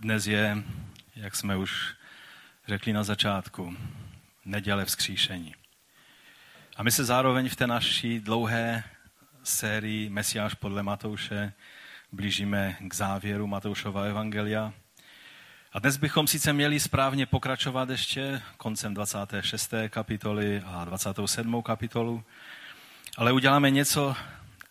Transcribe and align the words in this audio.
Dnes 0.00 0.26
je, 0.26 0.62
jak 1.16 1.36
jsme 1.36 1.56
už 1.56 1.94
řekli 2.68 2.92
na 2.92 3.04
začátku, 3.04 3.76
neděle 4.44 4.84
vzkříšení. 4.84 5.54
A 6.76 6.82
my 6.82 6.90
se 6.90 7.04
zároveň 7.04 7.48
v 7.48 7.56
té 7.56 7.66
naší 7.66 8.20
dlouhé 8.20 8.84
sérii 9.42 10.10
Mesiáš 10.10 10.54
podle 10.54 10.82
Matouše 10.82 11.52
blížíme 12.12 12.76
k 12.80 12.94
závěru 12.94 13.46
Matoušova 13.46 14.02
evangelia. 14.02 14.72
A 15.72 15.78
dnes 15.78 15.96
bychom 15.96 16.26
sice 16.26 16.52
měli 16.52 16.80
správně 16.80 17.26
pokračovat 17.26 17.90
ještě 17.90 18.42
koncem 18.56 18.94
26. 18.94 19.74
kapitoly 19.88 20.62
a 20.66 20.84
27. 20.84 21.62
kapitolu, 21.62 22.24
ale 23.16 23.32
uděláme 23.32 23.70
něco, 23.70 24.16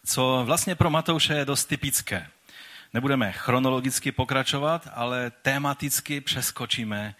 co 0.06 0.42
vlastně 0.46 0.76
pro 0.76 0.90
Matouše 0.90 1.34
je 1.34 1.46
dost 1.46 1.66
typické. 1.66 2.28
Nebudeme 2.94 3.32
chronologicky 3.32 4.12
pokračovat, 4.12 4.88
ale 4.94 5.32
tematicky 5.42 6.22
přeskočíme 6.22 7.16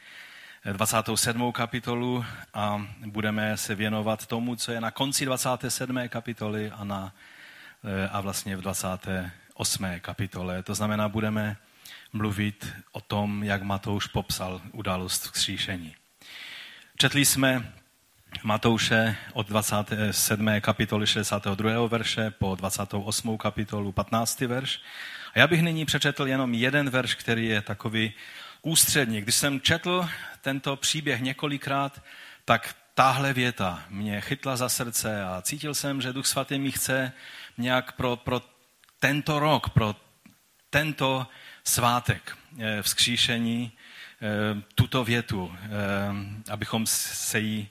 27. 0.74 1.52
kapitolu 1.52 2.26
a 2.54 2.88
budeme 3.06 3.58
se 3.58 3.76
věnovat 3.76 4.26
tomu, 4.26 4.56
co 4.56 4.72
je 4.72 4.82
na 4.82 4.92
konci 4.92 5.26
27. 5.26 6.10
kapitoly 6.10 6.72
a, 6.72 6.84
na, 6.84 7.14
a 8.12 8.22
vlastně 8.22 8.58
v 8.58 8.62
28. 8.62 9.86
kapitole. 10.00 10.64
To 10.64 10.76
znamená, 10.76 11.10
budeme 11.10 11.58
mluvit 12.14 12.74
o 12.92 13.02
tom, 13.02 13.44
jak 13.44 13.62
Matouš 13.62 14.08
popsal 14.08 14.62
událost 14.72 15.24
vzkříšení. 15.24 15.96
Četli 16.98 17.26
jsme 17.26 17.74
Matouše 18.44 19.16
od 19.34 19.48
27. 19.48 20.50
kapitoly 20.62 21.08
62. 21.08 21.88
verše 21.88 22.32
po 22.32 22.56
28. 22.56 23.38
kapitolu 23.38 23.92
15. 23.92 24.42
verš. 24.42 24.82
A 25.34 25.40
já 25.40 25.48
bych 25.48 25.62
nyní 25.62 25.86
přečetl 25.86 26.28
jenom 26.28 26.54
jeden 26.54 26.90
verš, 26.90 27.16
který 27.16 27.46
je 27.46 27.62
takový 27.62 28.14
ústřední. 28.62 29.22
Když 29.22 29.36
jsem 29.36 29.62
četl 29.62 30.10
tento 30.42 30.76
příběh 30.76 31.22
několikrát, 31.22 32.04
tak 32.46 32.76
tahle 32.94 33.34
věta 33.34 33.84
mě 33.90 34.22
chytla 34.22 34.58
za 34.58 34.70
srdce 34.70 35.24
a 35.24 35.42
cítil 35.42 35.74
jsem, 35.74 36.02
že 36.02 36.14
Duch 36.14 36.26
Svatý 36.26 36.60
mi 36.60 36.72
chce 36.72 37.12
nějak 37.58 37.92
pro, 37.92 38.16
pro 38.16 38.42
tento 39.00 39.40
rok, 39.40 39.70
pro 39.70 39.96
tento 40.70 41.28
svátek 41.64 42.38
eh, 42.60 42.82
vzkříšení 42.82 43.72
eh, 43.72 44.62
tuto 44.76 45.04
větu, 45.04 45.56
eh, 45.58 45.70
abychom 46.52 46.88
se 46.88 47.40
jí 47.40 47.70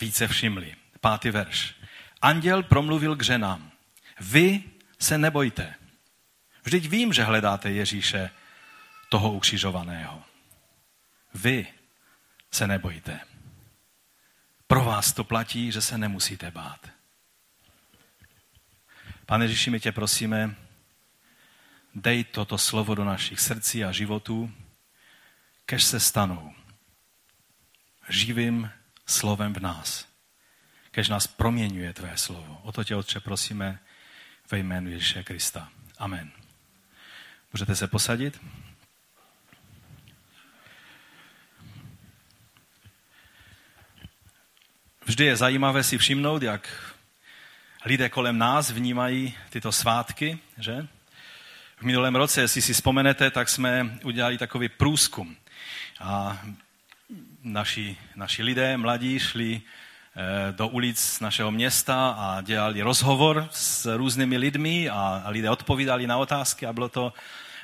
více 0.00 0.28
všimli. 0.28 0.74
Pátý 1.00 1.30
verš. 1.30 1.74
Anděl 2.22 2.62
promluvil 2.62 3.16
k 3.16 3.22
ženám. 3.22 3.70
Vy 4.20 4.62
se 4.98 5.18
nebojte. 5.18 5.74
Vždyť 6.62 6.88
vím, 6.88 7.12
že 7.12 7.24
hledáte 7.24 7.70
Ježíše, 7.70 8.30
toho 9.08 9.32
ukřižovaného. 9.32 10.22
Vy 11.34 11.66
se 12.50 12.66
nebojte. 12.66 13.20
Pro 14.66 14.84
vás 14.84 15.12
to 15.12 15.24
platí, 15.24 15.72
že 15.72 15.80
se 15.80 15.98
nemusíte 15.98 16.50
bát. 16.50 16.90
Pane 19.26 19.44
Ježíši, 19.44 19.70
my 19.70 19.80
tě 19.80 19.92
prosíme, 19.92 20.54
dej 21.94 22.24
toto 22.24 22.58
slovo 22.58 22.94
do 22.94 23.04
našich 23.04 23.40
srdcí 23.40 23.84
a 23.84 23.92
životů, 23.92 24.52
kež 25.66 25.84
se 25.84 26.00
stanou 26.00 26.54
živým 28.08 28.70
slovem 29.06 29.52
v 29.52 29.60
nás. 29.60 30.08
Kež 30.90 31.08
nás 31.08 31.26
proměňuje 31.26 31.92
tvé 31.92 32.16
slovo. 32.16 32.60
O 32.62 32.72
to 32.72 32.84
tě, 32.84 32.96
Otče, 32.96 33.20
prosíme 33.20 33.78
ve 34.50 34.58
jménu 34.58 34.90
Ježíše 34.90 35.22
Krista. 35.22 35.68
Amen. 35.98 36.41
Můžete 37.52 37.76
se 37.76 37.86
posadit? 37.86 38.40
Vždy 45.04 45.24
je 45.24 45.36
zajímavé 45.36 45.84
si 45.84 45.98
všimnout, 45.98 46.42
jak 46.42 46.94
lidé 47.84 48.08
kolem 48.08 48.38
nás 48.38 48.70
vnímají 48.70 49.34
tyto 49.50 49.72
svátky, 49.72 50.38
že? 50.58 50.86
V 51.76 51.82
minulém 51.82 52.16
roce, 52.16 52.40
jestli 52.40 52.62
si 52.62 52.72
vzpomenete, 52.72 53.30
tak 53.30 53.48
jsme 53.48 53.98
udělali 54.04 54.38
takový 54.38 54.68
průzkum. 54.68 55.36
A 56.00 56.42
naši, 57.42 57.96
naši 58.14 58.42
lidé, 58.42 58.76
mladí, 58.76 59.18
šli 59.18 59.62
eh, 60.16 60.52
do 60.52 60.68
ulic 60.68 61.20
našeho 61.20 61.50
města 61.50 62.10
a 62.18 62.40
dělali 62.40 62.82
rozhovor 62.82 63.48
s 63.50 63.96
různými 63.96 64.36
lidmi 64.36 64.88
a, 64.88 65.22
a 65.24 65.30
lidé 65.30 65.50
odpovídali 65.50 66.06
na 66.06 66.16
otázky 66.16 66.66
a 66.66 66.72
bylo 66.72 66.88
to 66.88 67.12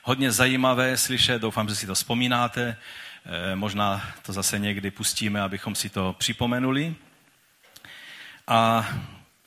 hodně 0.02 0.32
zajímavé 0.32 0.96
slyšet, 0.96 1.42
doufám, 1.42 1.68
že 1.68 1.74
si 1.74 1.86
to 1.86 1.94
vzpomínáte, 1.94 2.76
eh, 3.26 3.56
možná 3.56 4.02
to 4.22 4.32
zase 4.32 4.58
někdy 4.58 4.90
pustíme, 4.90 5.40
abychom 5.40 5.74
si 5.74 5.88
to 5.88 6.14
připomenuli. 6.18 6.94
A 8.46 8.88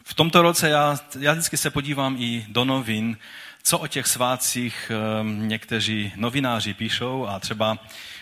v 0.03 0.13
tomto 0.13 0.41
roce 0.41 0.69
já, 0.69 0.99
já 1.19 1.31
vždycky 1.31 1.57
se 1.57 1.69
podívám 1.69 2.15
i 2.19 2.45
do 2.49 2.65
novin, 2.65 3.17
co 3.63 3.79
o 3.79 3.87
těch 3.87 4.07
svátcích 4.07 4.91
ehm, 4.91 5.47
někteří 5.47 6.13
novináři 6.15 6.73
píšou 6.73 7.27
a 7.27 7.39
třeba 7.39 7.77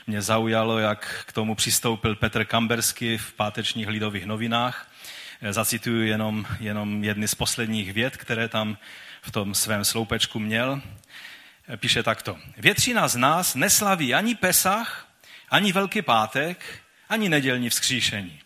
mě 0.07 0.21
zaujalo, 0.21 0.79
jak 0.79 1.23
k 1.27 1.33
tomu 1.33 1.55
přistoupil 1.55 2.15
Petr 2.15 2.45
Kambersky 2.45 3.17
v 3.17 3.33
pátečních 3.33 3.87
lidových 3.87 4.25
novinách. 4.25 4.91
Eh, 5.41 5.53
zacituju 5.53 6.01
jenom, 6.01 6.45
jenom 6.59 7.03
jedny 7.03 7.27
z 7.27 7.35
posledních 7.35 7.93
vět, 7.93 8.17
které 8.17 8.47
tam 8.47 8.77
v 9.21 9.31
tom 9.31 9.55
svém 9.55 9.85
sloupečku 9.85 10.39
měl. 10.39 10.81
Píše 11.77 12.03
takto. 12.03 12.39
Většina 12.57 13.07
z 13.07 13.15
nás 13.15 13.55
neslaví 13.55 14.13
ani 14.13 14.35
Pesach, 14.35 15.07
ani 15.49 15.71
Velký 15.71 16.01
pátek, 16.01 16.83
ani 17.09 17.29
nedělní 17.29 17.69
vzkříšení. 17.69 18.41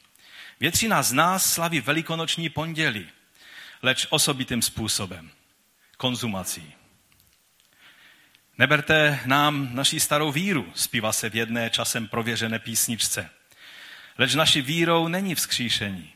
Většina 0.59 1.03
z 1.03 1.13
nás 1.13 1.53
slaví 1.53 1.81
velikonoční 1.81 2.49
pondělí, 2.49 3.09
leč 3.81 4.07
osobitým 4.09 4.61
způsobem, 4.61 5.31
konzumací. 5.97 6.73
Neberte 8.57 9.19
nám 9.25 9.75
naší 9.75 9.99
starou 9.99 10.31
víru, 10.31 10.71
zpívá 10.75 11.13
se 11.13 11.29
v 11.29 11.35
jedné 11.35 11.69
časem 11.69 12.07
prověřené 12.07 12.59
písničce. 12.59 13.29
Leč 14.17 14.33
naší 14.33 14.61
vírou 14.61 15.07
není 15.07 15.35
vzkříšení, 15.35 16.13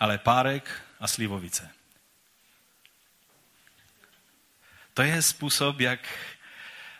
ale 0.00 0.18
párek 0.18 0.82
a 1.00 1.06
slivovice. 1.06 1.70
To 4.94 5.02
je 5.02 5.22
způsob, 5.22 5.80
jak 5.80 6.00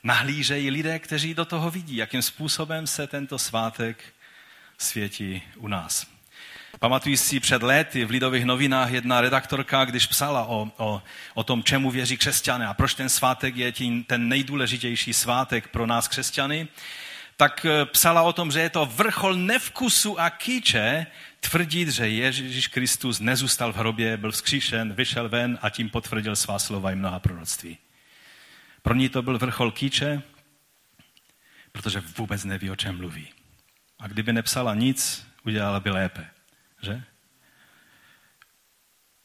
nahlížejí 0.03 0.71
lidé, 0.71 0.99
kteří 0.99 1.35
do 1.35 1.45
toho 1.45 1.71
vidí, 1.71 1.97
jakým 1.97 2.23
způsobem 2.23 2.87
se 2.87 3.07
tento 3.07 3.39
svátek 3.39 4.05
světí 4.79 5.43
u 5.57 5.69
nás. 5.69 6.07
Pamatuji 6.79 7.17
si 7.17 7.41
před 7.41 7.63
léty 7.63 8.05
v 8.05 8.11
Lidových 8.11 8.45
novinách 8.45 8.91
jedna 8.91 9.21
redaktorka, 9.21 9.85
když 9.85 10.07
psala 10.07 10.45
o, 10.45 10.71
o, 10.77 11.03
o 11.35 11.45
tom, 11.45 11.63
čemu 11.63 11.91
věří 11.91 12.17
křesťané 12.17 12.67
a 12.67 12.75
proč 12.75 12.95
ten 12.95 13.09
svátek 13.09 13.57
je 13.57 13.73
tím, 13.73 14.05
ten 14.05 14.29
nejdůležitější 14.29 15.13
svátek 15.13 15.69
pro 15.69 15.87
nás 15.87 16.09
křesťany, 16.09 16.69
tak 17.37 17.67
eh, 17.67 17.85
psala 17.85 18.23
o 18.23 18.33
tom, 18.33 18.51
že 18.51 18.61
je 18.61 18.71
to 18.71 18.87
vrchol 18.87 19.35
nevkusu 19.35 20.21
a 20.21 20.31
kýče 20.31 21.07
tvrdit, 21.41 21.89
že 21.89 22.09
Ježíš 22.09 22.67
Kristus 22.67 23.21
nezůstal 23.21 23.73
v 23.73 23.77
hrobě, 23.77 24.17
byl 24.17 24.33
vzkříšen, 24.33 24.93
vyšel 24.93 25.29
ven 25.29 25.59
a 25.63 25.71
tím 25.71 25.91
potvrdil 25.91 26.37
svá 26.37 26.59
slova 26.59 26.93
i 26.93 26.97
mnoha 26.97 27.19
proroctví. 27.19 27.79
Pro 28.85 28.95
ní 28.95 29.09
to 29.09 29.23
byl 29.23 29.39
vrchol 29.39 29.71
kýče, 29.71 30.23
protože 31.73 32.01
vůbec 32.01 32.45
neví, 32.45 32.71
o 32.71 32.77
čem 32.77 32.97
mluví. 32.97 33.29
A 33.99 34.09
kdyby 34.09 34.33
nepsala 34.33 34.75
nic, 34.75 35.27
udělala 35.45 35.81
by 35.81 35.91
lépe 35.91 36.35
že? 36.85 37.03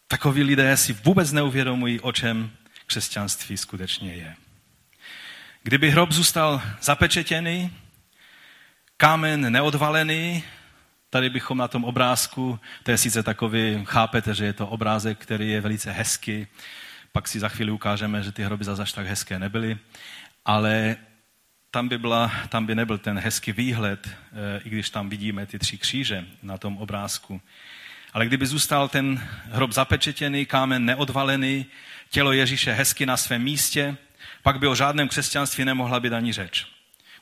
Takoví 0.08 0.44
lidé 0.44 0.78
si 0.78 0.94
vůbec 0.94 1.32
neuvědomují, 1.32 2.00
o 2.00 2.12
čem 2.12 2.52
křesťanství 2.86 3.58
skutečně 3.58 4.16
je. 4.16 4.36
Kdyby 5.64 5.92
hrob 5.92 6.12
zůstal 6.12 6.62
zapečetěný, 6.82 7.74
kámen 8.98 9.52
neodvalený, 9.52 10.44
tady 11.10 11.30
bychom 11.30 11.58
na 11.58 11.68
tom 11.68 11.84
obrázku, 11.84 12.60
to 12.84 12.92
je 12.92 12.98
sice 12.98 13.24
takový, 13.24 13.82
chápete, 13.86 14.34
že 14.34 14.46
je 14.46 14.54
to 14.54 14.68
obrázek, 14.68 15.18
který 15.18 15.50
je 15.50 15.62
velice 15.62 15.92
hezký, 15.92 16.48
pak 17.12 17.28
si 17.28 17.40
za 17.40 17.50
chvíli 17.50 17.72
ukážeme, 17.72 18.24
že 18.24 18.32
ty 18.32 18.44
hroby 18.44 18.64
zase 18.64 18.96
tak 18.96 19.08
hezké 19.08 19.40
nebyly, 19.40 19.78
ale 20.46 20.98
tam 21.72 21.88
by, 21.88 21.98
byla, 21.98 22.32
tam 22.50 22.66
by 22.66 22.76
nebyl 22.76 22.98
ten 22.98 23.20
hezký 23.20 23.52
výhled, 23.52 24.10
eh, 24.10 24.62
i 24.64 24.70
když 24.70 24.90
tam 24.90 25.10
vidíme 25.10 25.46
ty 25.46 25.60
tři 25.60 25.78
kříže 25.78 26.26
na 26.44 26.58
tom 26.58 26.78
obrázku. 26.78 27.42
Ale 28.14 28.26
kdyby 28.26 28.46
zůstal 28.46 28.90
ten 28.90 29.28
hrob 29.44 29.72
zapečetěný, 29.72 30.46
kámen 30.46 30.86
neodvalený, 30.86 31.66
tělo 32.10 32.32
Ježíše 32.32 32.74
hezky 32.74 33.06
na 33.06 33.18
svém 33.18 33.44
místě, 33.44 33.98
pak 34.44 34.60
by 34.60 34.68
o 34.68 34.76
žádném 34.76 35.08
křesťanství 35.08 35.66
nemohla 35.66 36.00
být 36.00 36.14
ani 36.14 36.34
řeč. 36.34 36.66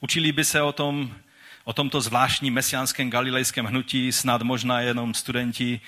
Učili 0.01 0.31
by 0.31 0.45
se 0.45 0.61
o, 0.61 0.71
tom, 0.71 1.15
o 1.63 1.73
tomto 1.73 2.01
zvláštním 2.01 2.53
mesiánském 2.53 3.09
galilejském 3.09 3.65
hnutí 3.65 4.11
snad 4.11 4.41
možná 4.41 4.81
jenom 4.81 5.13
studenti 5.13 5.81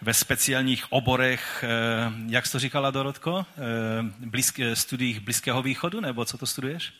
ve 0.00 0.14
speciálních 0.14 0.92
oborech, 0.92 1.64
eh, 1.64 2.12
jak 2.26 2.46
jsi 2.46 2.52
to 2.52 2.58
říkala, 2.58 2.90
Dorotko? 2.90 3.46
Eh, 3.50 4.26
blízk, 4.26 4.60
studiích 4.74 5.20
Blízkého 5.20 5.62
východu, 5.62 6.00
nebo 6.00 6.24
co 6.24 6.38
to 6.38 6.46
studuješ? 6.46 6.92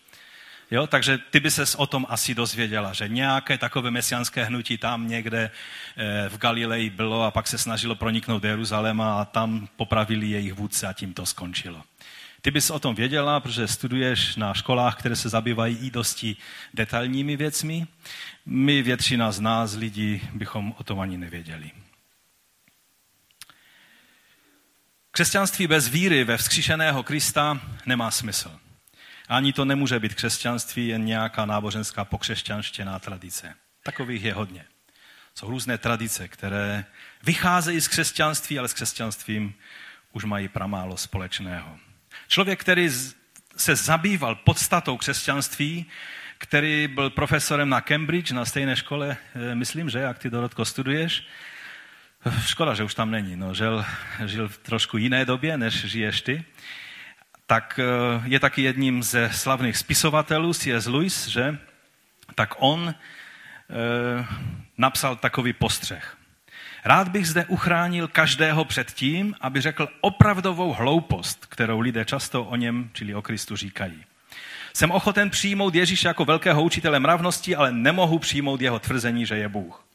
Jo, 0.71 0.87
takže 0.87 1.19
ty 1.31 1.41
by 1.41 1.51
ses 1.51 1.75
o 1.75 1.87
tom 1.87 2.07
asi 2.09 2.35
dozvěděla, 2.35 2.93
že 2.93 3.09
nějaké 3.09 3.59
takové 3.59 3.91
mesianské 3.91 4.45
hnutí 4.45 4.79
tam 4.79 5.09
někde 5.09 5.51
eh, 5.97 6.29
v 6.29 6.39
Galileji 6.39 6.91
bylo 6.91 7.23
a 7.23 7.31
pak 7.31 7.47
se 7.47 7.59
snažilo 7.59 7.95
proniknout 7.95 8.43
do 8.43 8.49
Jeruzaléma 8.49 9.21
a 9.21 9.25
tam 9.25 9.69
popravili 9.77 10.27
jejich 10.27 10.53
vůdce 10.53 10.87
a 10.87 10.93
tím 10.93 11.15
to 11.15 11.27
skončilo. 11.27 11.83
Ty 12.43 12.51
bys 12.51 12.71
o 12.71 12.79
tom 12.79 12.95
věděla, 12.95 13.41
protože 13.41 13.69
studuješ 13.69 14.37
na 14.37 14.55
školách, 14.55 14.97
které 14.97 15.17
se 15.17 15.29
zabývají 15.29 15.77
i 15.77 15.91
dosti 15.91 16.37
detailními 16.75 17.37
věcmi. 17.37 17.87
My, 18.47 18.83
většina 18.83 19.33
z 19.33 19.41
nás, 19.41 19.75
lidí, 19.75 20.21
bychom 20.35 20.75
o 20.79 20.85
tom 20.85 21.01
ani 21.01 21.19
nevěděli. 21.19 21.71
Křesťanství 25.19 25.67
bez 25.67 25.89
víry 25.89 26.25
ve 26.25 26.37
vzkříšeného 26.37 27.03
Krista 27.03 27.61
nemá 27.87 28.11
smysl. 28.11 28.59
Ani 29.29 29.53
to 29.53 29.65
nemůže 29.65 30.01
být 30.01 30.15
křesťanství, 30.15 30.89
jen 30.89 31.05
nějaká 31.05 31.47
náboženská 31.47 32.05
pokřesťanštěná 32.05 32.99
tradice. 32.99 33.55
Takových 33.83 34.23
je 34.23 34.35
hodně. 34.35 34.65
Jsou 35.35 35.51
různé 35.51 35.79
tradice, 35.79 36.29
které 36.29 36.85
vycházejí 37.23 37.81
z 37.81 37.89
křesťanství, 37.89 38.59
ale 38.59 38.69
s 38.69 38.73
křesťanstvím 38.73 39.55
už 40.13 40.25
mají 40.25 40.49
pramálo 40.49 40.97
společného. 40.97 41.79
Člověk, 42.29 42.61
který 42.61 42.91
se 43.57 43.77
zabýval 43.77 44.35
podstatou 44.35 44.97
křesťanství, 44.97 45.87
který 46.39 46.89
byl 46.89 47.11
profesorem 47.11 47.69
na 47.69 47.81
Cambridge, 47.81 48.31
na 48.31 48.45
stejné 48.45 48.77
škole, 48.77 49.17
eh, 49.35 49.55
myslím, 49.55 49.91
že, 49.91 49.99
jak 49.99 50.19
ty, 50.19 50.31
Dorotko, 50.31 50.65
studuješ, 50.65 51.27
škoda, 52.47 52.75
že 52.75 52.85
už 52.85 52.95
tam 52.95 53.11
není, 53.11 53.37
no, 53.37 53.55
žil, 53.55 53.85
žil 54.27 54.49
v 54.49 54.59
trošku 54.59 54.97
jiné 54.97 55.25
době, 55.25 55.59
než 55.59 55.75
žiješ 55.85 56.23
ty, 56.23 56.45
tak 57.47 57.81
eh, 57.83 58.23
je 58.25 58.41
taky 58.41 58.63
jedním 58.63 59.03
ze 59.03 59.31
slavných 59.33 59.77
spisovatelů, 59.77 60.55
C.S. 60.55 60.87
Lewis, 60.87 61.29
že? 61.29 61.59
Tak 62.35 62.55
on 62.59 62.89
e, 62.89 62.95
napsal 64.79 65.17
takový 65.17 65.53
postřeh. 65.53 66.17
Rád 66.85 67.09
bych 67.09 67.29
zde 67.29 67.45
uchránil 67.45 68.09
každého 68.09 68.65
před 68.65 68.93
tím, 68.93 69.35
aby 69.41 69.61
řekl 69.61 69.89
opravdovou 70.01 70.73
hloupost, 70.73 71.47
kterou 71.47 71.81
lidé 71.81 72.05
často 72.05 72.45
o 72.45 72.57
něm, 72.57 72.91
čili 72.93 73.15
o 73.15 73.23
Kristu, 73.23 73.57
říkají. 73.57 74.05
Jsem 74.73 74.91
ochoten 74.91 75.31
přijmout 75.31 75.75
Ježíše 75.75 76.09
jako 76.09 76.25
velkého 76.25 76.63
učitele 76.63 77.01
mravnosti, 77.01 77.57
ale 77.57 77.73
nemohu 77.73 78.19
přijmout 78.19 78.61
jeho 78.61 78.79
tvrzení, 78.79 79.27
že 79.27 79.37
je 79.37 79.49
Bůh. 79.49 79.88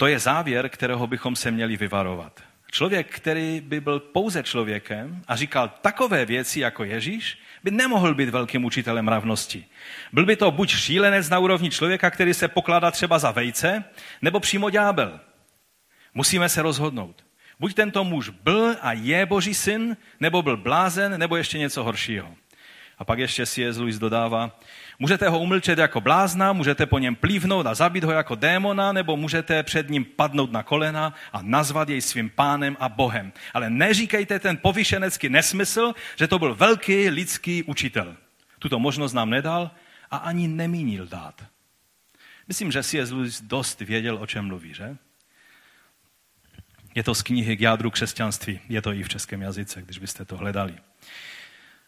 To 0.00 0.06
je 0.06 0.18
závěr, 0.18 0.68
kterého 0.68 1.06
bychom 1.06 1.36
se 1.36 1.50
měli 1.50 1.76
vyvarovat. 1.76 2.40
Člověk, 2.70 3.16
který 3.16 3.60
by 3.60 3.80
byl 3.80 4.00
pouze 4.00 4.42
člověkem 4.42 5.22
a 5.28 5.36
říkal 5.36 5.68
takové 5.80 6.26
věci 6.26 6.60
jako 6.60 6.84
Ježíš, 6.84 7.38
by 7.64 7.70
nemohl 7.70 8.14
být 8.14 8.28
velkým 8.28 8.64
učitelem 8.64 9.04
mravnosti. 9.04 9.64
Byl 10.12 10.26
by 10.26 10.36
to 10.36 10.50
buď 10.50 10.70
šílenec 10.70 11.28
na 11.28 11.38
úrovni 11.38 11.70
člověka, 11.70 12.10
který 12.10 12.34
se 12.34 12.48
pokládá 12.48 12.90
třeba 12.90 13.18
za 13.18 13.30
vejce, 13.30 13.84
nebo 14.22 14.40
přímo 14.40 14.70
ďábel. 14.70 15.20
Musíme 16.14 16.48
se 16.48 16.62
rozhodnout. 16.62 17.24
Buď 17.58 17.74
tento 17.74 18.04
muž 18.04 18.28
byl 18.28 18.76
a 18.80 18.92
je 18.92 19.26
boží 19.26 19.54
syn, 19.54 19.96
nebo 20.20 20.42
byl 20.42 20.56
blázen, 20.56 21.18
nebo 21.18 21.36
ještě 21.36 21.58
něco 21.58 21.84
horšího. 21.84 22.34
A 22.98 23.04
pak 23.04 23.18
ještě 23.18 23.46
si 23.46 23.68
Lewis 23.68 23.98
dodává, 23.98 24.60
můžete 25.00 25.28
ho 25.28 25.40
umlčet 25.40 25.78
jako 25.78 26.00
blázna, 26.00 26.52
můžete 26.52 26.86
po 26.86 26.98
něm 26.98 27.16
plívnout 27.16 27.66
a 27.66 27.74
zabít 27.74 28.04
ho 28.04 28.12
jako 28.12 28.34
démona, 28.34 28.92
nebo 28.92 29.16
můžete 29.16 29.62
před 29.62 29.90
ním 29.90 30.04
padnout 30.04 30.52
na 30.52 30.62
kolena 30.62 31.14
a 31.32 31.42
nazvat 31.42 31.88
jej 31.88 32.00
svým 32.00 32.30
pánem 32.30 32.76
a 32.80 32.88
bohem. 32.88 33.32
Ale 33.54 33.70
neříkejte 33.70 34.38
ten 34.38 34.56
povyšenecký 34.56 35.28
nesmysl, 35.28 35.92
že 36.16 36.28
to 36.28 36.38
byl 36.38 36.54
velký 36.54 37.08
lidský 37.08 37.62
učitel. 37.62 38.16
Tuto 38.58 38.78
možnost 38.78 39.12
nám 39.12 39.30
nedal 39.30 39.70
a 40.10 40.16
ani 40.16 40.48
nemínil 40.48 41.06
dát. 41.06 41.44
Myslím, 42.48 42.72
že 42.72 42.82
C.S. 42.82 43.10
Lewis 43.10 43.40
dost 43.40 43.80
věděl, 43.80 44.18
o 44.20 44.26
čem 44.26 44.44
mluví, 44.44 44.74
že? 44.74 44.96
Je 46.94 47.02
to 47.02 47.14
z 47.14 47.22
knihy 47.22 47.56
k 47.56 47.60
jádru 47.60 47.90
křesťanství. 47.90 48.60
Je 48.68 48.82
to 48.82 48.92
i 48.92 49.02
v 49.02 49.08
českém 49.08 49.42
jazyce, 49.42 49.82
když 49.82 49.98
byste 49.98 50.24
to 50.24 50.36
hledali. 50.36 50.74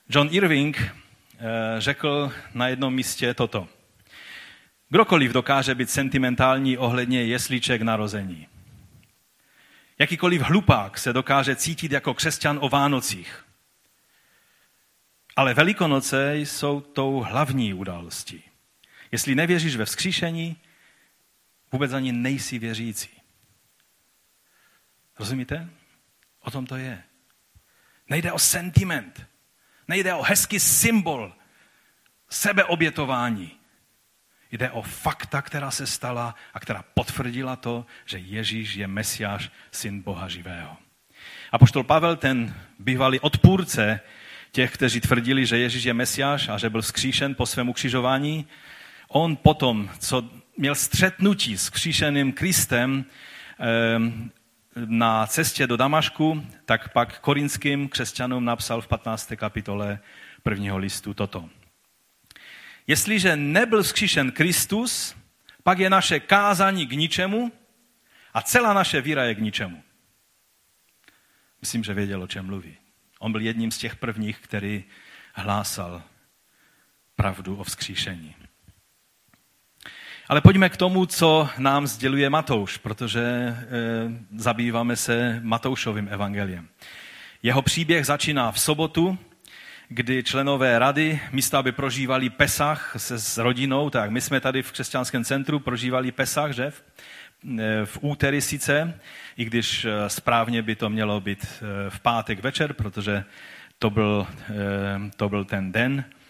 John 0.09 0.29
Irving 0.31 0.93
řekl 1.79 2.33
na 2.55 2.69
jednom 2.69 2.95
místě 2.95 3.35
toto. 3.35 3.69
Kdokoliv 4.89 5.33
dokáže 5.33 5.75
být 5.75 5.91
sentimentální 5.91 6.79
ohledně 6.79 7.25
jeslíček 7.25 7.83
narození. 7.83 8.49
Jakýkoliv 9.99 10.43
hlupák 10.43 10.99
se 10.99 11.13
dokáže 11.13 11.57
cítit 11.57 11.93
jako 11.93 12.15
křesťan 12.15 12.59
o 12.63 12.69
Vánocích. 12.69 13.45
Ale 15.37 15.55
Velikonoce 15.55 16.37
jsou 16.37 16.81
tou 16.81 17.21
hlavní 17.21 17.75
událostí. 17.75 18.43
Jestli 19.13 19.35
nevěříš 19.35 19.77
ve 19.77 19.85
vzkříšení, 19.85 20.57
vůbec 21.73 21.93
ani 21.93 22.13
nejsi 22.13 22.59
věřící. 22.59 23.09
Rozumíte? 25.19 25.69
O 26.41 26.51
tom 26.51 26.67
to 26.67 26.77
je. 26.77 27.03
Nejde 28.09 28.33
o 28.33 28.39
sentiment. 28.39 29.32
Nejde 29.89 30.15
o 30.15 30.23
hezký 30.23 30.61
symbol 30.61 31.33
sebeobětování. 32.31 33.51
Jde 34.53 34.71
o 34.71 34.83
fakta, 34.83 35.43
která 35.43 35.71
se 35.71 35.87
stala 35.87 36.35
a 36.55 36.61
která 36.61 36.85
potvrdila 36.95 37.57
to, 37.57 37.87
že 38.07 38.19
Ježíš 38.19 38.75
je 38.75 38.87
Mesiáš, 38.87 39.51
syn 39.71 40.03
Boha 40.03 40.29
živého. 40.29 40.77
A 41.53 41.59
poštol 41.59 41.85
Pavel, 41.85 42.17
ten 42.17 42.55
bývalý 42.79 43.21
odpůrce 43.21 44.01
těch, 44.53 44.73
kteří 44.73 45.01
tvrdili, 45.01 45.47
že 45.47 45.59
Ježíš 45.59 45.85
je 45.85 45.95
Mesiáš 45.95 46.49
a 46.49 46.59
že 46.59 46.71
byl 46.71 46.83
skříšen 46.83 47.35
po 47.35 47.47
svém 47.47 47.69
ukřižování, 47.69 48.47
on 49.09 49.37
potom, 49.37 49.91
co 49.99 50.31
měl 50.57 50.75
střetnutí 50.75 51.59
s 51.59 51.71
kříšeným 51.71 52.33
Kristem, 52.33 53.05
ehm, 53.59 54.31
na 54.77 55.27
cestě 55.27 55.67
do 55.67 55.77
Damašku, 55.77 56.47
tak 56.65 56.93
pak 56.93 57.19
korinským 57.19 57.89
křesťanům 57.89 58.45
napsal 58.45 58.81
v 58.81 58.89
15. 58.89 59.33
kapitole 59.37 59.99
prvního 60.43 60.79
listu 60.79 61.15
toto. 61.15 61.49
Jestliže 62.87 63.37
nebyl 63.37 63.83
vzkříšen 63.83 64.33
Kristus, 64.33 65.17
pak 65.63 65.79
je 65.79 65.91
naše 65.91 66.21
kázání 66.21 66.87
k 66.87 66.93
ničemu 66.93 67.53
a 68.35 68.43
celá 68.43 68.73
naše 68.73 69.01
víra 69.01 69.25
je 69.25 69.35
k 69.35 69.39
ničemu. 69.39 69.83
Myslím, 71.61 71.85
že 71.85 71.95
věděl, 71.95 72.23
o 72.23 72.27
čem 72.27 72.47
mluví. 72.47 72.77
On 73.19 73.33
byl 73.33 73.41
jedním 73.41 73.71
z 73.71 73.79
těch 73.79 73.97
prvních, 73.97 74.39
který 74.39 74.85
hlásal 75.35 76.03
pravdu 77.17 77.57
o 77.57 77.65
vzkříšení. 77.65 78.35
Ale 80.29 80.41
pojďme 80.41 80.69
k 80.69 80.77
tomu, 80.77 81.07
co 81.07 81.49
nám 81.59 81.87
sděluje 81.87 82.31
Matouš, 82.31 82.79
protože 82.79 83.21
e, 83.21 83.57
zabýváme 84.37 84.97
se 84.97 85.41
Matoušovým 85.43 86.09
evangeliem. 86.11 86.69
Jeho 87.43 87.63
příběh 87.63 88.07
začíná 88.07 88.53
v 88.53 88.61
sobotu, 88.61 89.19
kdy 89.89 90.23
členové 90.23 90.79
rady, 90.79 91.21
místo 91.33 91.59
aby 91.59 91.73
prožívali 91.73 92.31
Pesach 92.31 92.95
se 92.97 93.19
s 93.19 93.39
rodinou, 93.39 93.91
tak 93.91 94.11
my 94.11 94.21
jsme 94.21 94.41
tady 94.41 94.63
v 94.63 94.73
křesťanském 94.73 95.25
centru 95.25 95.59
prožívali 95.59 96.13
Pesach, 96.13 96.51
že? 96.51 96.71
V, 96.71 96.83
e, 97.59 97.87
v 97.87 97.99
úterý 98.01 98.41
sice, 98.41 99.01
i 99.37 99.45
když 99.45 99.85
e, 99.85 100.09
správně 100.09 100.63
by 100.63 100.77
to 100.77 100.91
mělo 100.91 101.21
být 101.21 101.47
v 101.89 102.01
pátek 102.01 102.43
večer, 102.43 102.73
protože 102.73 103.25
to 103.79 103.91
byl, 103.91 104.27
to 105.17 105.29
byl 105.29 105.45
ten 105.45 105.73
den, 105.73 106.05
Eh, 106.05 106.22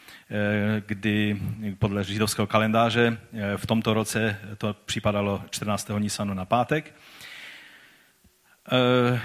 kdy 0.87 1.41
podle 1.79 2.05
židovského 2.05 2.47
kalendáře 2.47 3.19
eh, 3.33 3.57
v 3.57 3.67
tomto 3.67 3.95
roce 3.95 4.39
to 4.59 4.77
připadalo 4.85 5.43
14. 5.51 5.91
Nisanu 5.99 6.35
na 6.35 6.45
pátek. 6.45 6.95
Eh, 8.73 9.21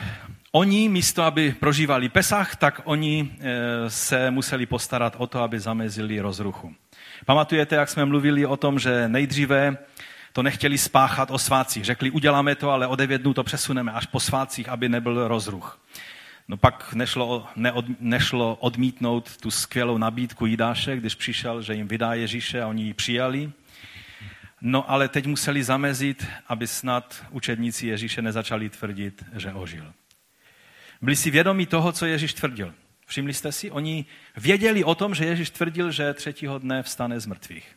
oni 0.51 0.89
místo, 0.89 1.23
aby 1.23 1.55
prožívali 1.59 2.09
Pesach, 2.09 2.55
tak 2.55 2.81
oni 2.83 3.31
se 3.87 4.31
museli 4.31 4.65
postarat 4.65 5.15
o 5.17 5.27
to, 5.27 5.41
aby 5.43 5.59
zamezili 5.59 6.19
rozruchu. 6.19 6.75
Pamatujete, 7.25 7.75
jak 7.75 7.89
jsme 7.89 8.05
mluvili 8.05 8.45
o 8.45 8.57
tom, 8.57 8.79
že 8.79 9.07
nejdříve 9.07 9.77
to 10.33 10.43
nechtěli 10.43 10.77
spáchat 10.77 11.31
o 11.31 11.37
svácích. 11.37 11.85
Řekli, 11.85 12.11
uděláme 12.11 12.55
to, 12.55 12.69
ale 12.69 12.87
o 12.87 12.95
devět 12.95 13.21
dnů 13.21 13.33
to 13.33 13.43
přesuneme 13.43 13.91
až 13.91 14.05
po 14.05 14.19
svácích, 14.19 14.69
aby 14.69 14.89
nebyl 14.89 15.27
rozruch. 15.27 15.79
No 16.47 16.57
pak 16.57 16.93
nešlo, 16.93 17.47
neod, 17.55 17.85
nešlo 17.99 18.55
odmítnout 18.55 19.37
tu 19.37 19.51
skvělou 19.51 19.97
nabídku 19.97 20.45
Jidáše, 20.45 20.97
když 20.97 21.15
přišel, 21.15 21.61
že 21.61 21.73
jim 21.73 21.87
vydá 21.87 22.13
Ježíše 22.13 22.61
a 22.61 22.67
oni 22.67 22.83
ji 22.83 22.93
přijali. 22.93 23.51
No 24.61 24.91
ale 24.91 25.07
teď 25.07 25.25
museli 25.25 25.63
zamezit, 25.63 26.25
aby 26.47 26.67
snad 26.67 27.25
učedníci 27.29 27.87
Ježíše 27.87 28.21
nezačali 28.21 28.69
tvrdit, 28.69 29.23
že 29.33 29.53
ožil. 29.53 29.93
Byli 31.01 31.15
si 31.15 31.31
vědomí 31.31 31.65
toho, 31.65 31.91
co 31.91 32.05
Ježíš 32.05 32.33
tvrdil. 32.33 32.73
Všimli 33.07 33.33
jste 33.33 33.51
si? 33.51 33.71
Oni 33.71 34.05
věděli 34.37 34.83
o 34.83 34.95
tom, 34.95 35.15
že 35.15 35.25
Ježíš 35.25 35.49
tvrdil, 35.49 35.91
že 35.91 36.13
třetího 36.13 36.59
dne 36.59 36.83
vstane 36.83 37.19
z 37.19 37.25
mrtvých. 37.25 37.75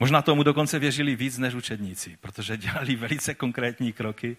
Možná 0.00 0.22
tomu 0.22 0.42
dokonce 0.42 0.78
věřili 0.78 1.16
víc 1.16 1.38
než 1.38 1.54
učedníci, 1.54 2.16
protože 2.20 2.56
dělali 2.56 2.96
velice 2.96 3.34
konkrétní 3.34 3.92
kroky 3.92 4.36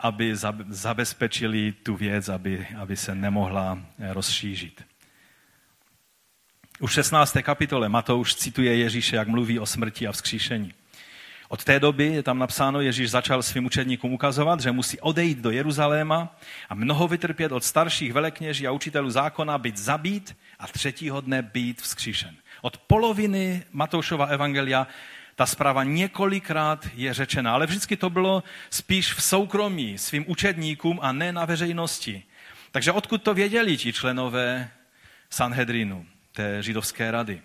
aby 0.00 0.36
zabezpečili 0.68 1.72
tu 1.72 1.96
věc, 1.96 2.28
aby, 2.28 2.66
aby 2.78 2.96
se 2.96 3.14
nemohla 3.14 3.78
eh, 3.98 4.12
rozšířit. 4.12 4.84
V 6.80 6.92
16. 6.92 7.36
kapitole 7.42 7.88
Matouš 7.88 8.34
cituje 8.34 8.76
Ježíše, 8.76 9.16
jak 9.16 9.28
mluví 9.28 9.58
o 9.58 9.66
smrti 9.66 10.06
a 10.06 10.12
vzkříšení. 10.12 10.72
Od 11.48 11.64
té 11.64 11.80
doby 11.80 12.04
je 12.04 12.22
tam 12.22 12.38
napsáno, 12.38 12.80
Ježíš 12.80 13.10
začal 13.10 13.42
svým 13.42 13.66
učedníkům 13.66 14.12
ukazovat, 14.12 14.60
že 14.60 14.72
musí 14.72 15.00
odejít 15.00 15.38
do 15.38 15.50
Jeruzaléma 15.50 16.36
a 16.68 16.74
mnoho 16.74 17.08
vytrpět 17.08 17.52
od 17.52 17.64
starších 17.64 18.12
velekněží 18.12 18.66
a 18.66 18.72
učitelů 18.72 19.10
zákona, 19.10 19.58
být 19.58 19.76
zabít 19.76 20.36
a 20.58 20.66
třetího 20.66 21.20
dne 21.20 21.42
být 21.42 21.82
vzkříšen. 21.82 22.36
Od 22.62 22.78
poloviny 22.78 23.62
Matoušova 23.72 24.26
evangelia 24.26 24.86
ta 25.40 25.46
zpráva 25.46 25.84
několikrát 25.84 26.88
je 26.94 27.14
řečena, 27.14 27.54
ale 27.54 27.66
vždycky 27.66 27.96
to 27.96 28.10
bylo 28.10 28.42
spíš 28.70 29.14
v 29.14 29.22
soukromí 29.22 29.98
svým 29.98 30.24
učedníkům 30.28 30.98
a 31.02 31.12
ne 31.12 31.32
na 31.32 31.44
veřejnosti. 31.44 32.22
Takže 32.70 32.92
odkud 32.92 33.22
to 33.22 33.34
věděli 33.34 33.76
ti 33.76 33.92
členové 33.92 34.70
Sanhedrinu, 35.30 36.06
té 36.32 36.62
židovské 36.62 37.10
rady? 37.10 37.42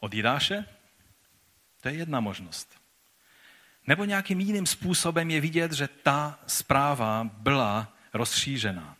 Od 0.00 0.14
Jidáše? 0.14 0.64
To 1.80 1.88
je 1.88 1.94
jedna 1.94 2.20
možnost. 2.20 2.80
Nebo 3.86 4.04
nějakým 4.04 4.40
jiným 4.40 4.66
způsobem 4.66 5.30
je 5.30 5.40
vidět, 5.40 5.72
že 5.72 5.88
ta 6.02 6.38
zpráva 6.46 7.30
byla 7.32 7.96
rozšířená. 8.14 8.96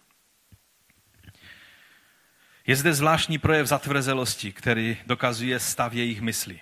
Je 2.69 2.77
zde 2.77 2.95
zvláštní 2.95 3.39
projev 3.39 3.67
zatvrzelosti, 3.67 4.53
který 4.53 4.97
dokazuje 5.07 5.61
stav 5.61 5.93
jejich 5.93 6.21
mysli. 6.21 6.61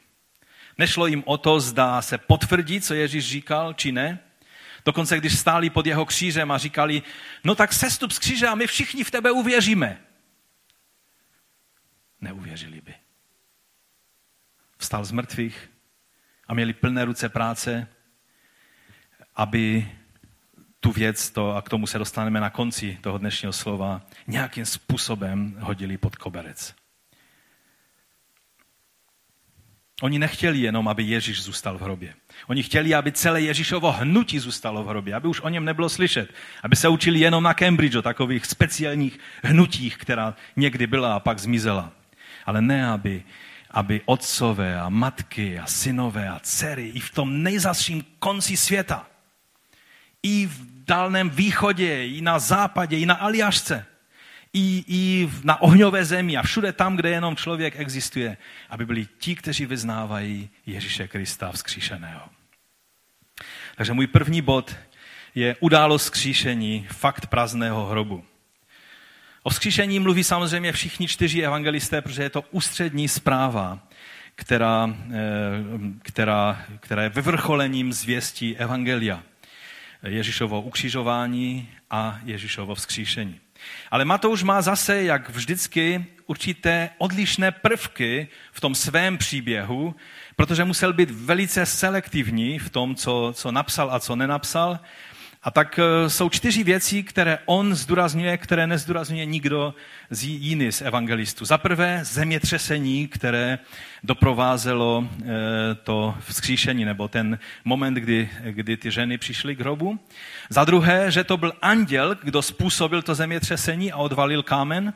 Nešlo 0.79 1.07
jim 1.07 1.23
o 1.27 1.39
to, 1.39 1.61
zda 1.61 2.03
se 2.03 2.19
potvrdí, 2.19 2.81
co 2.81 2.95
Ježíš 2.95 3.29
říkal, 3.29 3.75
či 3.75 3.93
ne. 3.93 4.19
Dokonce, 4.85 5.19
když 5.19 5.39
stáli 5.39 5.71
pod 5.71 5.87
jeho 5.87 6.07
křížem 6.07 6.51
a 6.51 6.59
říkali, 6.59 7.03
no 7.45 7.55
tak 7.55 7.73
sestup 7.73 8.13
z 8.13 8.19
kříže 8.19 8.49
a 8.49 8.55
my 8.55 8.67
všichni 8.67 9.05
v 9.05 9.11
tebe 9.11 9.31
uvěříme. 9.31 10.01
Neuvěřili 12.21 12.81
by. 12.81 12.95
Vstal 14.79 15.05
z 15.05 15.11
mrtvých 15.13 15.71
a 16.49 16.55
měli 16.55 16.73
plné 16.73 17.05
ruce 17.05 17.29
práce, 17.29 17.89
aby 19.35 19.93
tu 20.87 20.93
věc, 20.93 21.31
to, 21.31 21.57
a 21.57 21.62
k 21.62 21.69
tomu 21.69 21.87
se 21.87 21.99
dostaneme 21.99 22.40
na 22.40 22.50
konci 22.50 22.99
toho 23.00 23.19
dnešního 23.19 23.52
slova, 23.52 24.02
nějakým 24.26 24.66
způsobem 24.66 25.57
hodili 25.61 25.99
pod 25.99 26.16
koberec. 26.16 26.75
Oni 30.02 30.19
nechtěli 30.19 30.59
jenom, 30.59 30.88
aby 30.88 31.02
Ježíš 31.02 31.43
zůstal 31.43 31.78
v 31.78 31.83
hrobě. 31.83 32.14
Oni 32.47 32.62
chtěli, 32.62 32.95
aby 32.95 33.12
celé 33.12 33.40
Ježíšovo 33.40 33.93
hnutí 33.93 34.38
zůstalo 34.38 34.85
v 34.85 34.87
hrobě, 34.87 35.14
aby 35.14 35.28
už 35.28 35.40
o 35.40 35.49
něm 35.49 35.64
nebylo 35.64 35.88
slyšet, 35.88 36.31
aby 36.62 36.76
se 36.76 36.88
učili 36.88 37.19
jenom 37.19 37.43
na 37.43 37.55
Cambridge 37.55 37.97
o 37.97 38.02
takových 38.02 38.47
speciálních 38.47 39.19
hnutích, 39.43 39.97
která 39.97 40.35
někdy 40.57 40.87
byla 40.87 41.16
a 41.16 41.21
pak 41.21 41.38
zmizela. 41.38 41.93
Ale 42.45 42.62
ne, 42.62 42.88
aby, 42.88 43.25
aby 43.71 44.00
otcové 44.05 44.81
a 44.81 44.88
matky 44.88 45.59
a 45.59 45.66
synové 45.66 46.28
a 46.28 46.38
dcery 46.38 46.88
i 46.88 47.00
v 47.00 47.11
tom 47.11 47.43
nejzasším 47.43 48.05
konci 48.19 48.57
světa, 48.57 49.07
i 50.23 50.46
v 50.46 50.85
Dálném 50.85 51.30
východě, 51.30 52.06
i 52.06 52.20
na 52.20 52.38
západě, 52.38 52.99
i 52.99 53.06
na 53.06 53.14
Aliašce, 53.14 53.87
i, 54.52 54.85
i 54.88 55.30
na 55.44 55.62
ohňové 55.62 56.04
zemi 56.04 56.37
a 56.37 56.42
všude 56.42 56.73
tam, 56.73 56.96
kde 56.96 57.11
jenom 57.11 57.37
člověk 57.37 57.75
existuje, 57.80 58.37
aby 58.70 58.87
byli 58.87 59.06
ti, 59.18 59.35
kteří 59.35 59.66
vyznávají 59.66 60.50
Ježíše 60.66 61.08
Krista 61.08 61.52
vzkříšeného. 61.52 62.28
Takže 63.76 63.92
můj 63.92 64.06
první 64.06 64.42
bod 64.42 64.76
je 65.35 65.56
událost 65.61 66.04
vzkříšení, 66.04 66.87
fakt 66.90 67.26
prázdného 67.26 67.87
hrobu. 67.87 68.25
O 69.42 69.50
vzkříšení 69.50 69.99
mluví 69.99 70.25
samozřejmě 70.25 70.73
všichni 70.73 71.08
čtyři 71.08 71.42
evangelisté, 71.42 72.02
protože 72.02 72.23
je 72.23 72.30
to 72.30 72.44
ústřední 72.50 73.08
zpráva, 73.08 73.78
která, 74.35 74.96
eh, 75.11 75.18
která, 76.02 76.64
která 76.80 77.02
je 77.02 77.08
vyvrcholením 77.08 77.92
zvěstí 77.92 78.56
evangelia. 78.56 79.23
Ježíšovo 80.03 80.61
ukřižování 80.61 81.69
a 81.91 82.21
Ježíšovo 82.25 82.75
vzkříšení. 82.75 83.41
Ale 83.91 84.05
Matouš 84.05 84.43
má 84.43 84.62
zase, 84.62 85.03
jak 85.03 85.31
vždycky, 85.31 86.05
určité 86.26 86.91
odlišné 86.99 87.50
prvky 87.50 88.29
v 88.53 88.61
tom 88.61 88.75
svém 88.75 89.19
příběhu, 89.19 89.95
protože 90.37 90.65
musel 90.65 90.93
být 90.93 91.11
velice 91.11 91.67
selektivní 91.67 92.59
v 92.59 92.71
tom, 92.71 92.95
co, 92.95 93.33
co 93.37 93.53
napsal 93.53 93.91
a 93.93 94.00
co 94.00 94.17
nenapsal. 94.17 94.79
A 95.47 95.50
tak 95.50 95.79
e, 95.79 96.11
jsou 96.11 96.29
čtyři 96.29 96.65
věci, 96.65 97.03
které 97.03 97.38
on 97.45 97.75
zdůrazňuje, 97.75 98.38
které 98.38 98.67
nezdůrazňuje 98.67 99.25
nikdo 99.25 99.75
z 100.11 100.25
jiný 100.25 100.73
z 100.73 100.83
evangelistů. 100.83 101.45
Za 101.45 101.59
prvé 101.59 102.00
zemětřesení, 102.03 103.09
které 103.09 103.59
doprovázelo 104.03 105.09
e, 105.09 105.25
to 105.75 106.15
vzkříšení, 106.21 106.85
nebo 106.85 107.09
ten 107.09 107.38
moment, 107.65 107.95
kdy, 107.95 108.31
kdy 108.43 108.76
ty 108.76 108.91
ženy 108.91 109.19
přišly 109.19 109.57
k 109.57 109.61
hrobu. 109.61 109.99
Za 110.49 110.65
druhé, 110.65 111.11
že 111.11 111.25
to 111.25 111.37
byl 111.37 111.53
anděl, 111.62 112.17
kdo 112.23 112.43
způsobil 112.43 113.03
to 113.03 113.15
zemětřesení 113.15 113.93
a 113.93 113.97
odvalil 113.97 114.43
kámen. 114.43 114.93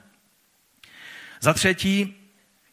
Za 1.41 1.55
třetí, 1.55 2.15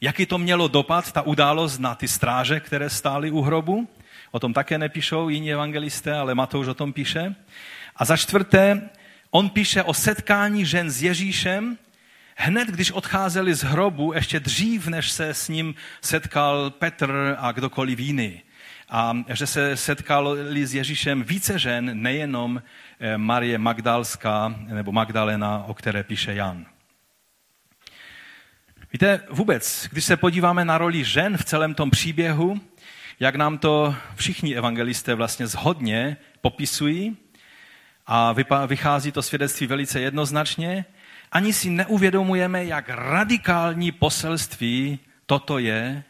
jaký 0.02 0.26
to 0.26 0.38
mělo 0.38 0.68
dopad, 0.68 1.12
ta 1.12 1.22
událost 1.22 1.80
na 1.80 1.96
ty 1.96 2.08
stráže, 2.08 2.60
které 2.60 2.90
stály 2.90 3.32
u 3.32 3.42
hrobu. 3.42 3.88
O 4.38 4.40
tom 4.40 4.54
také 4.54 4.78
nepíšou 4.78 5.30
jiní 5.30 5.54
evangelisté, 5.54 6.14
ale 6.14 6.36
Matouš 6.36 6.68
o 6.68 6.74
tom 6.74 6.94
píše. 6.94 7.36
A 7.96 8.06
za 8.06 8.18
čtvrté, 8.18 8.90
on 9.32 9.50
píše 9.50 9.84
o 9.84 9.94
setkání 9.94 10.66
žen 10.66 10.92
s 10.92 11.02
Ježíšem, 11.04 11.78
hned 12.36 12.68
když 12.68 12.92
odcházeli 12.92 13.54
z 13.54 13.64
hrobu, 13.64 14.14
ještě 14.14 14.40
dřív, 14.40 14.88
než 14.88 15.12
se 15.12 15.34
s 15.34 15.50
ním 15.50 15.76
setkal 16.02 16.70
Petr 16.70 17.36
a 17.40 17.52
kdokoliv 17.52 18.00
jiný. 18.00 18.42
A 18.90 19.18
že 19.34 19.48
se 19.48 19.78
setkali 19.78 20.68
s 20.68 20.74
Ježíšem 20.74 21.24
více 21.24 21.60
žen, 21.60 22.02
nejenom 22.02 22.62
eh, 23.00 23.18
Marie 23.18 23.58
Magdalská 23.58 24.56
nebo 24.68 24.92
Magdalena, 24.92 25.64
o 25.68 25.74
které 25.74 26.04
píše 26.04 26.34
Jan. 26.34 26.66
Víte, 28.94 29.20
vůbec, 29.30 29.88
když 29.92 30.06
se 30.06 30.18
podíváme 30.18 30.66
na 30.66 30.78
roli 30.78 31.04
žen 31.04 31.38
v 31.38 31.46
celém 31.46 31.74
tom 31.74 31.90
příběhu, 31.90 32.62
jak 33.20 33.36
nám 33.36 33.58
to 33.58 33.96
všichni 34.16 34.56
evangelisté 34.56 35.16
vlastně 35.16 35.48
zhodně 35.48 36.18
popisují 36.42 37.18
a 38.06 38.36
vychází 38.68 39.12
to 39.12 39.22
svědectví 39.22 39.68
velice 39.68 40.00
jednoznačně, 40.00 40.86
ani 41.32 41.54
si 41.54 41.70
neuvědomujeme, 41.70 42.66
jak 42.66 42.90
radikální 42.90 43.92
poselství 43.92 45.00
toto 45.26 45.60
je, 45.60 46.04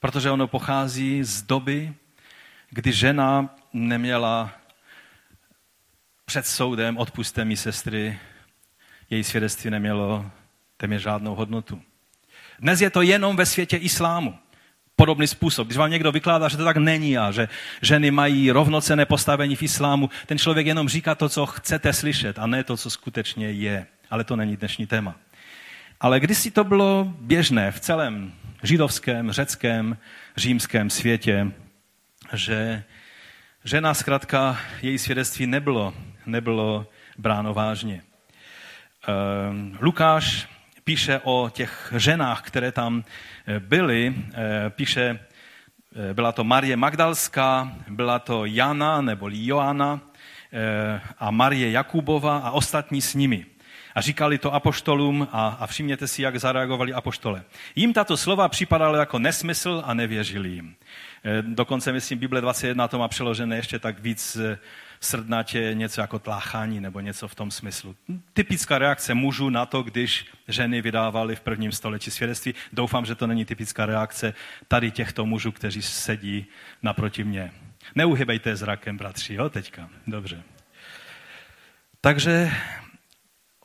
protože 0.00 0.30
ono 0.30 0.48
pochází 0.48 1.24
z 1.24 1.42
doby, 1.42 1.94
kdy 2.70 2.92
žena 2.92 3.54
neměla 3.72 4.50
před 6.24 6.46
soudem, 6.46 6.98
odpuste 6.98 7.44
mi 7.44 7.56
sestry, 7.56 8.18
její 9.10 9.24
svědectví 9.24 9.70
nemělo 9.70 10.30
téměř 10.76 11.02
žádnou 11.02 11.34
hodnotu. 11.34 11.82
Dnes 12.58 12.80
je 12.80 12.90
to 12.90 13.02
jenom 13.02 13.36
ve 13.36 13.46
světě 13.46 13.76
islámu 13.76 14.38
podobný 14.98 15.26
způsob. 15.26 15.66
Když 15.66 15.76
vám 15.76 15.90
někdo 15.90 16.12
vykládá, 16.12 16.48
že 16.48 16.56
to 16.56 16.64
tak 16.64 16.76
není 16.76 17.18
a 17.18 17.30
že 17.30 17.48
ženy 17.82 18.10
mají 18.10 18.50
rovnocené 18.50 19.06
postavení 19.06 19.56
v 19.56 19.62
islámu, 19.62 20.10
ten 20.26 20.38
člověk 20.38 20.66
jenom 20.66 20.88
říká 20.88 21.14
to, 21.14 21.28
co 21.28 21.46
chcete 21.46 21.92
slyšet 21.92 22.38
a 22.38 22.46
ne 22.46 22.64
to, 22.64 22.76
co 22.76 22.90
skutečně 22.90 23.50
je. 23.50 23.86
Ale 24.10 24.24
to 24.24 24.36
není 24.36 24.56
dnešní 24.56 24.86
téma. 24.86 25.14
Ale 26.00 26.20
kdysi 26.20 26.50
to 26.50 26.64
bylo 26.64 27.14
běžné 27.20 27.72
v 27.72 27.80
celém 27.80 28.32
židovském, 28.62 29.32
řeckém, 29.32 29.96
římském 30.36 30.90
světě, 30.90 31.52
že 32.32 32.84
žena 33.64 33.94
zkrátka, 33.94 34.58
její 34.82 34.98
svědectví 34.98 35.46
nebylo, 35.46 35.94
nebylo 36.26 36.86
bráno 37.18 37.54
vážně. 37.54 38.02
Ehm, 39.08 39.78
Lukáš 39.80 40.48
píše 40.84 41.20
o 41.24 41.50
těch 41.52 41.92
ženách, 41.96 42.42
které 42.42 42.72
tam 42.72 43.04
eh, 43.48 43.60
byly, 43.60 44.14
eh, 44.34 44.70
píše, 44.70 45.18
eh, 46.10 46.14
byla 46.14 46.32
to 46.32 46.44
Marie 46.44 46.76
Magdalská, 46.76 47.72
byla 47.88 48.18
to 48.18 48.44
Jana 48.44 49.00
nebo 49.00 49.28
Joana 49.32 50.00
a 51.18 51.30
Marie 51.30 51.70
Jakubova 51.70 52.38
a 52.38 52.50
ostatní 52.50 53.02
s 53.02 53.14
nimi. 53.14 53.46
A 53.94 54.00
říkali 54.00 54.38
to 54.38 54.54
apoštolům 54.54 55.28
a, 55.32 55.48
a 55.60 55.66
všimněte 55.66 56.08
si, 56.08 56.22
jak 56.22 56.40
zareagovali 56.40 56.92
apoštole. 56.92 57.42
Jím 57.76 57.92
tato 57.92 58.16
slova 58.16 58.48
připadalo 58.48 58.96
jako 58.96 59.18
nesmysl 59.18 59.82
a 59.86 59.94
nevěřili 59.94 60.48
jim. 60.48 60.74
Dokonce, 61.42 61.92
myslím, 61.92 62.18
Bible 62.18 62.40
21 62.40 62.88
to 62.88 62.98
má 62.98 63.08
přeložené 63.08 63.56
ještě 63.56 63.78
tak 63.78 64.00
víc 64.00 64.38
srdnatě 65.00 65.70
něco 65.74 66.00
jako 66.00 66.18
tláchání 66.18 66.80
nebo 66.80 67.00
něco 67.00 67.28
v 67.28 67.34
tom 67.34 67.50
smyslu. 67.50 67.96
Typická 68.32 68.78
reakce 68.78 69.14
mužů 69.14 69.50
na 69.50 69.66
to, 69.66 69.82
když 69.82 70.26
ženy 70.48 70.82
vydávaly 70.82 71.36
v 71.36 71.40
prvním 71.40 71.72
století 71.72 72.10
svědectví. 72.10 72.54
Doufám, 72.72 73.06
že 73.06 73.14
to 73.14 73.26
není 73.26 73.44
typická 73.44 73.86
reakce 73.86 74.34
tady 74.68 74.90
těchto 74.90 75.26
mužů, 75.26 75.52
kteří 75.52 75.82
sedí 75.82 76.46
naproti 76.82 77.24
mně. 77.24 77.52
Neuhybejte 77.94 78.56
zrakem, 78.56 78.96
bratři, 78.96 79.34
jo, 79.34 79.48
teďka. 79.48 79.88
Dobře. 80.06 80.42
Takže 82.00 82.50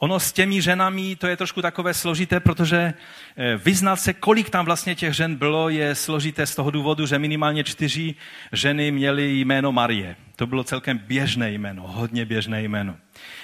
Ono 0.03 0.19
s 0.19 0.31
těmi 0.31 0.61
ženami 0.61 1.15
to 1.15 1.27
je 1.27 1.37
trošku 1.37 1.61
takové 1.61 1.93
složité, 1.93 2.39
protože 2.39 2.93
eh, 3.37 3.57
vyznat 3.57 3.95
se, 3.95 4.13
kolik 4.13 4.49
tam 4.49 4.65
vlastně 4.65 4.95
těch 4.95 5.13
žen 5.13 5.35
bylo, 5.35 5.69
je 5.69 5.95
složité 5.95 6.45
z 6.45 6.55
toho 6.55 6.71
důvodu, 6.71 7.05
že 7.05 7.19
minimálně 7.19 7.63
čtyři 7.63 8.15
ženy 8.51 8.91
měly 8.91 9.39
jméno 9.39 9.71
Marie. 9.71 10.15
To 10.35 10.47
bylo 10.47 10.63
celkem 10.63 10.97
běžné 10.97 11.51
jméno, 11.51 11.83
hodně 11.87 12.25
běžné 12.25 12.63
jméno. 12.63 12.95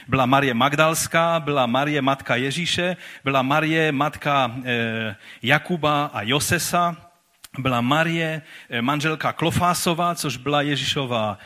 Byla 0.08 0.26
Marie 0.26 0.54
Magdalská, 0.54 1.40
byla 1.40 1.66
Marie 1.66 2.02
matka 2.02 2.36
Ježíše, 2.36 2.98
byla 3.24 3.42
Marie 3.42 3.92
matka 3.92 4.52
eh, 4.64 5.16
Jakuba 5.42 6.12
a 6.14 6.22
Josesa, 6.22 7.10
byla 7.58 7.82
Marie 7.82 8.42
eh, 8.70 8.82
manželka 8.82 9.34
Klofásova, 9.34 10.16
což 10.16 10.38
byla 10.38 10.62
Ježíšova 10.62 11.38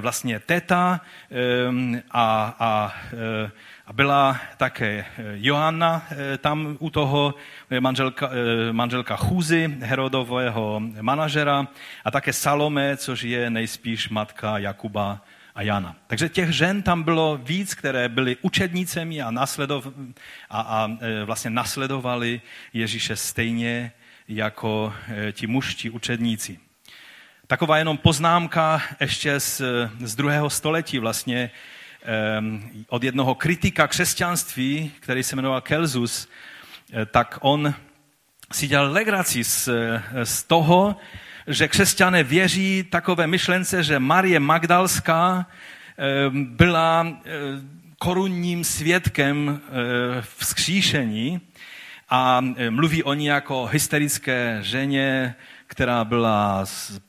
vlastně 0.00 0.38
teta 0.40 1.00
a, 2.10 2.56
a 2.58 2.94
a 3.86 3.92
byla 3.92 4.40
také 4.56 5.04
eh, 5.04 5.22
Johanna 5.34 6.06
eh, 6.10 6.38
tam 6.38 6.76
u 6.78 6.90
toho, 6.90 7.34
eh, 7.70 7.80
manželka, 7.80 8.30
manželka 8.72 9.16
Chůzy, 9.16 9.76
Herodového 9.80 10.80
manažera, 11.00 11.66
a 12.04 12.10
také 12.10 12.32
Salome, 12.32 12.96
což 12.96 13.22
je 13.22 13.50
nejspíš 13.50 14.08
matka 14.08 14.58
Jakuba 14.58 15.20
a 15.54 15.62
Jana. 15.62 15.96
Takže 16.06 16.28
těch 16.28 16.50
žen 16.50 16.82
tam 16.82 17.02
bylo 17.02 17.40
víc, 17.42 17.74
které 17.74 18.08
byly 18.08 18.36
učednicemi 18.42 19.22
a, 19.22 19.30
nasledov, 19.30 19.86
a, 20.50 20.60
a 20.60 20.90
vlastně 21.24 21.50
nasledovali 21.50 22.40
Ježíše 22.72 23.16
stejně 23.16 23.92
jako 24.28 24.94
ti 25.32 25.46
mužští 25.46 25.90
učedníci. 25.90 26.58
Taková 27.52 27.78
jenom 27.78 27.98
poznámka 27.98 28.82
ještě 29.00 29.40
z, 29.40 29.62
z 30.00 30.14
druhého 30.14 30.50
století 30.50 30.98
vlastně, 30.98 31.50
od 32.88 33.04
jednoho 33.04 33.34
kritika 33.34 33.86
křesťanství, 33.86 34.92
který 35.00 35.22
se 35.22 35.36
jmenoval 35.36 35.60
Kelzus, 35.60 36.28
eh, 36.92 37.06
tak 37.06 37.38
on 37.40 37.74
si 38.52 38.66
dělal 38.68 38.92
legraci 38.92 39.44
z, 39.44 39.68
z 40.24 40.42
toho, 40.42 40.96
že 41.46 41.68
křesťané 41.68 42.22
věří 42.22 42.84
takové 42.90 43.26
myšlence, 43.26 43.82
že 43.82 43.98
Marie 43.98 44.40
Magdalská 44.40 45.46
byla 46.32 47.06
eh, 47.06 47.30
korunním 47.98 48.64
svědkem 48.64 49.60
eh, 49.60 50.22
vzkříšení 50.36 51.40
a 52.08 52.44
mluví 52.70 53.02
o 53.02 53.14
ní 53.14 53.26
jako 53.26 53.66
hysterické 53.66 54.58
ženě, 54.62 55.34
která 55.72 56.04
byla 56.04 56.64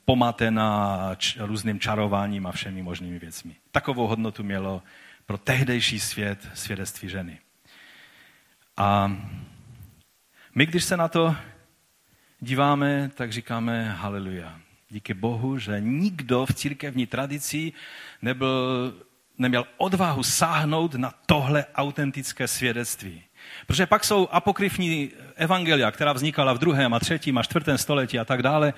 pomatena 0.06 1.00
různým 1.40 1.80
čarováním 1.80 2.48
a 2.48 2.52
všemi 2.52 2.84
možnými 2.84 3.20
věcmi. 3.20 3.56
Takovou 3.72 4.08
hodnotu 4.08 4.44
mělo 4.44 4.82
pro 5.26 5.38
tehdejší 5.38 6.00
svět 6.00 6.50
svědectví 6.54 7.10
ženy. 7.10 7.40
A 8.78 9.18
my, 10.56 10.66
když 10.66 10.84
se 10.84 10.98
na 10.98 11.08
to 11.08 11.36
díváme, 12.40 13.12
tak 13.16 13.34
říkáme 13.34 13.90
haleluja. 13.90 14.60
Díky 14.90 15.14
Bohu, 15.14 15.58
že 15.58 15.82
nikdo 15.82 16.46
v 16.46 16.54
církevní 16.54 17.08
tradici 17.08 17.74
nebyl, 18.22 18.94
neměl 19.38 19.66
odvahu 19.78 20.24
sáhnout 20.24 20.94
na 20.94 21.14
tohle 21.26 21.66
autentické 21.76 22.48
svědectví. 22.48 23.24
Protože 23.68 23.86
pak 23.86 24.04
jsou 24.04 24.28
apokryfní 24.32 25.12
evangelia, 25.36 25.92
která 25.92 26.14
vznikala 26.14 26.54
v 26.54 26.58
druhém 26.58 26.94
a 26.94 27.00
třetím 27.00 27.38
a 27.38 27.44
čtvrtém 27.44 27.78
století 27.78 28.20
a 28.20 28.26
tak 28.26 28.42
dále, 28.42 28.74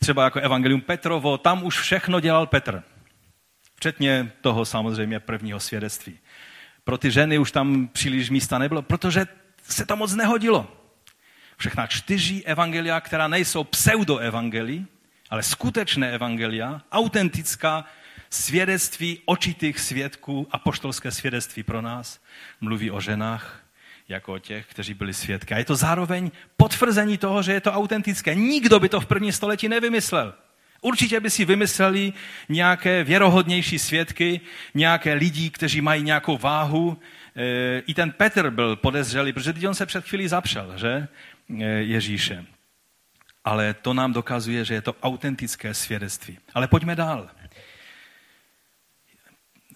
třeba 0.00 0.24
jako 0.24 0.40
evangelium 0.40 0.80
Petrovo, 0.80 1.38
tam 1.38 1.64
už 1.64 1.80
všechno 1.80 2.20
dělal 2.20 2.46
Petr. 2.46 2.82
Včetně 3.76 4.32
toho 4.40 4.64
samozřejmě 4.64 5.20
prvního 5.20 5.60
svědectví. 5.60 6.18
Pro 6.84 6.98
ty 6.98 7.10
ženy 7.10 7.38
už 7.38 7.52
tam 7.52 7.88
příliš 7.88 8.30
místa 8.30 8.58
nebylo, 8.58 8.82
protože 8.82 9.26
se 9.62 9.86
to 9.86 9.96
moc 9.96 10.14
nehodilo. 10.14 10.76
Všechna 11.56 11.86
čtyři 11.86 12.42
evangelia, 12.44 13.00
která 13.00 13.28
nejsou 13.28 13.64
pseudoevangelii, 13.64 14.86
ale 15.30 15.42
skutečné 15.42 16.12
evangelia, 16.12 16.82
autentická 16.92 17.84
svědectví 18.30 19.22
očitých 19.24 19.80
svědků, 19.80 20.48
apoštolské 20.50 21.10
svědectví 21.10 21.62
pro 21.62 21.82
nás, 21.82 22.20
mluví 22.60 22.90
o 22.90 23.00
ženách, 23.00 23.62
jako 24.10 24.34
o 24.34 24.38
těch, 24.38 24.66
kteří 24.66 24.94
byli 24.94 25.14
svědky. 25.14 25.54
A 25.54 25.58
je 25.58 25.64
to 25.64 25.76
zároveň 25.76 26.30
potvrzení 26.56 27.18
toho, 27.18 27.42
že 27.42 27.52
je 27.52 27.60
to 27.60 27.72
autentické. 27.72 28.34
Nikdo 28.34 28.80
by 28.80 28.88
to 28.88 29.00
v 29.00 29.06
první 29.06 29.32
století 29.32 29.68
nevymyslel. 29.68 30.34
Určitě 30.80 31.20
by 31.20 31.30
si 31.30 31.44
vymysleli 31.44 32.12
nějaké 32.48 33.04
věrohodnější 33.04 33.78
svědky, 33.78 34.40
nějaké 34.74 35.14
lidi, 35.14 35.50
kteří 35.50 35.80
mají 35.80 36.02
nějakou 36.02 36.38
váhu. 36.38 36.98
E, 37.36 37.78
I 37.78 37.94
ten 37.94 38.12
Petr 38.12 38.50
byl 38.50 38.76
podezřelý, 38.76 39.32
protože 39.32 39.68
on 39.68 39.74
se 39.74 39.86
před 39.86 40.04
chvílí 40.04 40.28
zapšel, 40.28 40.72
že? 40.76 41.08
E, 41.60 41.64
Ježíše. 41.64 42.44
Ale 43.44 43.74
to 43.74 43.94
nám 43.94 44.12
dokazuje, 44.12 44.64
že 44.64 44.74
je 44.74 44.82
to 44.82 44.96
autentické 45.02 45.74
svědectví. 45.74 46.38
Ale 46.54 46.68
pojďme 46.68 46.96
dál. 46.96 47.28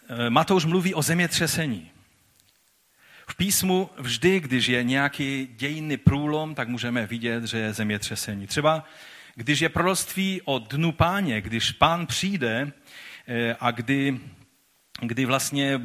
E, 0.08 0.30
Matouš 0.30 0.64
mluví 0.64 0.94
o 0.94 1.02
zemětřesení. 1.02 1.93
V 3.28 3.37
písmu 3.37 3.90
vždy, 3.98 4.40
když 4.40 4.66
je 4.66 4.84
nějaký 4.84 5.48
dějinný 5.56 5.96
průlom, 5.96 6.54
tak 6.54 6.68
můžeme 6.68 7.06
vidět, 7.06 7.44
že 7.44 7.58
je 7.58 7.72
zemětřesení. 7.72 8.46
Třeba 8.46 8.84
když 9.34 9.60
je 9.60 9.68
proroctví 9.68 10.42
o 10.44 10.58
dnu 10.58 10.92
páně, 10.92 11.40
když 11.40 11.72
pán 11.72 12.06
přijde 12.06 12.72
eh, 13.28 13.56
a 13.60 13.70
kdy, 13.70 14.20
kdy 15.00 15.24
vlastně 15.24 15.80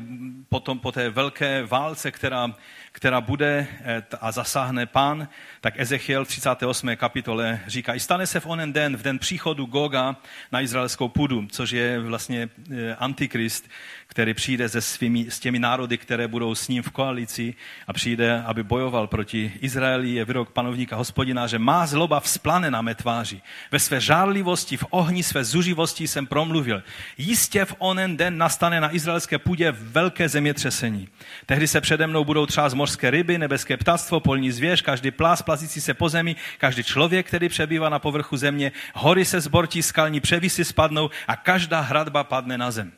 potom 0.50 0.80
po 0.80 0.92
té 0.92 1.10
velké 1.10 1.64
válce, 1.64 2.12
která, 2.12 2.56
která 3.00 3.22
bude 3.22 3.68
eh, 3.84 4.04
a 4.22 4.32
zasáhne 4.32 4.86
pán, 4.86 5.28
tak 5.62 5.80
Ezechiel 5.80 6.26
v 6.26 6.28
38. 6.28 6.96
kapitole 6.96 7.60
říká, 7.68 7.94
i 7.94 8.00
stane 8.00 8.28
se 8.28 8.40
v 8.40 8.46
onen 8.46 8.74
den, 8.74 8.98
v 8.98 9.02
den 9.02 9.20
příchodu 9.20 9.66
Goga 9.66 10.16
na 10.52 10.62
izraelskou 10.62 11.08
půdu, 11.08 11.48
což 11.52 11.72
je 11.72 12.00
vlastně 12.00 12.50
eh, 12.72 12.96
antikrist, 12.96 13.70
který 14.08 14.34
přijde 14.34 14.70
se 14.70 14.82
svými, 14.82 15.26
s 15.30 15.40
těmi 15.40 15.60
národy, 15.60 15.98
které 15.98 16.28
budou 16.28 16.56
s 16.56 16.68
ním 16.68 16.84
v 16.84 16.92
koalici 16.92 17.56
a 17.88 17.94
přijde, 17.94 18.44
aby 18.46 18.64
bojoval 18.64 19.08
proti 19.08 19.54
Izraeli, 19.62 20.10
je 20.10 20.26
výrok 20.26 20.52
panovníka 20.52 20.96
hospodina, 20.96 21.48
že 21.48 21.60
má 21.60 21.86
zloba 21.86 22.20
vzplane 22.20 22.72
na 22.72 22.82
mé 22.82 22.96
tváři. 22.96 23.42
Ve 23.72 23.80
své 23.80 24.00
žárlivosti, 24.00 24.78
v 24.78 24.86
ohni 24.90 25.24
své 25.24 25.44
zuživosti 25.44 26.08
jsem 26.08 26.28
promluvil. 26.28 26.84
Jistě 27.18 27.66
v 27.66 27.76
onen 27.78 28.18
den 28.18 28.38
nastane 28.38 28.82
na 28.82 28.96
izraelské 28.96 29.38
půdě 29.38 29.72
velké 29.72 30.30
zemětřesení. 30.30 31.08
Tehdy 31.46 31.68
se 31.68 31.82
přede 31.82 32.08
mnou 32.08 32.26
budou 32.26 32.46
třást 32.46 32.74
mořské 32.90 33.10
ryby, 33.10 33.38
nebeské 33.38 33.78
ptactvo, 33.78 34.20
polní 34.20 34.52
zvěř, 34.52 34.82
každý 34.82 35.12
plás 35.12 35.42
plazící 35.42 35.82
se 35.82 35.94
po 35.94 36.10
zemi, 36.10 36.36
každý 36.58 36.84
člověk, 36.84 37.28
který 37.28 37.50
přebývá 37.50 37.90
na 37.90 38.00
povrchu 38.00 38.38
země, 38.38 38.72
hory 38.94 39.26
se 39.26 39.42
zbortí, 39.42 39.82
skalní 39.82 40.20
převisy 40.20 40.66
spadnou 40.66 41.10
a 41.28 41.36
každá 41.36 41.80
hradba 41.80 42.24
padne 42.24 42.58
na 42.58 42.72
zem. 42.72 42.92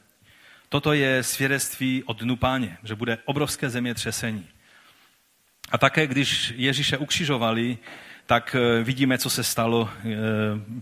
Toto 0.69 0.93
je 0.93 1.23
svědectví 1.23 2.03
od 2.05 2.19
dnu 2.23 2.35
páně, 2.35 2.77
že 2.83 2.95
bude 2.95 3.17
obrovské 3.25 3.69
zemětřesení. 3.69 4.47
A 5.71 5.77
také, 5.77 6.07
když 6.07 6.53
Ježíše 6.55 6.97
ukřižovali, 6.97 7.77
tak 8.25 8.55
eh, 8.55 8.83
vidíme, 8.83 9.17
co 9.17 9.29
se 9.29 9.43
stalo 9.43 9.89
eh, 9.91 10.15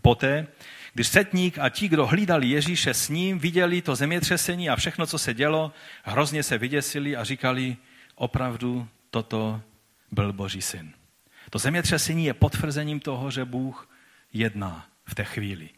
poté. 0.01 0.47
Když 0.93 1.07
setník 1.07 1.57
a 1.57 1.69
ti, 1.69 1.87
kdo 1.87 2.05
hlídali 2.05 2.47
Ježíše 2.47 2.93
s 2.93 3.09
ním, 3.09 3.39
viděli 3.39 3.81
to 3.81 3.95
zemětřesení 3.95 4.69
a 4.69 4.75
všechno, 4.75 5.05
co 5.05 5.17
se 5.17 5.33
dělo, 5.33 5.71
hrozně 6.03 6.43
se 6.43 6.57
vyděsili 6.57 7.15
a 7.17 7.23
říkali, 7.23 7.77
opravdu 8.19 8.87
toto 9.11 9.61
byl 10.11 10.33
Boží 10.33 10.61
syn. 10.61 10.93
To 11.49 11.59
zemětřesení 11.59 12.25
je 12.25 12.33
potvrzením 12.33 12.99
toho, 12.99 13.31
že 13.31 13.45
Bůh 13.45 13.89
jedná 14.33 14.85
v 15.05 15.15
té 15.15 15.23
chvíli. 15.23 15.69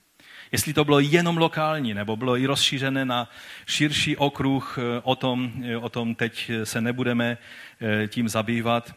Jestli 0.51 0.73
to 0.73 0.85
bylo 0.85 0.99
jenom 0.99 1.37
lokální, 1.37 1.93
nebo 1.93 2.15
bylo 2.15 2.37
i 2.37 2.45
rozšířené 2.45 3.05
na 3.05 3.29
širší 3.65 4.17
okruh, 4.17 4.77
eh, 4.77 5.01
o 5.03 5.15
tom, 5.15 5.51
eh, 5.63 5.77
o 5.77 5.89
tom 5.89 6.15
teď 6.15 6.51
se 6.63 6.81
nebudeme 6.81 7.37
eh, 7.81 8.07
tím 8.07 8.29
zabývat. 8.29 8.95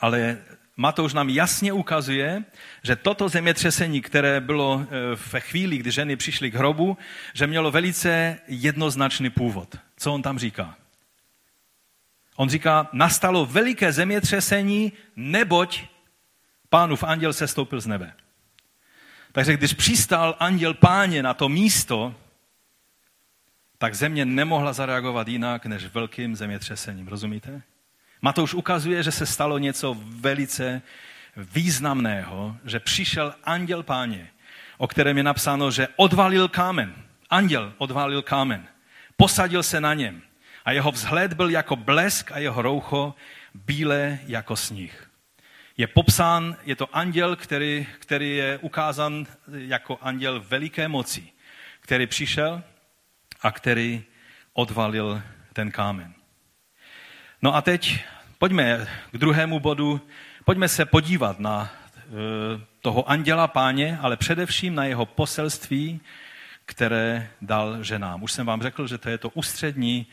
Ale 0.00 0.38
Matouš 0.76 1.14
nám 1.14 1.28
jasně 1.28 1.72
ukazuje, 1.72 2.44
že 2.82 2.96
toto 2.96 3.28
zemětřesení, 3.28 4.00
které 4.00 4.40
bylo 4.40 4.86
ve 5.32 5.40
chvíli, 5.40 5.78
kdy 5.78 5.90
ženy 5.90 6.16
přišly 6.16 6.50
k 6.50 6.54
hrobu, 6.54 6.98
že 7.34 7.46
mělo 7.46 7.70
velice 7.70 8.38
jednoznačný 8.48 9.30
původ. 9.30 9.76
Co 9.96 10.12
on 10.14 10.22
tam 10.22 10.38
říká? 10.38 10.79
On 12.40 12.48
říká, 12.48 12.88
nastalo 12.92 13.46
veliké 13.46 13.92
zemětřesení, 13.92 14.92
neboť 15.16 15.84
pánův 16.68 17.04
anděl 17.04 17.32
se 17.32 17.46
stoupil 17.46 17.80
z 17.80 17.86
nebe. 17.86 18.12
Takže 19.32 19.56
když 19.56 19.72
přistál 19.72 20.36
anděl 20.38 20.74
páně 20.74 21.22
na 21.22 21.34
to 21.34 21.48
místo, 21.48 22.14
tak 23.78 23.94
země 23.94 24.24
nemohla 24.24 24.72
zareagovat 24.72 25.28
jinak 25.28 25.66
než 25.66 25.86
velkým 25.86 26.36
zemětřesením. 26.36 27.08
Rozumíte? 27.08 27.62
Matouš 28.22 28.54
ukazuje, 28.54 29.02
že 29.02 29.12
se 29.12 29.26
stalo 29.26 29.58
něco 29.58 29.96
velice 30.00 30.82
významného, 31.36 32.56
že 32.64 32.80
přišel 32.80 33.34
anděl 33.44 33.82
páně, 33.82 34.30
o 34.78 34.88
kterém 34.88 35.16
je 35.16 35.22
napsáno, 35.22 35.70
že 35.70 35.88
odvalil 35.96 36.48
kámen. 36.48 36.94
Anděl 37.30 37.72
odvalil 37.78 38.22
kámen. 38.22 38.66
Posadil 39.16 39.62
se 39.62 39.80
na 39.80 39.94
něm. 39.94 40.22
A 40.64 40.72
jeho 40.72 40.92
vzhled 40.92 41.32
byl 41.32 41.50
jako 41.50 41.76
blesk 41.76 42.32
a 42.32 42.38
jeho 42.38 42.62
roucho 42.62 43.14
bílé 43.54 44.18
jako 44.26 44.56
sníh. 44.56 45.10
Je 45.76 45.86
popsán, 45.86 46.56
je 46.64 46.76
to 46.76 46.96
anděl, 46.96 47.36
který, 47.36 47.86
který 47.98 48.36
je 48.36 48.58
ukázán 48.58 49.26
jako 49.52 49.98
anděl 50.02 50.44
veliké 50.48 50.88
moci, 50.88 51.32
který 51.80 52.06
přišel 52.06 52.62
a 53.42 53.52
který 53.52 54.04
odvalil 54.52 55.22
ten 55.52 55.70
kámen. 55.70 56.14
No 57.42 57.54
a 57.54 57.62
teď 57.62 58.04
pojďme 58.38 58.88
k 59.10 59.18
druhému 59.18 59.60
bodu. 59.60 60.00
Pojďme 60.44 60.68
se 60.68 60.84
podívat 60.84 61.38
na 61.38 61.70
e, 61.70 62.06
toho 62.80 63.10
anděla 63.10 63.48
páně, 63.48 63.98
ale 64.02 64.16
především 64.16 64.74
na 64.74 64.84
jeho 64.84 65.06
poselství, 65.06 66.00
které 66.64 67.30
dal 67.40 67.82
ženám. 67.82 68.22
Už 68.22 68.32
jsem 68.32 68.46
vám 68.46 68.62
řekl, 68.62 68.86
že 68.86 68.98
to 68.98 69.08
je 69.08 69.18
to 69.18 69.28
ústřední, 69.28 70.06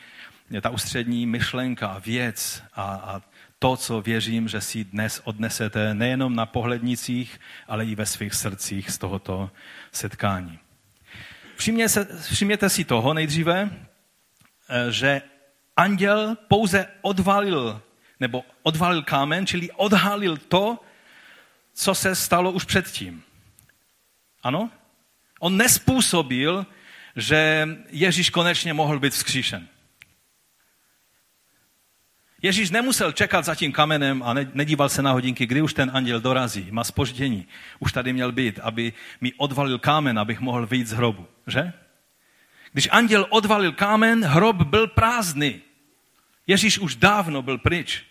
ta 0.61 0.69
ústřední 0.69 1.25
myšlenka, 1.25 2.01
věc 2.05 2.63
a, 2.73 2.83
a 2.83 3.21
to, 3.59 3.77
co 3.77 4.01
věřím, 4.01 4.47
že 4.47 4.61
si 4.61 4.83
dnes 4.83 5.21
odnesete 5.23 5.93
nejenom 5.93 6.35
na 6.35 6.45
pohlednicích, 6.45 7.39
ale 7.67 7.85
i 7.85 7.95
ve 7.95 8.05
svých 8.05 8.33
srdcích 8.33 8.91
z 8.91 8.97
tohoto 8.97 9.51
setkání. 9.91 10.59
Všimně 11.55 11.89
se, 11.89 12.07
všimněte 12.33 12.69
si 12.69 12.85
toho 12.85 13.13
nejdříve, 13.13 13.69
eh, 14.69 14.91
že 14.91 15.21
anděl 15.77 16.37
pouze 16.47 16.87
odvalil, 17.01 17.81
nebo 18.19 18.43
odvalil 18.63 19.03
kámen, 19.03 19.47
čili 19.47 19.71
odhalil 19.71 20.37
to, 20.37 20.79
co 21.73 21.95
se 21.95 22.15
stalo 22.15 22.51
už 22.51 22.65
předtím. 22.65 23.23
Ano? 24.43 24.71
On 25.39 25.57
nespůsobil, 25.57 26.65
že 27.15 27.67
Ježíš 27.89 28.29
konečně 28.29 28.73
mohl 28.73 28.99
být 28.99 29.13
vzkříšen. 29.13 29.67
Ježíš 32.41 32.69
nemusel 32.69 33.11
čekat 33.11 33.45
za 33.45 33.55
tím 33.55 33.71
kamenem 33.71 34.23
a 34.23 34.33
nedíval 34.33 34.89
se 34.89 35.01
na 35.01 35.11
hodinky, 35.11 35.45
kdy 35.45 35.61
už 35.61 35.73
ten 35.73 35.91
anděl 35.93 36.21
dorazí, 36.21 36.67
má 36.71 36.83
spoždění. 36.83 37.47
Už 37.79 37.91
tady 37.91 38.13
měl 38.13 38.31
být, 38.31 38.59
aby 38.59 38.93
mi 39.21 39.33
odvalil 39.37 39.79
kámen, 39.79 40.19
abych 40.19 40.39
mohl 40.39 40.67
vyjít 40.67 40.87
z 40.87 40.91
hrobu. 40.91 41.27
Že? 41.47 41.73
Když 42.73 42.89
anděl 42.91 43.25
odvalil 43.29 43.71
kámen, 43.71 44.25
hrob 44.25 44.55
byl 44.55 44.87
prázdný. 44.87 45.61
Ježíš 46.47 46.79
už 46.79 46.95
dávno 46.95 47.41
byl 47.41 47.57
pryč, 47.57 48.03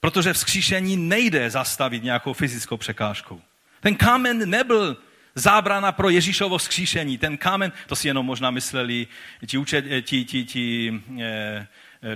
protože 0.00 0.32
vzkříšení 0.32 0.96
nejde 0.96 1.50
zastavit 1.50 2.02
nějakou 2.02 2.32
fyzickou 2.32 2.76
překážkou. 2.76 3.40
Ten 3.80 3.94
kámen 3.94 4.50
nebyl 4.50 4.96
zábrana 5.34 5.92
pro 5.92 6.08
Ježíšovo 6.08 6.58
vzkříšení. 6.58 7.18
Ten 7.18 7.36
kámen, 7.36 7.72
to 7.86 7.96
si 7.96 8.08
jenom 8.08 8.26
možná 8.26 8.50
mysleli 8.50 9.06
ti, 9.46 9.58
učet, 9.58 9.84
ti, 10.02 10.24
ti, 10.24 10.44
ti 10.44 11.00
eh, 11.20 11.66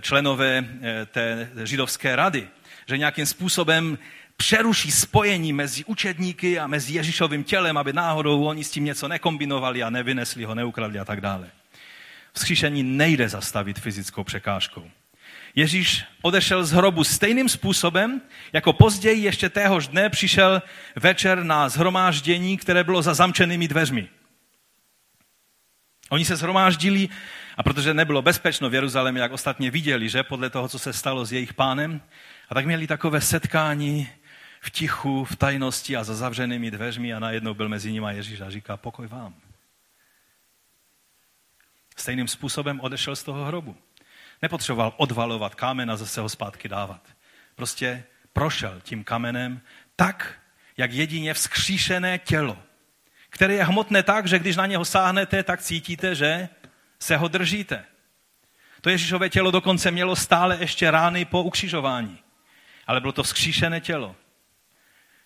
členové 0.01 0.65
eh, 0.83 1.07
té 1.07 1.51
židovské 1.65 2.17
rady, 2.17 2.49
že 2.87 2.99
nějakým 2.99 3.27
způsobem 3.27 3.99
přeruší 4.37 4.91
spojení 4.91 5.53
mezi 5.53 5.85
učedníky 5.85 6.59
a 6.59 6.67
mezi 6.67 6.93
Ježíšovým 6.93 7.45
tělem, 7.45 7.77
aby 7.79 7.93
náhodou 7.93 8.45
oni 8.45 8.65
s 8.65 8.71
tím 8.71 8.85
něco 8.85 9.09
nekombinovali 9.09 9.83
a 9.83 9.91
nevynesli 9.91 10.45
ho, 10.45 10.55
neukradli 10.55 10.99
a 10.99 11.05
tak 11.05 11.21
dále. 11.21 11.51
Vzkříšení 12.33 12.83
nejde 12.83 13.29
zastavit 13.29 13.79
fyzickou 13.79 14.25
překážkou. 14.25 14.91
Ježíš 15.55 16.05
odešel 16.23 16.65
z 16.65 16.73
hrobu 16.73 17.05
stejným 17.05 17.49
způsobem, 17.49 18.21
jako 18.53 18.73
později 18.73 19.25
ještě 19.25 19.49
téhož 19.49 19.89
dne 19.89 20.11
přišel 20.11 20.63
večer 20.97 21.45
na 21.45 21.69
zhromáždění, 21.69 22.57
které 22.57 22.85
bylo 22.85 23.03
za 23.03 23.15
zamčenými 23.15 23.69
dveřmi. 23.69 24.09
Oni 26.09 26.25
se 26.25 26.37
zhromáždili 26.37 27.09
a 27.57 27.63
protože 27.63 27.95
nebylo 27.95 28.23
bezpečno 28.23 28.71
v 28.71 28.75
Jeruzalémě, 28.75 29.21
jak 29.21 29.33
ostatně 29.33 29.71
viděli, 29.71 30.09
že 30.09 30.23
podle 30.23 30.51
toho, 30.51 30.69
co 30.69 30.79
se 30.79 30.93
stalo 30.93 31.25
s 31.25 31.33
jejich 31.33 31.55
pánem, 31.55 32.01
a 32.49 32.55
tak 32.55 32.67
měli 32.67 32.87
takové 32.87 33.21
setkání 33.21 34.09
v 34.61 34.71
tichu, 34.71 35.25
v 35.25 35.37
tajnosti 35.37 35.97
a 35.97 36.05
za 36.05 36.15
zavřenými 36.15 36.71
dveřmi 36.71 37.15
a 37.15 37.19
najednou 37.19 37.55
byl 37.55 37.69
mezi 37.69 37.93
nimi 37.93 38.07
Ježíš 38.11 38.41
a 38.41 38.51
říká, 38.51 38.77
pokoj 38.77 39.07
vám. 39.07 39.35
Stejným 41.97 42.29
způsobem 42.29 42.81
odešel 42.81 43.17
z 43.17 43.23
toho 43.23 43.45
hrobu. 43.45 43.77
Nepotřeboval 44.43 44.95
odvalovat 44.97 45.55
kámen 45.55 45.91
a 45.91 45.97
zase 45.97 46.21
ho 46.21 46.29
zpátky 46.29 46.69
dávat. 46.69 47.01
Prostě 47.55 48.05
prošel 48.33 48.81
tím 48.83 49.05
kamenem 49.05 49.61
tak, 49.97 50.39
jak 50.77 50.93
jedině 50.93 51.35
vzkříšené 51.35 52.19
tělo, 52.19 52.59
které 53.31 53.55
je 53.55 53.65
hmotné 53.65 54.03
tak, 54.03 54.27
že 54.27 54.39
když 54.39 54.57
na 54.57 54.67
něho 54.67 54.85
sáhnete, 54.85 55.43
tak 55.43 55.63
cítíte, 55.63 56.15
že 56.15 56.49
se 57.05 57.17
ho 57.17 57.29
držíte. 57.29 57.85
To 58.81 58.91
Ježíšové 58.91 59.29
tělo 59.31 59.51
dokonce 59.51 59.91
mělo 59.91 60.17
stále 60.17 60.57
ještě 60.61 60.91
rány 60.91 61.25
po 61.25 61.43
ukřižování. 61.43 62.19
Ale 62.87 63.01
bylo 63.01 63.13
to 63.13 63.23
vzkříšené 63.23 63.81
tělo, 63.81 64.17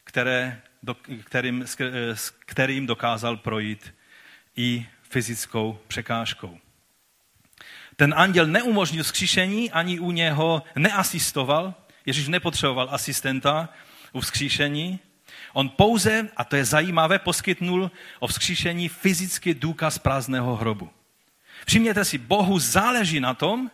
které, 0.05 0.63
do, 0.83 0.97
kterým, 1.25 1.65
s 2.15 2.31
kterým 2.31 2.87
dokázal 2.87 3.37
projít 3.37 3.95
i 4.57 4.87
fyzickou 5.03 5.81
překážkou. 5.89 6.59
Ten 7.97 8.15
anděl 8.17 8.47
neumožnil 8.47 9.05
vzkříšení, 9.05 9.71
ani 9.71 10.01
u 10.01 10.11
něho 10.11 10.63
neasistoval. 10.77 11.75
Ježíš 12.07 12.29
nepotřeboval 12.29 12.89
asistenta 12.91 13.69
u 14.13 14.21
vzkříšení. 14.21 14.99
On 15.53 15.69
pouze, 15.69 16.29
a 16.37 16.45
to 16.45 16.57
je 16.57 16.65
zajímavé, 16.65 17.19
poskytnul 17.19 17.91
o 18.19 18.27
vzkříšení 18.27 18.89
fyzický 18.89 19.55
důkaz 19.55 19.99
prázdného 19.99 20.57
hrobu. 20.57 20.98
Všimněte 21.69 22.05
si, 22.05 22.19
Bohu 22.19 22.59
záleží 22.59 23.21
na 23.21 23.35
tom, 23.35 23.71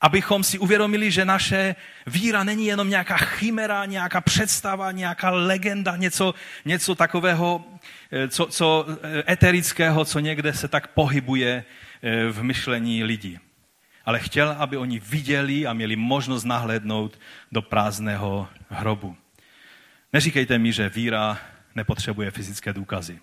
abychom 0.00 0.44
si 0.44 0.58
uvědomili, 0.58 1.10
že 1.10 1.24
naše 1.24 1.76
víra 2.06 2.44
není 2.44 2.66
jenom 2.66 2.88
nějaká 2.88 3.16
chimera, 3.16 3.84
nějaká 3.84 4.20
představa, 4.20 4.92
nějaká 4.92 5.30
legenda, 5.30 5.96
něco, 5.96 6.34
něco 6.64 6.94
takového, 6.94 7.64
eh, 8.12 8.28
co, 8.28 8.46
co 8.46 8.86
eh, 8.88 9.32
eterického, 9.32 10.04
co 10.04 10.18
někde 10.18 10.52
se 10.52 10.68
tak 10.68 10.86
pohybuje 10.86 11.64
eh, 12.02 12.26
v 12.32 12.42
myšlení 12.42 13.04
lidí. 13.04 13.38
Ale 14.04 14.18
chtěl, 14.18 14.56
aby 14.58 14.76
oni 14.76 14.98
viděli 14.98 15.66
a 15.66 15.72
měli 15.72 15.96
možnost 15.96 16.44
nahlédnout 16.44 17.20
do 17.52 17.62
prázdného 17.62 18.48
hrobu. 18.68 19.16
Neříkejte 20.12 20.58
mi, 20.58 20.72
že 20.72 20.88
víra 20.88 21.38
nepotřebuje 21.74 22.30
fyzické 22.30 22.72
důkazy. 22.72 23.20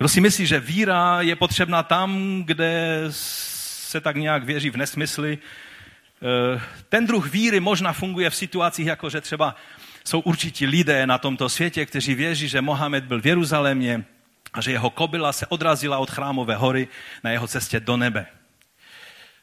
Kdo 0.00 0.08
si 0.08 0.20
myslí, 0.20 0.46
že 0.46 0.60
víra 0.60 1.20
je 1.20 1.36
potřebná 1.36 1.82
tam, 1.82 2.42
kde 2.44 3.04
se 3.10 4.00
tak 4.00 4.16
nějak 4.16 4.44
věří 4.44 4.70
v 4.70 4.76
nesmysly, 4.76 5.38
eh, 5.38 6.60
ten 6.88 7.06
druh 7.06 7.32
víry 7.32 7.60
možná 7.60 7.92
funguje 7.92 8.30
v 8.30 8.36
situacích, 8.36 8.86
jako 8.86 9.10
že 9.10 9.20
třeba 9.20 9.56
jsou 10.04 10.20
určití 10.20 10.66
lidé 10.66 11.06
na 11.06 11.18
tomto 11.18 11.48
světě, 11.48 11.86
kteří 11.86 12.14
věří, 12.14 12.48
že 12.48 12.60
Mohamed 12.60 13.04
byl 13.04 13.20
v 13.20 13.26
Jeruzalémě 13.26 14.04
a 14.52 14.60
že 14.60 14.72
jeho 14.72 14.90
kobila 14.90 15.32
se 15.32 15.46
odrazila 15.46 15.98
od 15.98 16.10
chrámové 16.10 16.56
hory 16.56 16.88
na 17.24 17.30
jeho 17.30 17.48
cestě 17.48 17.80
do 17.80 17.96
nebe. 17.96 18.26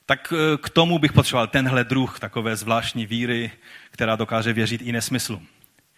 Tak 0.06 0.34
eh, 0.34 0.58
k 0.58 0.70
tomu 0.70 1.00
bych 1.00 1.14
potřeboval 1.14 1.48
tenhle 1.48 1.84
druh 1.84 2.20
takové 2.20 2.56
zvláštní 2.56 3.06
víry, 3.06 3.52
která 3.92 4.16
dokáže 4.16 4.54
věřit 4.54 4.82
i 4.82 4.92
nesmyslu. 4.92 5.42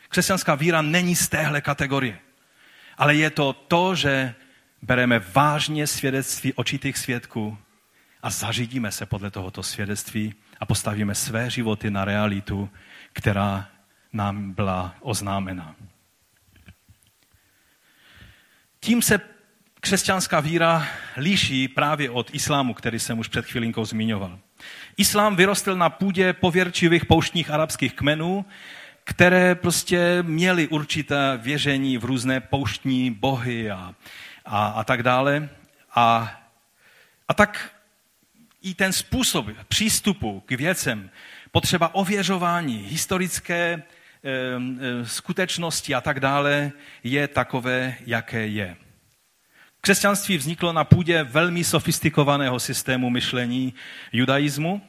Křesťanská 0.09 0.55
víra 0.55 0.81
není 0.81 1.15
z 1.15 1.29
téhle 1.29 1.61
kategorie, 1.61 2.19
ale 2.97 3.15
je 3.15 3.29
to 3.29 3.53
to, 3.53 3.95
že 3.95 4.35
bereme 4.81 5.19
vážně 5.19 5.87
svědectví 5.87 6.53
očitých 6.53 6.97
svědků 6.97 7.57
a 8.23 8.29
zařídíme 8.29 8.91
se 8.91 9.05
podle 9.05 9.31
tohoto 9.31 9.63
svědectví 9.63 10.33
a 10.59 10.65
postavíme 10.65 11.15
své 11.15 11.49
životy 11.49 11.91
na 11.91 12.05
realitu, 12.05 12.69
která 13.13 13.67
nám 14.13 14.51
byla 14.51 14.95
oznámena. 15.01 15.75
Tím 18.79 19.01
se 19.01 19.19
křesťanská 19.79 20.39
víra 20.39 20.87
líší 21.17 21.67
právě 21.67 22.09
od 22.09 22.33
islámu, 22.33 22.73
který 22.73 22.99
jsem 22.99 23.19
už 23.19 23.27
před 23.27 23.45
chvilinkou 23.45 23.85
zmiňoval. 23.85 24.39
Islám 24.97 25.35
vyrostl 25.35 25.75
na 25.75 25.89
půdě 25.89 26.33
pověrčivých 26.33 27.05
pouštních 27.05 27.49
arabských 27.49 27.93
kmenů, 27.93 28.45
které 29.03 29.55
prostě 29.55 30.23
měly 30.23 30.67
určité 30.67 31.37
věření 31.37 31.97
v 31.97 32.05
různé 32.05 32.39
pouštní 32.39 33.11
bohy 33.11 33.71
a, 33.71 33.95
a, 34.49 34.67
a 34.67 34.83
tak 34.83 35.03
dále. 35.03 35.49
A, 35.95 36.35
a 37.27 37.33
tak 37.33 37.75
i 38.61 38.73
ten 38.73 38.93
způsob 38.93 39.47
přístupu 39.67 40.43
k 40.45 40.51
věcem, 40.51 41.09
potřeba 41.51 41.95
ověřování, 41.95 42.77
historické 42.77 43.83
skutečnosti 45.03 45.95
a 45.95 46.01
tak 46.01 46.19
dále 46.19 46.71
je 47.03 47.27
takové, 47.27 47.95
jaké 48.05 48.47
je. 48.47 48.75
Křesťanství 49.81 50.37
vzniklo 50.37 50.73
na 50.73 50.83
půdě 50.83 51.23
velmi 51.23 51.63
sofistikovaného 51.63 52.59
systému 52.59 53.09
myšlení 53.09 53.73
judaismu 54.11 54.81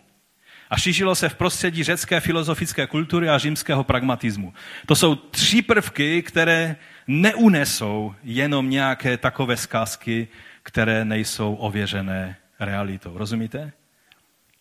a 0.70 0.78
šířilo 0.78 1.14
se 1.14 1.28
v 1.28 1.34
prostředí 1.34 1.82
řecké 1.84 2.20
filozofické 2.20 2.86
kultury 2.86 3.28
a 3.28 3.38
římského 3.38 3.84
pragmatismu. 3.84 4.54
To 4.86 4.96
jsou 4.96 5.14
tři 5.14 5.62
prvky, 5.62 6.22
které 6.22 6.76
neunesou 7.10 8.14
jenom 8.22 8.70
nějaké 8.70 9.16
takové 9.16 9.56
zkazky, 9.56 10.28
které 10.62 11.04
nejsou 11.04 11.54
ověřené 11.54 12.36
realitou. 12.60 13.18
Rozumíte? 13.18 13.72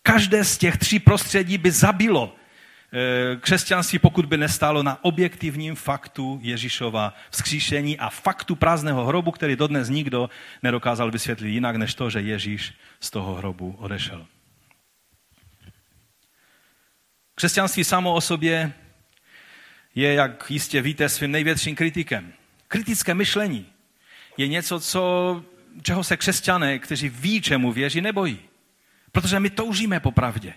Každé 0.02 0.44
z 0.44 0.58
těch 0.58 0.76
tří 0.76 0.98
prostředí 0.98 1.58
by 1.58 1.70
zabilo 1.70 2.34
eh, 2.34 3.36
křesťanství, 3.36 3.98
pokud 3.98 4.26
by 4.26 4.36
nestálo 4.36 4.82
na 4.82 5.04
objektivním 5.04 5.74
faktu 5.74 6.38
Ježíšova 6.42 7.14
vzkříšení 7.30 7.98
a 7.98 8.10
faktu 8.10 8.54
prázdného 8.54 9.04
hrobu, 9.06 9.30
který 9.30 9.56
dodnes 9.56 9.88
nikdo 9.88 10.30
nedokázal 10.62 11.10
vysvětlit 11.10 11.50
jinak, 11.50 11.76
než 11.76 11.94
to, 11.94 12.10
že 12.10 12.20
Ježíš 12.20 12.74
z 13.00 13.10
toho 13.10 13.34
hrobu 13.34 13.76
odešel. 13.78 14.26
Křesťanství 17.34 17.84
samo 17.84 18.14
o 18.14 18.20
sobě 18.20 18.72
je, 19.94 20.14
jak 20.14 20.50
jistě 20.50 20.82
víte, 20.82 21.08
svým 21.08 21.30
největším 21.30 21.76
kritikem. 21.76 22.32
Kritické 22.70 23.14
myšlení 23.14 23.66
je 24.36 24.48
něco, 24.48 24.80
co, 24.80 25.44
čeho 25.82 26.04
se 26.04 26.16
křesťané, 26.16 26.78
kteří 26.78 27.08
ví, 27.08 27.40
čemu 27.40 27.72
věří, 27.72 28.00
nebojí. 28.00 28.38
Protože 29.12 29.40
my 29.40 29.50
toužíme 29.50 30.00
po 30.00 30.12
pravdě. 30.12 30.54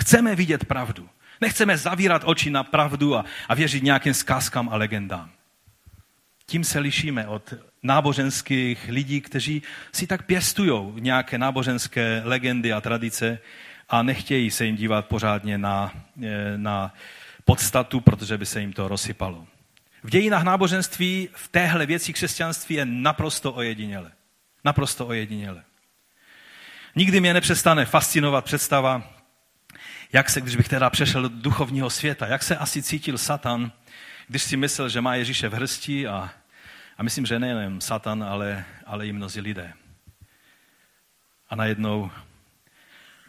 Chceme 0.00 0.34
vidět 0.34 0.64
pravdu. 0.64 1.08
Nechceme 1.40 1.78
zavírat 1.78 2.22
oči 2.24 2.50
na 2.50 2.64
pravdu 2.64 3.16
a, 3.16 3.24
a 3.48 3.54
věřit 3.54 3.82
nějakým 3.82 4.14
zkázkám 4.14 4.68
a 4.68 4.76
legendám. 4.76 5.30
Tím 6.46 6.64
se 6.64 6.78
lišíme 6.78 7.26
od 7.26 7.54
náboženských 7.82 8.88
lidí, 8.88 9.20
kteří 9.20 9.62
si 9.92 10.06
tak 10.06 10.26
pěstují 10.26 10.92
nějaké 11.00 11.38
náboženské 11.38 12.22
legendy 12.24 12.72
a 12.72 12.80
tradice 12.80 13.38
a 13.88 14.02
nechtějí 14.02 14.50
se 14.50 14.64
jim 14.64 14.76
dívat 14.76 15.06
pořádně 15.06 15.58
na, 15.58 15.92
eh, 16.22 16.58
na 16.58 16.94
podstatu, 17.44 18.00
protože 18.00 18.38
by 18.38 18.46
se 18.46 18.60
jim 18.60 18.72
to 18.72 18.88
rozsypalo. 18.88 19.46
V 20.06 20.10
dějinách 20.10 20.42
náboženství 20.42 21.28
v 21.32 21.48
téhle 21.48 21.86
věci 21.86 22.12
křesťanství 22.12 22.74
je 22.74 22.84
naprosto 22.84 23.52
ojediněle. 23.52 24.12
Naprosto 24.64 25.06
ojediněle. 25.06 25.64
Nikdy 26.96 27.20
mě 27.20 27.34
nepřestane 27.34 27.84
fascinovat 27.84 28.44
představa, 28.44 29.02
jak 30.12 30.30
se, 30.30 30.40
když 30.40 30.56
bych 30.56 30.68
teda 30.68 30.90
přešel 30.90 31.22
do 31.22 31.28
duchovního 31.28 31.90
světa, 31.90 32.26
jak 32.26 32.42
se 32.42 32.56
asi 32.56 32.82
cítil 32.82 33.18
Satan, 33.18 33.72
když 34.28 34.42
si 34.42 34.56
myslel, 34.56 34.88
že 34.88 35.00
má 35.00 35.14
Ježíše 35.14 35.48
v 35.48 35.54
hrsti 35.54 36.08
a, 36.08 36.30
a 36.98 37.02
myslím, 37.02 37.26
že 37.26 37.38
nejen 37.38 37.80
Satan, 37.80 38.24
ale, 38.24 38.64
ale 38.84 39.06
i 39.06 39.12
mnozí 39.12 39.40
lidé. 39.40 39.72
A 41.48 41.56
najednou 41.56 42.10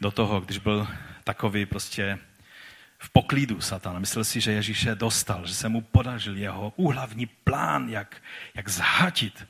do 0.02 0.12
toho, 0.12 0.42
když 0.42 0.58
byl 0.58 0.88
takový 1.24 1.66
prostě 1.66 2.20
v 2.98 3.10
poklidu 3.10 3.62
Satan. 3.62 4.00
Myslel 4.00 4.24
si, 4.24 4.42
že 4.42 4.52
Ježíše 4.52 4.96
dostal, 4.96 5.48
že 5.48 5.56
se 5.56 5.70
mu 5.70 5.82
podařil 5.82 6.38
jeho 6.38 6.74
úhlavní 6.76 7.26
plán, 7.26 7.90
jak, 7.90 8.22
jak 8.54 8.70
zhatit 8.70 9.48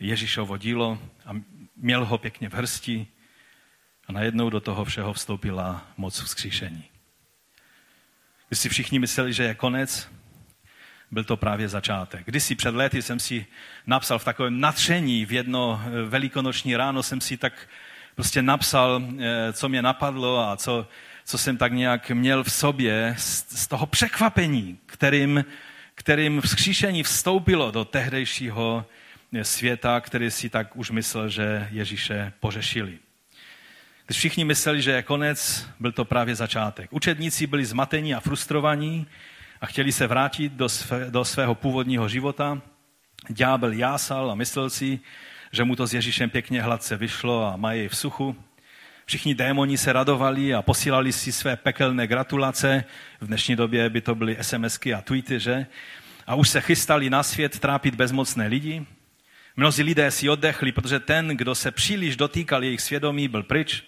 Ježíšovo 0.00 0.56
dílo 0.56 0.98
a 1.26 1.30
měl 1.76 2.04
ho 2.04 2.18
pěkně 2.18 2.48
v 2.48 2.54
hrsti 2.54 3.06
a 4.08 4.12
najednou 4.12 4.50
do 4.50 4.60
toho 4.60 4.84
všeho 4.84 5.12
vstoupila 5.12 5.86
moc 5.96 6.20
vzkříšení. 6.20 6.84
Když 8.48 8.58
si 8.58 8.68
všichni 8.68 8.98
mysleli, 8.98 9.32
že 9.32 9.42
je 9.42 9.54
konec, 9.54 10.08
byl 11.10 11.24
to 11.24 11.36
právě 11.36 11.68
začátek. 11.68 12.26
Když 12.26 12.44
si 12.44 12.54
před 12.54 12.74
lety 12.74 13.02
jsem 13.02 13.20
si 13.20 13.46
napsal 13.86 14.18
v 14.18 14.24
takovém 14.24 14.60
natření 14.60 15.26
v 15.26 15.32
jedno 15.32 15.82
velikonoční 16.08 16.76
ráno, 16.76 17.02
jsem 17.02 17.20
si 17.20 17.36
tak 17.36 17.68
prostě 18.14 18.42
napsal, 18.42 19.02
eh, 19.18 19.52
co 19.52 19.68
mě 19.68 19.82
napadlo 19.82 20.48
a 20.48 20.56
co, 20.56 20.88
co 21.28 21.38
jsem 21.38 21.56
tak 21.56 21.72
nějak 21.72 22.10
měl 22.10 22.44
v 22.44 22.52
sobě 22.52 23.14
z, 23.18 23.46
z 23.48 23.66
toho 23.66 23.86
překvapení, 23.86 24.78
kterým, 24.86 25.44
kterým 25.94 26.40
vzkříšení 26.40 27.02
vstoupilo 27.02 27.70
do 27.70 27.84
tehdejšího 27.84 28.86
světa, 29.42 30.00
který 30.00 30.30
si 30.30 30.48
tak 30.48 30.76
už 30.76 30.90
myslel, 30.90 31.28
že 31.28 31.68
Ježíše 31.70 32.32
pořešili. 32.40 32.98
Když 34.06 34.18
všichni 34.18 34.44
mysleli, 34.44 34.82
že 34.82 34.90
je 34.90 35.02
konec, 35.02 35.66
byl 35.80 35.92
to 35.92 36.04
právě 36.04 36.34
začátek. 36.34 36.92
Učedníci 36.92 37.46
byli 37.46 37.64
zmatení 37.64 38.14
a 38.14 38.20
frustrovaní 38.20 39.06
a 39.60 39.66
chtěli 39.66 39.92
se 39.92 40.06
vrátit 40.06 40.52
do, 40.52 40.68
své, 40.68 41.10
do 41.10 41.24
svého 41.24 41.54
původního 41.54 42.08
života. 42.08 42.60
Ďábel 43.28 43.72
jásal 43.72 44.30
a 44.30 44.34
myslel 44.34 44.70
si, 44.70 45.00
že 45.52 45.64
mu 45.64 45.76
to 45.76 45.86
s 45.86 45.94
Ježíšem 45.94 46.30
pěkně 46.30 46.62
hladce 46.62 46.96
vyšlo 46.96 47.46
a 47.46 47.56
mají 47.56 47.80
jej 47.80 47.88
v 47.88 47.96
suchu. 47.96 48.47
Všichni 49.08 49.34
démoni 49.34 49.78
se 49.78 49.92
radovali 49.92 50.54
a 50.54 50.62
posílali 50.62 51.12
si 51.12 51.32
své 51.32 51.56
pekelné 51.56 52.06
gratulace. 52.06 52.84
V 53.20 53.26
dnešní 53.26 53.56
době 53.56 53.90
by 53.90 54.00
to 54.00 54.14
byly 54.14 54.36
SMSky 54.40 54.94
a 54.94 55.00
tweety, 55.00 55.40
že? 55.40 55.66
A 56.26 56.34
už 56.34 56.48
se 56.48 56.60
chystali 56.60 57.10
na 57.10 57.22
svět 57.22 57.58
trápit 57.58 57.94
bezmocné 57.94 58.46
lidi. 58.46 58.86
Mnozí 59.56 59.82
lidé 59.82 60.10
si 60.10 60.28
oddechli, 60.28 60.72
protože 60.72 61.00
ten, 61.00 61.28
kdo 61.28 61.54
se 61.54 61.70
příliš 61.70 62.16
dotýkal 62.16 62.64
jejich 62.64 62.80
svědomí, 62.80 63.28
byl 63.28 63.42
pryč. 63.42 63.84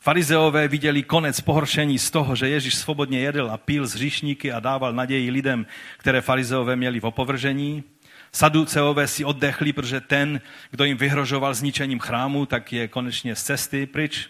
Farizeové 0.00 0.68
viděli 0.68 1.02
konec 1.02 1.40
pohoršení 1.40 1.98
z 1.98 2.10
toho, 2.10 2.36
že 2.36 2.48
Ježíš 2.48 2.74
svobodně 2.74 3.20
jedl 3.20 3.50
a 3.50 3.56
pil 3.56 3.86
z 3.86 3.94
hříšníky 3.94 4.52
a 4.52 4.60
dával 4.60 4.92
naději 4.92 5.30
lidem, 5.30 5.66
které 5.98 6.20
farizeové 6.20 6.76
měli 6.76 7.00
v 7.00 7.04
opovržení. 7.04 7.84
Saduceové 8.34 9.08
si 9.08 9.24
oddechli, 9.24 9.72
protože 9.72 10.00
ten, 10.00 10.40
kdo 10.70 10.84
jim 10.84 10.96
vyhrožoval 10.96 11.54
zničením 11.54 11.98
chrámu, 11.98 12.46
tak 12.46 12.72
je 12.72 12.88
konečně 12.88 13.36
z 13.36 13.42
cesty 13.42 13.86
pryč. 13.86 14.28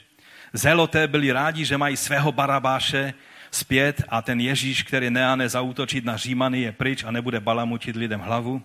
Zeloté 0.52 1.08
byli 1.08 1.32
rádi, 1.32 1.64
že 1.64 1.78
mají 1.78 1.96
svého 1.96 2.32
barabáše 2.32 3.14
zpět 3.50 4.02
a 4.08 4.22
ten 4.22 4.40
Ježíš, 4.40 4.82
který 4.82 5.10
neáne 5.10 5.48
zautočit 5.48 6.04
na 6.04 6.16
Římany, 6.16 6.60
je 6.60 6.72
pryč 6.72 7.04
a 7.04 7.10
nebude 7.10 7.40
balamutit 7.40 7.96
lidem 7.96 8.20
hlavu. 8.20 8.62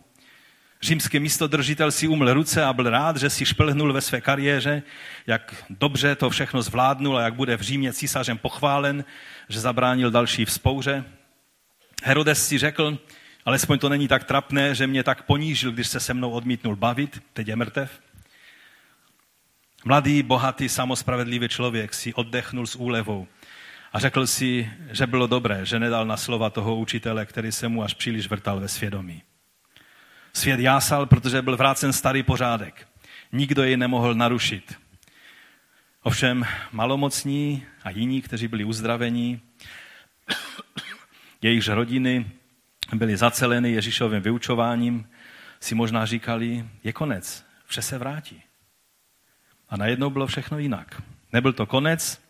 Římský 0.81 1.19
místodržitel 1.19 1.91
si 1.91 2.07
uml 2.07 2.33
ruce 2.33 2.63
a 2.63 2.73
byl 2.73 2.89
rád, 2.89 3.17
že 3.17 3.29
si 3.29 3.45
šplhnul 3.45 3.93
ve 3.93 4.01
své 4.01 4.21
kariéře, 4.21 4.83
jak 5.27 5.55
dobře 5.69 6.15
to 6.15 6.29
všechno 6.29 6.61
zvládnul 6.61 7.17
a 7.17 7.21
jak 7.21 7.33
bude 7.33 7.57
v 7.57 7.61
Římě 7.61 7.93
císařem 7.93 8.37
pochválen, 8.37 9.05
že 9.49 9.59
zabránil 9.59 10.11
další 10.11 10.45
vzpouře. 10.45 11.03
Herodes 12.03 12.47
si 12.47 12.57
řekl, 12.57 12.97
Alespoň 13.45 13.79
to 13.79 13.89
není 13.89 14.07
tak 14.07 14.23
trapné, 14.23 14.75
že 14.75 14.87
mě 14.87 15.03
tak 15.03 15.23
ponížil, 15.23 15.71
když 15.71 15.87
se 15.87 15.99
se 15.99 16.13
mnou 16.13 16.31
odmítnul 16.31 16.75
bavit, 16.75 17.23
teď 17.33 17.47
je 17.47 17.55
mrtev. 17.55 17.99
Mladý, 19.85 20.23
bohatý, 20.23 20.69
samospravedlivý 20.69 21.49
člověk 21.49 21.93
si 21.93 22.13
oddechnul 22.13 22.67
s 22.67 22.75
úlevou 22.75 23.27
a 23.93 23.99
řekl 23.99 24.27
si, 24.27 24.71
že 24.91 25.07
bylo 25.07 25.27
dobré, 25.27 25.65
že 25.65 25.79
nedal 25.79 26.05
na 26.05 26.17
slova 26.17 26.49
toho 26.49 26.75
učitele, 26.75 27.25
který 27.25 27.51
se 27.51 27.67
mu 27.67 27.83
až 27.83 27.93
příliš 27.93 28.27
vrtal 28.27 28.59
ve 28.59 28.67
svědomí. 28.67 29.23
Svět 30.33 30.59
jásal, 30.59 31.05
protože 31.05 31.41
byl 31.41 31.57
vrácen 31.57 31.93
starý 31.93 32.23
pořádek. 32.23 32.87
Nikdo 33.31 33.63
jej 33.63 33.77
nemohl 33.77 34.15
narušit. 34.15 34.77
Ovšem 36.03 36.45
malomocní 36.71 37.65
a 37.83 37.89
jiní, 37.89 38.21
kteří 38.21 38.47
byli 38.47 38.63
uzdravení, 38.63 39.41
jejichž 41.41 41.67
rodiny 41.67 42.31
byli 42.93 43.17
zaceleny 43.17 43.71
Ježíšovým 43.71 44.21
vyučováním, 44.21 45.07
si 45.59 45.75
možná 45.75 46.05
říkali, 46.05 46.65
je 46.83 46.93
konec, 46.93 47.45
vše 47.65 47.81
se 47.81 47.97
vrátí. 47.97 48.43
A 49.69 49.77
najednou 49.77 50.09
bylo 50.09 50.27
všechno 50.27 50.59
jinak. 50.59 51.01
Nebyl 51.33 51.53
to 51.53 51.65
konec, 51.65 52.21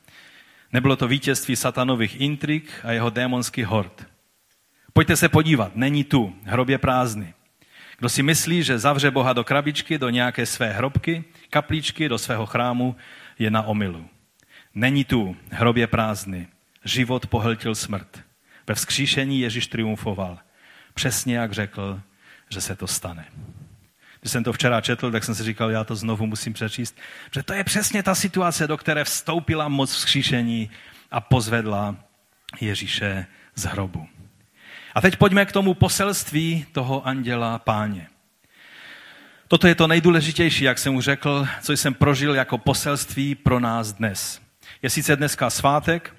nebylo 0.73 0.95
to 0.95 1.07
vítězství 1.07 1.55
satanových 1.55 2.21
intrik 2.21 2.71
a 2.83 2.91
jeho 2.91 3.09
démonský 3.09 3.63
hord. 3.63 4.07
Pojďte 4.93 5.15
se 5.15 5.29
podívat, 5.29 5.75
není 5.75 6.03
tu, 6.03 6.35
hrob 6.43 6.69
je 6.69 6.77
prázdný. 6.77 7.33
Kdo 7.97 8.09
si 8.09 8.23
myslí, 8.23 8.63
že 8.63 8.79
zavře 8.79 9.11
Boha 9.11 9.33
do 9.33 9.43
krabičky, 9.43 9.97
do 9.97 10.09
nějaké 10.09 10.45
své 10.45 10.73
hrobky, 10.73 11.23
kapličky, 11.49 12.09
do 12.09 12.17
svého 12.17 12.45
chrámu, 12.45 12.95
je 13.39 13.51
na 13.51 13.61
omilu. 13.61 14.09
Není 14.75 15.05
tu, 15.05 15.37
hrob 15.51 15.77
je 15.77 15.87
prázdný. 15.87 16.47
Život 16.85 17.27
pohltil 17.27 17.75
smrt. 17.75 18.23
Ve 18.67 18.75
vzkříšení 18.75 19.39
Ježíš 19.39 19.67
triumfoval 19.67 20.39
přesně 20.99 21.37
jak 21.37 21.51
řekl, 21.51 22.01
že 22.49 22.61
se 22.61 22.75
to 22.75 22.87
stane. 22.87 23.25
Když 24.19 24.31
jsem 24.31 24.43
to 24.43 24.53
včera 24.53 24.81
četl, 24.81 25.11
tak 25.11 25.23
jsem 25.23 25.35
si 25.35 25.43
říkal, 25.43 25.71
já 25.71 25.83
to 25.83 25.95
znovu 25.95 26.25
musím 26.25 26.53
přečíst, 26.53 26.97
že 27.33 27.43
to 27.43 27.53
je 27.53 27.63
přesně 27.63 28.03
ta 28.03 28.15
situace, 28.15 28.67
do 28.67 28.77
které 28.77 29.03
vstoupila 29.03 29.67
moc 29.67 29.91
vzkříšení 29.91 30.69
a 31.11 31.21
pozvedla 31.21 31.95
Ježíše 32.61 33.25
z 33.55 33.63
hrobu. 33.63 34.07
A 34.95 35.01
teď 35.01 35.15
pojďme 35.15 35.45
k 35.45 35.51
tomu 35.51 35.73
poselství 35.73 36.65
toho 36.71 37.07
anděla 37.07 37.59
páně. 37.59 38.07
Toto 39.47 39.67
je 39.67 39.75
to 39.75 39.87
nejdůležitější, 39.87 40.63
jak 40.63 40.79
jsem 40.79 40.95
už 40.95 41.03
řekl, 41.03 41.47
co 41.61 41.73
jsem 41.73 41.93
prožil 41.93 42.35
jako 42.35 42.57
poselství 42.57 43.35
pro 43.35 43.59
nás 43.59 43.93
dnes. 43.93 44.41
Je 44.81 44.89
sice 44.89 45.15
dneska 45.15 45.49
svátek, 45.49 46.15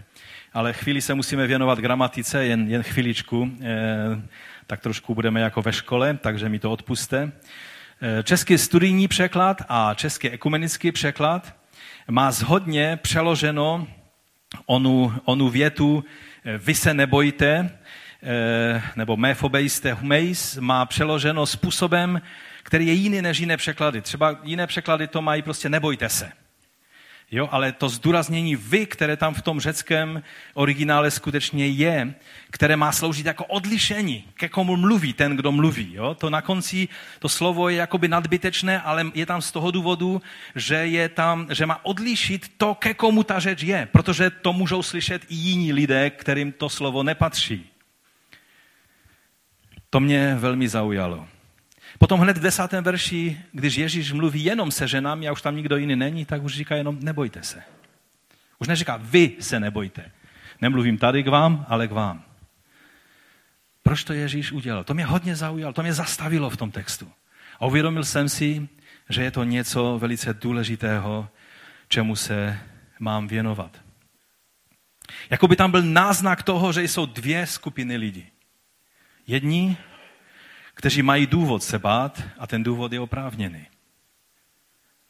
ale 0.53 0.73
chvíli 0.73 1.01
se 1.01 1.15
musíme 1.15 1.47
věnovat 1.47 1.79
gramatice, 1.79 2.45
jen, 2.45 2.69
jen 2.69 2.83
chviličku. 2.83 3.53
Tak 4.71 4.81
trošku 4.81 5.15
budeme 5.15 5.41
jako 5.41 5.63
ve 5.63 5.73
škole, 5.73 6.19
takže 6.21 6.49
mi 6.49 6.59
to 6.59 6.73
odpuste. 6.73 7.33
Eh, 8.03 8.23
český 8.23 8.59
studijní 8.59 9.09
překlad 9.09 9.63
a 9.69 9.95
český 9.95 10.31
ekumenický 10.31 10.93
překlad 10.93 11.57
má 12.11 12.33
zhodně 12.33 12.99
přeloženo 13.03 13.87
onu, 14.67 15.15
onu 15.25 15.49
větu 15.49 16.05
eh, 16.45 16.59
vy 16.59 16.75
se 16.75 16.95
nebojte, 16.95 17.71
eh, 18.23 18.83
nebo 18.97 19.17
mefobejste 19.17 19.93
humeis, 19.93 20.57
má 20.57 20.87
přeloženo 20.87 21.47
způsobem, 21.47 22.23
který 22.63 22.87
je 22.87 22.93
jiný 22.93 23.23
než 23.23 23.39
jiné 23.39 23.57
překlady. 23.57 24.01
Třeba 24.01 24.41
jiné 24.43 24.67
překlady 24.67 25.07
to 25.07 25.23
mají 25.23 25.43
prostě 25.43 25.69
nebojte 25.69 26.09
se. 26.09 26.33
Jo, 27.33 27.49
ale 27.51 27.73
to 27.73 27.89
zdůraznění 27.89 28.57
vy, 28.57 28.87
které 28.87 29.17
tam 29.17 29.35
v 29.35 29.43
tom 29.43 29.61
řeckém 29.61 30.23
originále 30.55 31.11
skutečně 31.11 31.67
je, 31.67 32.15
které 32.51 32.77
má 32.77 32.93
sloužit 32.93 33.27
jako 33.27 33.45
odlišení, 33.45 34.25
ke 34.35 34.49
komu 34.49 34.77
mluví 34.77 35.13
ten, 35.13 35.37
kdo 35.37 35.53
mluví. 35.53 35.95
Jo? 35.95 36.15
To 36.15 36.31
na 36.31 36.43
konci, 36.43 36.89
to 37.19 37.29
slovo 37.29 37.69
je 37.69 37.77
jakoby 37.77 38.09
nadbytečné, 38.09 38.81
ale 38.81 39.07
je 39.15 39.27
tam 39.27 39.43
z 39.43 39.53
toho 39.53 39.71
důvodu, 39.71 40.23
že, 40.55 40.75
je 40.75 41.09
tam, 41.09 41.47
že 41.51 41.67
má 41.67 41.85
odlišit 41.85 42.53
to, 42.57 42.75
ke 42.75 42.95
komu 42.95 43.23
ta 43.23 43.39
řeč 43.39 43.63
je, 43.63 43.89
protože 43.93 44.31
to 44.31 44.53
můžou 44.53 44.83
slyšet 44.83 45.23
i 45.29 45.35
jiní 45.35 45.73
lidé, 45.73 46.11
kterým 46.11 46.53
to 46.53 46.69
slovo 46.69 47.03
nepatří. 47.03 47.67
To 49.91 50.01
mě 50.01 50.35
velmi 50.39 50.69
zaujalo. 50.69 51.27
Potom 51.99 52.21
hned 52.21 52.39
v 52.39 52.43
desátém 52.43 52.85
verši, 52.85 53.41
když 53.53 53.75
Ježíš 53.75 54.13
mluví 54.13 54.45
jenom 54.45 54.71
se 54.71 54.89
ženami 54.89 55.29
a 55.29 55.33
už 55.33 55.43
tam 55.43 55.57
nikdo 55.57 55.77
jiný 55.77 55.97
není, 55.97 56.25
tak 56.25 56.43
už 56.43 56.55
říká 56.55 56.77
jenom 56.77 56.99
nebojte 57.01 57.43
se. 57.43 57.63
Už 58.59 58.69
neříká 58.69 58.97
vy 58.97 59.37
se 59.41 59.61
nebojte. 59.61 60.11
Nemluvím 60.61 60.99
tady 60.99 61.23
k 61.23 61.29
vám, 61.29 61.67
ale 61.69 61.89
k 61.89 61.93
vám. 61.93 62.25
Proč 63.83 64.05
to 64.05 64.13
Ježíš 64.13 64.53
udělal? 64.53 64.85
To 64.85 64.95
mě 64.95 65.05
hodně 65.05 65.37
zaujalo, 65.37 65.73
to 65.73 65.83
mě 65.83 65.95
zastavilo 65.95 66.51
v 66.51 66.57
tom 66.57 66.71
textu. 66.71 67.13
A 67.61 67.67
uvědomil 67.67 68.05
jsem 68.05 68.29
si, 68.29 68.69
že 69.09 69.23
je 69.23 69.31
to 69.31 69.45
něco 69.45 69.99
velice 69.99 70.35
důležitého, 70.35 71.29
čemu 71.89 72.17
se 72.17 72.59
mám 72.99 73.29
věnovat. 73.29 73.81
Jakoby 75.31 75.57
tam 75.57 75.71
byl 75.71 75.83
náznak 75.83 76.43
toho, 76.43 76.73
že 76.73 76.83
jsou 76.83 77.07
dvě 77.07 77.47
skupiny 77.47 77.97
lidí. 77.97 78.27
Jedni 79.27 79.77
kteří 80.81 81.03
mají 81.03 81.27
důvod 81.27 81.63
se 81.63 81.79
bát 81.79 82.23
a 82.39 82.47
ten 82.47 82.63
důvod 82.63 82.93
je 82.93 83.01
oprávněný. 83.01 83.67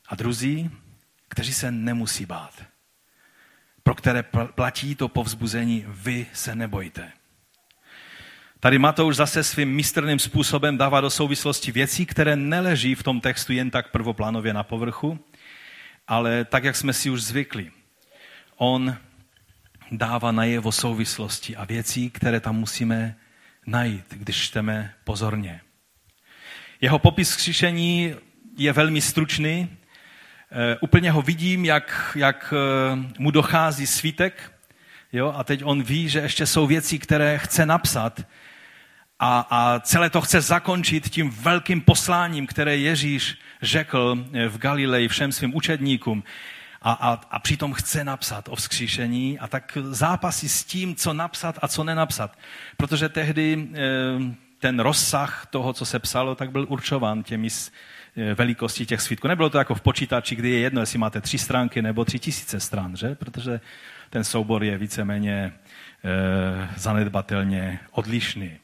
A 0.08 0.14
druzí, 0.14 0.70
kteří 1.28 1.52
se 1.52 1.70
nemusí 1.70 2.26
bát, 2.26 2.62
pro 3.82 3.94
které 3.94 4.22
platí 4.54 4.94
to 4.94 5.08
povzbuzení, 5.08 5.84
vy 5.88 6.26
se 6.32 6.54
nebojte. 6.54 7.12
Tady 8.60 8.78
Matouš 8.78 9.16
zase 9.16 9.44
svým 9.44 9.70
mistrným 9.74 10.18
způsobem 10.18 10.76
dává 10.76 11.00
do 11.00 11.10
souvislosti 11.10 11.72
věcí, 11.72 12.06
které 12.06 12.36
neleží 12.36 12.94
v 12.94 13.02
tom 13.02 13.20
textu 13.20 13.52
jen 13.52 13.70
tak 13.70 13.90
prvoplánově 13.90 14.54
na 14.54 14.62
povrchu, 14.62 15.18
ale 16.08 16.44
tak, 16.44 16.64
jak 16.64 16.76
jsme 16.76 16.92
si 16.92 17.10
už 17.10 17.22
zvykli. 17.22 17.70
On 18.56 18.96
dává 19.90 20.32
najevo 20.32 20.72
souvislosti 20.72 21.56
a 21.56 21.64
věcí, 21.64 22.10
které 22.10 22.40
tam 22.40 22.56
musíme 22.56 23.16
najít, 23.66 24.04
když 24.10 24.36
čteme 24.36 24.94
pozorně. 25.04 25.60
Jeho 26.80 26.98
popis 26.98 27.36
křišení 27.36 28.14
je 28.56 28.72
velmi 28.72 29.00
stručný. 29.00 29.68
E, 30.52 30.76
úplně 30.80 31.10
ho 31.10 31.22
vidím, 31.22 31.64
jak, 31.64 32.16
jak 32.20 32.54
e, 32.56 32.96
mu 33.18 33.30
dochází 33.30 33.86
svítek 33.86 34.52
jo? 35.12 35.34
a 35.36 35.44
teď 35.44 35.60
on 35.64 35.82
ví, 35.82 36.08
že 36.08 36.18
ještě 36.18 36.46
jsou 36.46 36.66
věci, 36.66 36.98
které 36.98 37.38
chce 37.38 37.66
napsat 37.66 38.20
a, 39.18 39.46
a 39.50 39.80
celé 39.80 40.10
to 40.10 40.20
chce 40.20 40.40
zakončit 40.40 41.08
tím 41.08 41.30
velkým 41.30 41.80
posláním, 41.80 42.46
které 42.46 42.76
Ježíš 42.76 43.38
řekl 43.62 44.26
v 44.48 44.58
Galileji 44.58 45.08
všem 45.08 45.32
svým 45.32 45.54
učedníkům 45.54 46.24
a, 46.82 46.92
a, 46.92 47.20
a 47.30 47.38
přitom 47.38 47.72
chce 47.72 48.04
napsat 48.04 48.48
o 48.48 48.56
vzkříšení 48.56 49.38
a 49.38 49.48
tak 49.48 49.78
zápasí 49.90 50.48
s 50.48 50.64
tím, 50.64 50.94
co 50.94 51.12
napsat 51.12 51.58
a 51.62 51.68
co 51.68 51.84
nenapsat. 51.84 52.38
Protože 52.76 53.08
tehdy 53.08 53.68
e, 53.74 53.80
ten 54.58 54.80
rozsah 54.80 55.46
toho, 55.50 55.72
co 55.72 55.84
se 55.84 55.98
psalo, 55.98 56.34
tak 56.34 56.50
byl 56.50 56.66
určován 56.68 57.22
těmi 57.22 57.48
e, 58.16 58.34
velikostí 58.34 58.86
těch 58.86 59.00
svítků. 59.00 59.28
Nebylo 59.28 59.50
to 59.50 59.58
jako 59.58 59.74
v 59.74 59.80
počítači, 59.80 60.36
kdy 60.36 60.50
je 60.50 60.58
jedno, 60.58 60.80
jestli 60.80 60.98
máte 60.98 61.20
tři 61.20 61.38
stránky 61.38 61.82
nebo 61.82 62.04
tři 62.04 62.18
tisíce 62.18 62.60
stran, 62.60 62.96
že? 62.96 63.14
protože 63.14 63.60
ten 64.10 64.24
soubor 64.24 64.64
je 64.64 64.78
víceméně 64.78 65.34
e, 65.34 65.52
zanedbatelně 66.76 67.80
odlišný. 67.90 68.58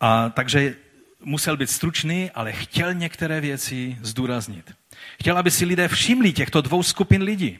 A 0.00 0.28
takže 0.28 0.74
musel 1.20 1.56
být 1.56 1.70
stručný, 1.70 2.30
ale 2.30 2.52
chtěl 2.52 2.94
některé 2.94 3.40
věci 3.40 3.98
zdůraznit. 4.02 4.74
Chtěl, 5.20 5.38
aby 5.38 5.50
si 5.50 5.64
lidé 5.64 5.88
všimli 5.88 6.32
těchto 6.32 6.60
dvou 6.60 6.82
skupin 6.82 7.22
lidí, 7.22 7.58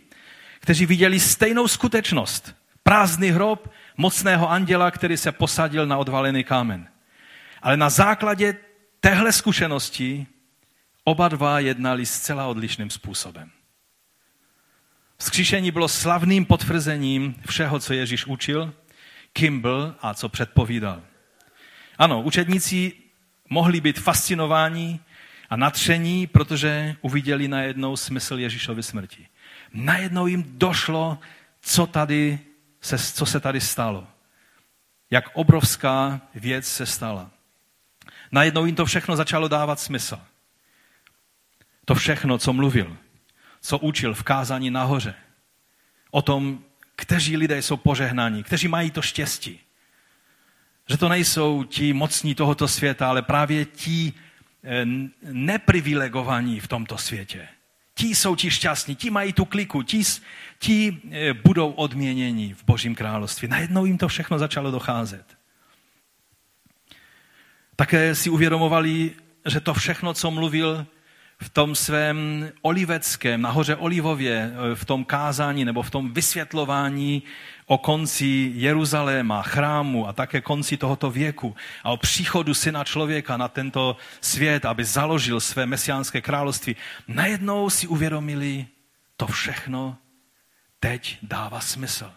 kteří 0.61 0.87
viděli 0.87 1.21
stejnou 1.21 1.69
skutečnost. 1.69 2.55
Prázdný 2.83 3.31
hrob 3.31 3.73
mocného 3.97 4.51
anděla, 4.51 4.91
který 4.91 5.17
se 5.17 5.33
posadil 5.33 5.87
na 5.87 5.99
odvalený 5.99 6.45
kámen. 6.45 6.89
Ale 7.63 7.77
na 7.77 7.91
základě 7.91 8.57
téhle 9.01 9.33
zkušenosti 9.33 10.27
oba 11.05 11.29
dva 11.29 11.61
jednali 11.61 12.07
zcela 12.07 12.47
odlišným 12.47 12.91
způsobem. 12.91 13.51
Vzkříšení 15.19 15.71
bylo 15.71 15.89
slavným 15.89 16.45
potvrzením 16.45 17.35
všeho, 17.47 17.79
co 17.81 17.93
Ježíš 17.93 18.27
učil, 18.27 18.75
kým 19.33 19.61
byl 19.61 19.95
a 20.03 20.15
co 20.15 20.29
předpovídal. 20.29 21.03
Ano, 21.99 22.23
učedníci 22.23 22.93
mohli 23.51 23.81
být 23.81 24.01
fascinováni 24.01 25.01
a 25.51 25.57
natření, 25.57 26.27
protože 26.27 26.97
uviděli 27.01 27.49
najednou 27.49 27.97
smysl 27.97 28.39
Ježíšovy 28.39 28.83
smrti. 28.83 29.27
Najednou 29.73 30.27
jim 30.27 30.45
došlo, 30.59 31.19
co, 31.61 31.87
tady 31.87 32.39
se, 32.81 32.99
co 32.99 33.27
se 33.27 33.41
tady 33.41 33.61
stalo. 33.61 34.07
Jak 35.11 35.25
obrovská 35.33 36.21
věc 36.35 36.69
se 36.69 36.87
stala. 36.87 37.31
Najednou 38.33 38.67
jim 38.67 38.75
to 38.75 38.87
všechno 38.87 39.17
začalo 39.17 39.49
dávat 39.49 39.81
smysl. 39.81 40.19
To 41.85 41.95
všechno, 41.95 42.39
co 42.39 42.53
mluvil, 42.53 42.97
co 43.61 43.79
učil 43.79 44.15
v 44.15 44.23
kázání 44.23 44.71
nahoře. 44.71 45.15
O 46.11 46.23
tom, 46.23 46.65
kteří 46.97 47.37
lidé 47.37 47.63
jsou 47.63 47.77
požehnaní, 47.77 48.43
kteří 48.43 48.69
mají 48.69 48.91
to 48.91 49.03
štěstí. 49.03 49.61
Že 50.89 50.97
to 50.97 51.09
nejsou 51.09 51.65
ti 51.65 51.93
mocní 51.93 52.35
tohoto 52.35 52.69
světa, 52.69 53.09
ale 53.09 53.23
právě 53.23 53.65
ti 53.65 54.13
neprivilegovaní 55.23 56.61
v 56.61 56.69
tomto 56.69 56.99
světě. 56.99 57.49
Ti 57.95 58.07
jsou 58.07 58.37
ti 58.37 58.51
šťastní, 58.51 58.97
ti 58.97 59.11
mají 59.11 59.33
tu 59.33 59.45
kliku, 59.45 59.83
ti, 59.83 60.03
ti 60.59 61.01
eh, 61.11 61.33
budou 61.33 61.71
odměněni 61.71 62.55
v 62.55 62.65
Božím 62.65 62.95
království. 62.95 63.49
Najednou 63.49 63.85
jim 63.85 63.99
to 63.99 64.09
všechno 64.09 64.39
začalo 64.39 64.71
docházet. 64.71 65.25
Také 67.77 68.15
si 68.15 68.31
uvědomovali, 68.31 69.13
že 69.47 69.61
to 69.61 69.75
všechno, 69.75 70.15
co 70.15 70.31
mluvil 70.31 70.87
v 71.43 71.49
tom 71.51 71.75
svém 71.75 72.51
oliveckém, 72.63 73.43
nahoře 73.43 73.77
Olivově, 73.77 74.53
eh, 74.53 74.75
v 74.75 74.85
tom 74.85 75.05
kázání 75.05 75.65
nebo 75.65 75.83
v 75.83 75.91
tom 75.91 76.13
vysvětlování 76.13 77.23
o 77.67 77.79
konci 77.79 78.53
Jeruzaléma, 78.55 79.43
chrámu 79.43 80.09
a 80.09 80.13
také 80.13 80.41
konci 80.41 80.77
tohoto 80.77 81.11
věku 81.11 81.57
a 81.85 81.91
o 81.91 81.97
příchodu 81.97 82.55
syna 82.55 82.85
člověka 82.85 83.37
na 83.37 83.49
tento 83.49 83.97
svět, 84.21 84.65
aby 84.65 84.85
založil 84.85 85.41
své 85.41 85.67
mesiánské 85.67 86.21
království, 86.21 86.77
najednou 87.09 87.71
si 87.71 87.87
uvědomili, 87.87 88.67
to 89.17 89.27
všechno 89.27 89.97
teď 90.81 91.19
dává 91.23 91.61
smysl. 91.61 92.13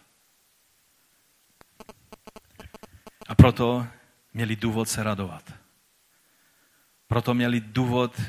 A 3.27 3.35
proto 3.35 3.87
měli 4.33 4.55
důvod 4.55 4.89
se 4.89 5.03
radovat. 5.03 5.53
Proto 7.07 7.33
měli 7.33 7.59
důvod 7.59 8.21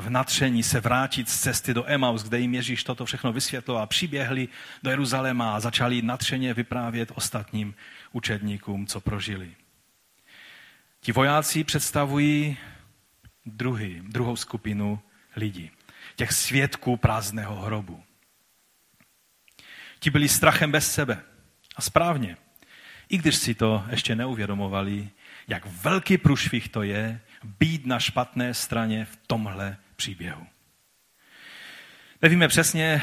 v 0.00 0.10
natření 0.10 0.62
se 0.62 0.80
vrátit 0.80 1.28
z 1.28 1.40
cesty 1.40 1.74
do 1.74 1.90
Emaus, 1.90 2.22
kde 2.22 2.40
jim 2.40 2.54
Ježíš 2.54 2.84
toto 2.84 3.04
všechno 3.04 3.32
vysvětloval. 3.32 3.86
Přiběhli 3.86 4.48
do 4.82 4.90
Jeruzaléma 4.90 5.56
a 5.56 5.60
začali 5.60 6.02
natřeně 6.02 6.54
vyprávět 6.54 7.12
ostatním 7.14 7.74
učedníkům, 8.12 8.86
co 8.86 9.00
prožili. 9.00 9.56
Ti 11.00 11.12
vojáci 11.12 11.64
představují 11.64 12.56
druhý, 13.46 14.02
druhou 14.08 14.36
skupinu 14.36 15.00
lidí, 15.36 15.70
těch 16.16 16.32
svědků 16.32 16.96
prázdného 16.96 17.56
hrobu. 17.56 18.02
Ti 19.98 20.10
byli 20.10 20.28
strachem 20.28 20.72
bez 20.72 20.92
sebe. 20.92 21.22
A 21.76 21.82
správně. 21.82 22.36
I 23.08 23.18
když 23.18 23.36
si 23.36 23.54
to 23.54 23.84
ještě 23.90 24.14
neuvědomovali, 24.14 25.10
jak 25.48 25.66
velký 25.66 26.18
průšvih 26.18 26.68
to 26.68 26.82
je 26.82 27.20
být 27.58 27.86
na 27.86 27.98
špatné 27.98 28.54
straně 28.54 29.04
v 29.04 29.16
tomhle 29.26 29.76
příběhu. 30.00 30.46
Nevíme 32.22 32.48
přesně 32.48 33.02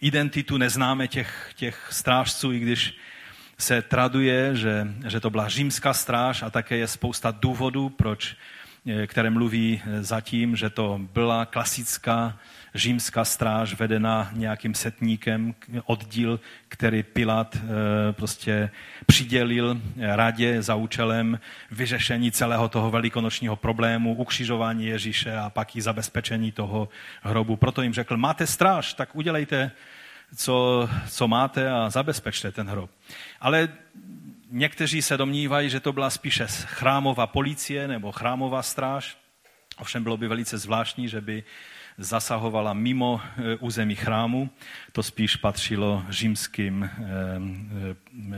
identitu, 0.00 0.56
neznáme 0.56 1.08
těch, 1.08 1.52
těch 1.54 1.88
strážců, 1.90 2.52
i 2.52 2.58
když 2.58 2.96
se 3.58 3.82
traduje, 3.82 4.56
že, 4.56 4.86
že 5.08 5.20
to 5.20 5.30
byla 5.30 5.48
římská 5.48 5.94
stráž 5.94 6.42
a 6.42 6.50
také 6.50 6.76
je 6.76 6.88
spousta 6.88 7.30
důvodů, 7.30 7.88
proč 7.88 8.36
které 9.06 9.30
mluví 9.30 9.82
eh, 9.84 10.02
zatím, 10.02 10.56
že 10.56 10.70
to 10.70 11.00
byla 11.12 11.44
klasická 11.44 12.38
římská 12.74 13.24
stráž 13.24 13.74
vedená 13.74 14.30
nějakým 14.32 14.74
setníkem, 14.74 15.54
oddíl, 15.84 16.40
který 16.68 17.02
Pilat 17.02 17.56
eh, 17.56 18.12
prostě 18.12 18.70
přidělil 19.06 19.80
radě 19.98 20.62
za 20.62 20.74
účelem 20.74 21.40
vyřešení 21.70 22.32
celého 22.32 22.68
toho 22.68 22.90
velikonočního 22.90 23.56
problému, 23.56 24.14
ukřižování 24.14 24.86
Ježíše 24.86 25.36
a 25.36 25.50
pak 25.50 25.76
i 25.76 25.82
zabezpečení 25.82 26.52
toho 26.52 26.88
hrobu. 27.22 27.56
Proto 27.56 27.82
jim 27.82 27.94
řekl, 27.94 28.16
máte 28.16 28.46
stráž, 28.46 28.94
tak 28.94 29.16
udělejte, 29.16 29.70
co, 30.36 30.88
co 31.08 31.28
máte 31.28 31.70
a 31.70 31.90
zabezpečte 31.90 32.52
ten 32.52 32.68
hrob. 32.68 32.90
Ale 33.40 33.68
někteří 34.50 35.02
se 35.02 35.16
domnívají, 35.16 35.70
že 35.70 35.80
to 35.80 35.92
byla 35.92 36.10
spíše 36.10 36.46
chrámová 36.46 37.26
policie 37.26 37.88
nebo 37.88 38.12
chrámová 38.12 38.62
stráž. 38.62 39.18
Ovšem 39.78 40.02
bylo 40.02 40.16
by 40.16 40.28
velice 40.28 40.58
zvláštní, 40.58 41.08
že 41.08 41.20
by 41.20 41.44
zasahovala 41.98 42.72
mimo 42.72 43.20
e, 43.20 43.56
území 43.56 43.94
chrámu, 43.94 44.50
to 44.92 45.02
spíš 45.02 45.36
patřilo 45.36 46.04
římským, 46.08 46.84
e, 46.84 46.90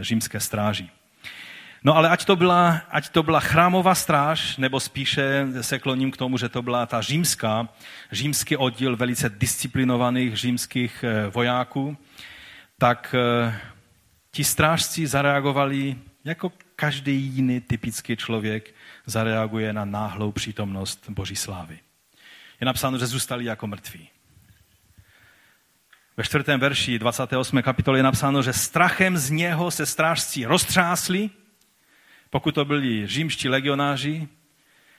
e, 0.01 0.05
římské 0.05 0.41
stráži. 0.41 0.91
No 1.85 1.97
ale 1.97 2.09
ať 2.09 2.25
to, 2.25 2.37
byla, 2.37 2.83
ať 2.91 3.09
to 3.09 3.23
byla 3.23 3.41
chrámová 3.41 3.95
stráž, 3.95 4.57
nebo 4.57 4.81
spíše 4.81 5.47
se 5.61 5.79
kloním 5.79 6.11
k 6.11 6.17
tomu, 6.17 6.39
že 6.39 6.49
to 6.49 6.63
byla 6.63 6.87
ta 6.87 7.01
římská, 7.01 7.69
římský 8.13 8.57
oddíl 8.57 8.97
velice 8.97 9.29
disciplinovaných 9.29 10.37
římských 10.37 11.05
vojáků, 11.35 11.97
tak 12.79 13.15
ti 14.31 14.45
strážci 14.45 15.07
zareagovali 15.07 15.97
jako 16.25 16.53
každý 16.77 17.17
jiný 17.17 17.61
typický 17.61 18.17
člověk 18.17 18.75
zareaguje 19.07 19.73
na 19.73 19.85
náhlou 19.85 20.33
přítomnost 20.33 21.11
Boží 21.11 21.37
slávy 21.37 21.79
je 22.61 22.65
napsáno, 22.65 22.99
že 22.99 23.07
zůstali 23.07 23.45
jako 23.45 23.67
mrtví. 23.67 24.09
Ve 26.17 26.25
čtvrtém 26.25 26.61
verši 26.61 26.99
28. 26.99 27.63
kapitoly 27.63 27.99
je 27.99 28.03
napsáno, 28.03 28.43
že 28.43 28.53
strachem 28.53 29.17
z 29.17 29.31
něho 29.31 29.71
se 29.71 29.87
strážci 29.87 30.45
roztřásli, 30.45 31.31
pokud 32.31 32.55
to 32.55 32.65
byli 32.65 33.07
římští 33.07 33.49
legionáři, 33.49 34.29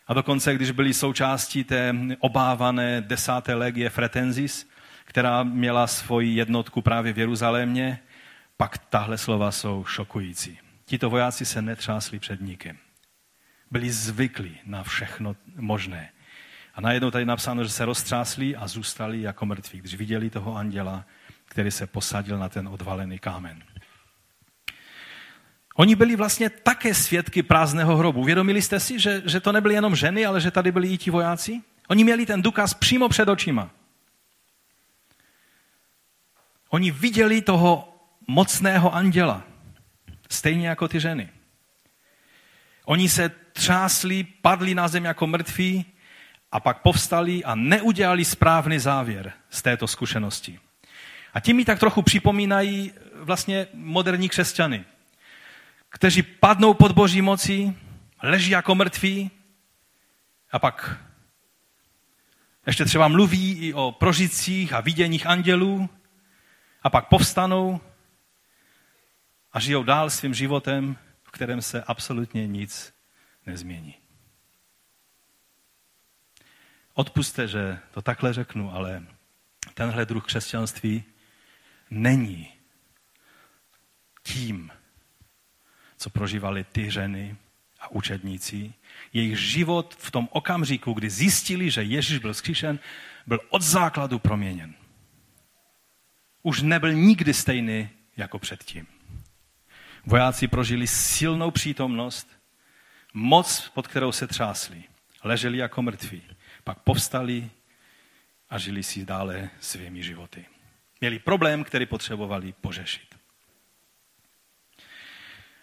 a 0.07 0.13
dokonce, 0.13 0.55
když 0.55 0.71
byli 0.71 0.93
součástí 0.93 1.63
té 1.63 1.95
obávané 2.19 3.01
desáté 3.01 3.53
legie 3.53 3.89
Fretensis, 3.89 4.69
která 5.05 5.43
měla 5.43 5.87
svoji 5.87 6.35
jednotku 6.35 6.81
právě 6.81 7.13
v 7.13 7.19
Jeruzalémě, 7.19 7.99
pak 8.61 8.77
tahle 8.77 9.17
slova 9.17 9.51
jsou 9.51 9.85
šokující. 9.85 10.59
Tito 10.85 11.09
vojáci 11.09 11.45
se 11.45 11.61
netřásli 11.61 12.19
před 12.19 12.41
nikým. 12.41 12.77
Byli 13.71 13.91
zvyklí 13.91 14.57
na 14.65 14.83
všechno 14.83 15.35
možné. 15.55 16.09
A 16.75 16.81
najednou 16.81 17.11
tady 17.11 17.25
napsáno, 17.25 17.63
že 17.63 17.69
se 17.69 17.85
roztřásli 17.85 18.55
a 18.55 18.67
zůstali 18.67 19.21
jako 19.21 19.45
mrtví, 19.45 19.79
když 19.79 19.95
viděli 19.95 20.29
toho 20.29 20.55
anděla, 20.55 21.05
který 21.45 21.71
se 21.71 21.87
posadil 21.87 22.37
na 22.37 22.49
ten 22.49 22.67
odvalený 22.67 23.19
kámen. 23.19 23.63
Oni 25.75 25.95
byli 25.95 26.15
vlastně 26.15 26.49
také 26.49 26.93
svědky 26.93 27.43
prázdného 27.43 27.97
hrobu. 27.97 28.23
Vědomili 28.23 28.61
jste 28.61 28.79
si, 28.79 28.99
že, 28.99 29.21
že 29.25 29.39
to 29.39 29.51
nebyly 29.51 29.73
jenom 29.73 29.95
ženy, 29.95 30.25
ale 30.25 30.41
že 30.41 30.51
tady 30.51 30.71
byli 30.71 30.87
i 30.87 30.97
ti 30.97 31.11
vojáci? 31.11 31.61
Oni 31.87 32.03
měli 32.03 32.25
ten 32.25 32.41
důkaz 32.41 32.73
přímo 32.73 33.09
před 33.09 33.29
očima. 33.29 33.69
Oni 36.69 36.91
viděli 36.91 37.41
toho 37.41 37.90
mocného 38.31 38.95
anděla, 38.95 39.43
stejně 40.29 40.67
jako 40.67 40.87
ty 40.87 40.99
ženy. 40.99 41.29
Oni 42.85 43.09
se 43.09 43.29
třásli, 43.29 44.23
padli 44.23 44.75
na 44.75 44.87
zem 44.87 45.05
jako 45.05 45.27
mrtví 45.27 45.85
a 46.51 46.59
pak 46.59 46.81
povstali 46.81 47.43
a 47.43 47.55
neudělali 47.55 48.25
správný 48.25 48.79
závěr 48.79 49.33
z 49.49 49.61
této 49.61 49.87
zkušenosti. 49.87 50.59
A 51.33 51.39
tím 51.39 51.57
mi 51.57 51.65
tak 51.65 51.79
trochu 51.79 52.01
připomínají 52.01 52.91
vlastně 53.13 53.67
moderní 53.73 54.29
křesťany, 54.29 54.85
kteří 55.89 56.23
padnou 56.23 56.73
pod 56.73 56.91
boží 56.91 57.21
moci, 57.21 57.73
leží 58.23 58.51
jako 58.51 58.75
mrtví 58.75 59.31
a 60.51 60.59
pak 60.59 60.99
ještě 62.67 62.85
třeba 62.85 63.07
mluví 63.07 63.53
i 63.53 63.73
o 63.73 63.91
prožitcích 63.91 64.73
a 64.73 64.81
viděních 64.81 65.27
andělů 65.27 65.89
a 66.83 66.89
pak 66.89 67.07
povstanou 67.07 67.81
a 69.53 69.59
žijou 69.59 69.83
dál 69.83 70.09
svým 70.09 70.33
životem, 70.33 70.97
v 71.23 71.31
kterém 71.31 71.61
se 71.61 71.83
absolutně 71.83 72.47
nic 72.47 72.93
nezmění. 73.45 73.95
Odpuste, 76.93 77.47
že 77.47 77.79
to 77.91 78.01
takhle 78.01 78.33
řeknu, 78.33 78.73
ale 78.73 79.03
tenhle 79.73 80.05
druh 80.05 80.25
křesťanství 80.25 81.03
není 81.89 82.53
tím, 84.23 84.71
co 85.97 86.09
prožívali 86.09 86.63
ty 86.63 86.91
ženy 86.91 87.35
a 87.79 87.91
učedníci. 87.91 88.73
Jejich 89.13 89.39
život 89.39 89.95
v 89.99 90.11
tom 90.11 90.27
okamžiku, 90.31 90.93
kdy 90.93 91.09
zjistili, 91.09 91.71
že 91.71 91.83
Ježíš 91.83 92.17
byl 92.17 92.33
zkříšen, 92.33 92.79
byl 93.27 93.39
od 93.49 93.61
základu 93.61 94.19
proměněn. 94.19 94.73
Už 96.43 96.61
nebyl 96.61 96.93
nikdy 96.93 97.33
stejný 97.33 97.89
jako 98.17 98.39
předtím. 98.39 98.87
Vojáci 100.05 100.47
prožili 100.47 100.87
silnou 100.87 101.51
přítomnost, 101.51 102.27
moc, 103.13 103.69
pod 103.73 103.87
kterou 103.87 104.11
se 104.11 104.27
třásli. 104.27 104.83
Leželi 105.23 105.57
jako 105.57 105.81
mrtví 105.81 106.21
pak 106.63 106.79
povstali 106.79 107.49
a 108.49 108.57
žili 108.57 108.83
si 108.83 109.05
dále 109.05 109.49
svými 109.59 110.03
životy. 110.03 110.45
Měli 111.01 111.19
problém, 111.19 111.63
který 111.63 111.85
potřebovali 111.85 112.53
pořešit. 112.61 113.15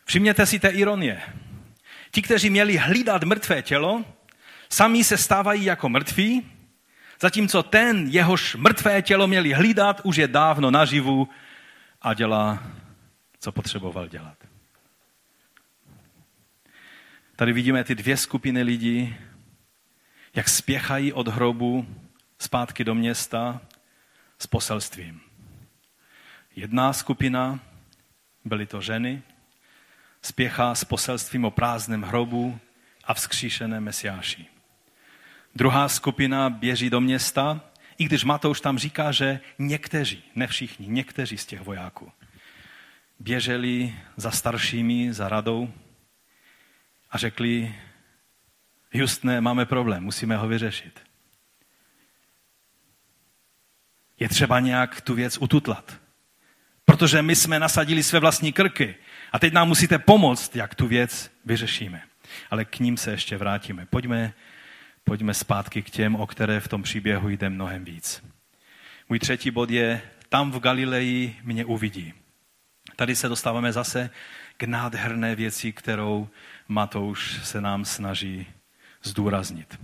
Všimněte 0.05 0.47
si 0.47 0.59
té 0.59 0.69
ironie. 0.69 1.23
Ti, 2.11 2.23
kteří 2.23 2.51
měli 2.51 2.77
hlídat 2.77 3.25
mrtvé 3.25 3.63
tělo, 3.63 4.05
sami 4.69 5.05
se 5.05 5.17
stávají 5.17 5.65
jako 5.65 5.89
mrtví, 5.89 6.51
zatímco 7.21 7.63
ten, 7.63 8.07
jehož 8.09 8.55
mrtvé 8.55 9.03
tělo 9.03 9.27
měli 9.27 9.53
hlídat, 9.53 10.01
už 10.05 10.17
je 10.17 10.29
dávno 10.29 10.71
naživu 10.71 11.29
a 12.03 12.15
dělá, 12.15 12.63
co 13.39 13.53
potřeboval 13.53 14.09
dělat. 14.09 14.37
Tady 17.37 17.53
vidíme 17.53 17.85
ty 17.85 17.95
dvě 17.95 18.17
skupiny 18.17 18.63
lidí, 18.63 19.17
jak 20.35 20.49
spěchají 20.49 21.13
od 21.13 21.29
hrobu 21.29 21.87
zpátky 22.39 22.85
do 22.85 22.95
města 22.95 23.61
s 24.39 24.47
poselstvím. 24.47 25.21
Jedna 26.57 26.93
skupina, 26.93 27.61
byly 28.45 28.67
to 28.67 28.81
ženy, 28.81 29.23
spěchá 30.23 30.75
s 30.75 30.85
poselstvím 30.85 31.45
o 31.45 31.51
prázdném 31.51 32.03
hrobu 32.03 32.59
a 33.05 33.15
vzkříšené 33.15 33.81
mesiáši. 33.81 34.47
Druhá 35.55 35.89
skupina 35.89 36.51
běží 36.51 36.91
do 36.91 37.01
města, 37.01 37.61
i 37.99 38.05
když 38.05 38.25
Matouš 38.25 38.61
tam 38.61 38.79
říká, 38.79 39.13
že 39.13 39.41
někteří, 39.59 40.25
ne 40.35 40.47
všichni, 40.47 40.87
někteří 40.87 41.39
z 41.39 41.47
těch 41.47 41.61
vojáků 41.61 42.13
běželi 43.19 43.95
za 44.17 44.31
staršími, 44.31 45.13
za 45.13 45.29
radou 45.29 45.73
a 47.11 47.19
řekli, 47.19 47.75
Justné, 48.93 49.41
máme 49.41 49.67
problém, 49.67 50.05
musíme 50.05 50.37
ho 50.37 50.49
vyřešit. 50.49 51.01
Je 54.21 54.29
třeba 54.29 54.61
nějak 54.61 55.01
tu 55.01 55.15
věc 55.15 55.39
ututlat. 55.39 56.01
Protože 56.85 57.23
my 57.23 57.37
jsme 57.37 57.59
nasadili 57.59 58.03
své 58.03 58.21
vlastní 58.21 58.53
krky 58.53 58.95
a 59.33 59.39
teď 59.39 59.53
nám 59.53 59.69
musíte 59.69 59.99
pomoct, 59.99 60.57
jak 60.57 60.75
tu 60.75 60.87
věc 60.87 61.31
vyřešíme. 61.45 62.03
Ale 62.51 62.65
k 62.65 62.79
ním 62.79 62.97
se 62.97 63.11
ještě 63.11 63.37
vrátíme. 63.37 63.87
Pojďme, 63.87 64.33
pojďme 65.05 65.35
zpátky 65.35 65.83
k 65.83 65.91
těm, 65.91 66.17
o 66.17 66.27
které 66.27 66.61
v 66.61 66.69
tom 66.69 66.83
příběhu 66.83 67.29
jde 67.29 67.51
mnohem 67.51 67.85
víc. 67.85 68.25
Můj 69.09 69.19
třetí 69.19 69.51
bod 69.51 69.71
je, 69.71 70.03
tam 70.29 70.51
v 70.51 70.61
Galileji 70.61 71.37
mě 71.43 71.65
uvidí. 71.65 72.15
Tady 72.99 73.17
se 73.17 73.29
dostáváme 73.29 73.73
zase 73.73 74.11
k 74.57 74.65
nádherné 74.65 75.35
věci, 75.35 75.73
kterou 75.73 76.29
Matouš 76.69 77.41
se 77.43 77.61
nám 77.61 77.85
snaží 77.85 78.47
zdůraznit. 79.03 79.79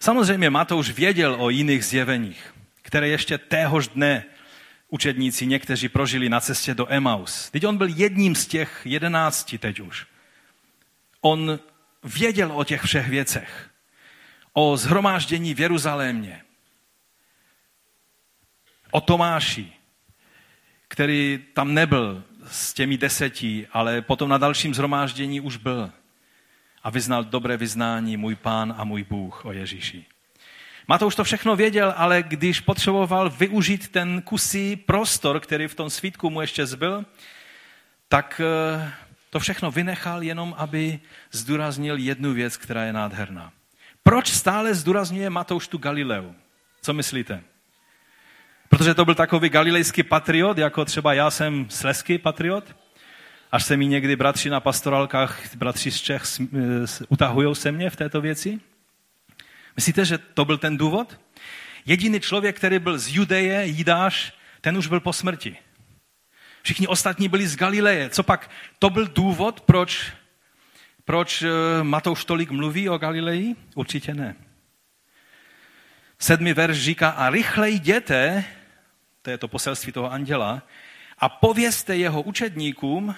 Samozřejmě 0.00 0.50
Matouš 0.50 0.90
věděl 0.90 1.36
o 1.38 1.50
jiných 1.50 1.84
zjeveních, 1.84 2.54
které 2.82 3.08
ještě 3.08 3.38
téhož 3.38 3.88
dne 3.88 4.24
učedníci 4.88 5.46
někteří 5.46 5.88
prožili 5.88 6.28
na 6.28 6.40
cestě 6.40 6.74
do 6.74 6.92
Emaus. 6.92 7.50
Teď 7.50 7.66
on 7.66 7.78
byl 7.78 7.88
jedním 7.88 8.34
z 8.34 8.46
těch 8.46 8.80
jedenácti 8.84 9.58
teď 9.58 9.80
už. 9.80 10.06
On 11.20 11.58
věděl 12.04 12.52
o 12.52 12.64
těch 12.64 12.82
všech 12.82 13.08
věcech. 13.08 13.70
O 14.52 14.76
zhromáždění 14.76 15.54
v 15.54 15.60
Jeruzalémě. 15.60 16.42
O 18.90 19.00
Tomáši, 19.00 19.75
který 20.88 21.44
tam 21.52 21.74
nebyl 21.74 22.22
s 22.46 22.74
těmi 22.74 22.98
deseti, 22.98 23.66
ale 23.72 24.02
potom 24.02 24.28
na 24.28 24.38
dalším 24.38 24.74
zhromáždění 24.74 25.40
už 25.40 25.56
byl 25.56 25.90
a 26.82 26.90
vyznal 26.90 27.24
dobré 27.24 27.56
vyznání 27.56 28.16
můj 28.16 28.34
pán 28.34 28.74
a 28.78 28.84
můj 28.84 29.04
Bůh 29.04 29.44
o 29.44 29.52
Ježíši. 29.52 30.04
Matouš 30.88 31.14
to 31.14 31.24
všechno 31.24 31.56
věděl, 31.56 31.94
ale 31.96 32.22
když 32.22 32.60
potřeboval 32.60 33.30
využít 33.30 33.88
ten 33.88 34.22
kusí 34.22 34.76
prostor, 34.76 35.40
který 35.40 35.66
v 35.66 35.74
tom 35.74 35.90
svítku 35.90 36.30
mu 36.30 36.40
ještě 36.40 36.66
zbyl, 36.66 37.04
tak 38.08 38.40
eh, 38.44 38.92
to 39.30 39.40
všechno 39.40 39.70
vynechal 39.70 40.22
jenom, 40.22 40.54
aby 40.58 41.00
zdůraznil 41.32 41.96
jednu 41.96 42.32
věc, 42.32 42.56
která 42.56 42.84
je 42.84 42.92
nádherná. 42.92 43.52
Proč 44.02 44.32
stále 44.32 44.74
zdůrazňuje 44.74 45.30
Matouš 45.30 45.68
tu 45.68 45.78
Galileu? 45.78 46.34
Co 46.82 46.92
myslíte? 46.92 47.42
Protože 48.68 48.94
to 48.94 49.04
byl 49.04 49.14
takový 49.14 49.48
galilejský 49.48 50.02
patriot, 50.02 50.58
jako 50.58 50.84
třeba 50.84 51.14
já 51.14 51.30
jsem 51.30 51.66
sleský 51.70 52.18
patriot? 52.18 52.76
Až 53.52 53.64
se 53.64 53.76
mi 53.76 53.86
někdy 53.86 54.16
bratři 54.16 54.50
na 54.50 54.60
pastorálkách, 54.60 55.56
bratři 55.56 55.90
z 55.90 56.00
Čech, 56.00 56.22
utahují 57.08 57.54
se 57.54 57.72
mě 57.72 57.90
v 57.90 57.96
této 57.96 58.20
věci? 58.20 58.60
Myslíte, 59.76 60.04
že 60.04 60.18
to 60.18 60.44
byl 60.44 60.58
ten 60.58 60.76
důvod? 60.76 61.20
Jediný 61.86 62.20
člověk, 62.20 62.56
který 62.56 62.78
byl 62.78 62.98
z 62.98 63.08
Judeje, 63.08 63.66
Jidáš, 63.66 64.32
ten 64.60 64.78
už 64.78 64.86
byl 64.86 65.00
po 65.00 65.12
smrti. 65.12 65.56
Všichni 66.62 66.86
ostatní 66.86 67.28
byli 67.28 67.46
z 67.48 67.56
Galileje. 67.56 68.10
Co 68.10 68.22
pak? 68.22 68.50
To 68.78 68.90
byl 68.90 69.06
důvod, 69.06 69.60
proč, 69.60 70.12
proč 71.04 71.42
eh, 71.42 71.48
Matouš 71.82 72.24
tolik 72.24 72.50
mluví 72.50 72.88
o 72.88 72.98
Galileji? 72.98 73.56
Určitě 73.74 74.14
ne. 74.14 74.36
Sedmý 76.18 76.52
verš 76.52 76.78
říká, 76.78 77.10
a 77.10 77.30
rychle 77.30 77.70
jděte, 77.70 78.44
to 79.22 79.30
je 79.30 79.38
to 79.38 79.48
poselství 79.48 79.92
toho 79.92 80.12
anděla, 80.12 80.62
a 81.18 81.28
povězte 81.28 81.96
jeho 81.96 82.22
učedníkům, 82.22 83.14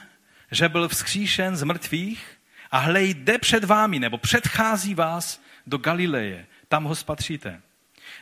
že 0.51 0.69
byl 0.69 0.89
vzkříšen 0.89 1.57
z 1.57 1.63
mrtvých 1.63 2.39
a 2.71 2.79
hle 2.79 3.03
jde 3.03 3.39
před 3.39 3.65
vámi, 3.65 3.99
nebo 3.99 4.19
předchází 4.19 4.95
vás 4.95 5.43
do 5.67 5.79
Galileje. 5.79 6.47
Tam 6.69 6.85
ho 6.85 6.95
spatříte. 6.95 7.61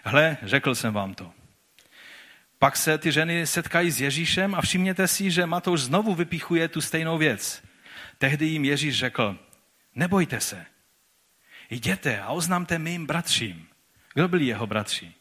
Hle, 0.04 0.36
řekl 0.42 0.74
jsem 0.74 0.94
vám 0.94 1.14
to. 1.14 1.32
Pak 2.58 2.76
se 2.76 2.98
ty 2.98 3.12
ženy 3.12 3.46
setkají 3.46 3.90
s 3.90 4.00
Ježíšem 4.00 4.54
a 4.54 4.60
všimněte 4.60 5.08
si, 5.08 5.30
že 5.30 5.46
Matouš 5.46 5.80
znovu 5.80 6.14
vypichuje 6.14 6.68
tu 6.68 6.80
stejnou 6.80 7.18
věc. 7.18 7.62
Tehdy 8.18 8.46
jim 8.46 8.64
Ježíš 8.64 8.98
řekl, 8.98 9.38
nebojte 9.94 10.40
se, 10.40 10.66
jděte 11.70 12.20
a 12.20 12.28
oznámte 12.28 12.78
mým 12.78 13.06
bratřím. 13.06 13.68
Kdo 14.16 14.28
byli 14.28 14.46
jeho 14.46 14.66
bratři? 14.66 15.14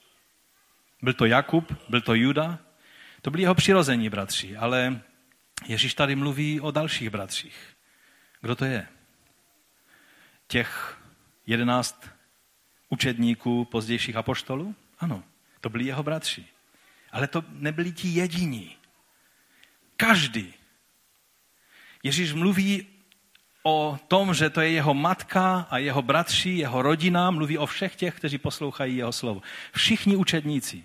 Byl 1.01 1.13
to 1.13 1.25
Jakub, 1.25 1.73
byl 1.89 2.01
to 2.01 2.13
Juda, 2.13 2.59
to 3.21 3.31
byli 3.31 3.43
jeho 3.43 3.55
přirození 3.55 4.09
bratři, 4.09 4.57
ale 4.57 5.01
Ježíš 5.65 5.93
tady 5.93 6.15
mluví 6.15 6.61
o 6.61 6.71
dalších 6.71 7.09
bratřích. 7.09 7.75
Kdo 8.41 8.55
to 8.55 8.65
je? 8.65 8.87
Těch 10.47 10.99
jedenáct 11.47 12.09
učedníků 12.89 13.65
pozdějších 13.65 14.15
apoštolů? 14.15 14.75
Ano, 14.99 15.23
to 15.61 15.69
byli 15.69 15.85
jeho 15.85 16.03
bratři. 16.03 16.45
Ale 17.11 17.27
to 17.27 17.43
nebyli 17.49 17.91
ti 17.91 18.07
jediní. 18.07 18.77
Každý. 19.97 20.53
Ježíš 22.03 22.33
mluví 22.33 22.87
o 23.67 23.99
tom, 24.07 24.33
že 24.33 24.49
to 24.49 24.61
je 24.61 24.69
jeho 24.69 24.93
matka 24.93 25.67
a 25.69 25.77
jeho 25.77 26.01
bratři, 26.01 26.49
jeho 26.49 26.81
rodina, 26.81 27.31
mluví 27.31 27.57
o 27.57 27.65
všech 27.65 27.95
těch, 27.95 28.15
kteří 28.15 28.37
poslouchají 28.37 28.97
jeho 28.97 29.11
slovo. 29.11 29.41
Všichni 29.73 30.15
učedníci, 30.15 30.83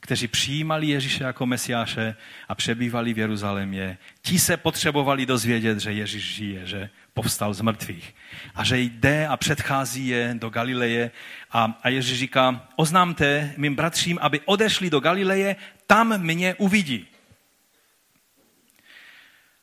kteří 0.00 0.28
přijímali 0.28 0.86
Ježíše 0.86 1.24
jako 1.24 1.46
mesiáše 1.46 2.16
a 2.48 2.54
přebývali 2.54 3.14
v 3.14 3.18
Jeruzalémě, 3.18 3.98
ti 4.22 4.38
se 4.38 4.56
potřebovali 4.56 5.26
dozvědět, 5.26 5.78
že 5.78 5.92
Ježíš 5.92 6.34
žije, 6.34 6.66
že 6.66 6.90
povstal 7.14 7.54
z 7.54 7.60
mrtvých. 7.60 8.14
A 8.54 8.64
že 8.64 8.78
jde 8.78 9.26
a 9.26 9.36
předchází 9.36 10.06
je 10.06 10.34
do 10.38 10.50
Galileje. 10.50 11.10
A, 11.50 11.78
a 11.82 11.88
Ježíš 11.88 12.18
říká, 12.18 12.68
oznámte 12.76 13.54
mým 13.56 13.74
bratřím, 13.74 14.18
aby 14.22 14.40
odešli 14.44 14.90
do 14.90 15.00
Galileje, 15.00 15.56
tam 15.86 16.18
mě 16.18 16.54
uvidí. 16.54 17.06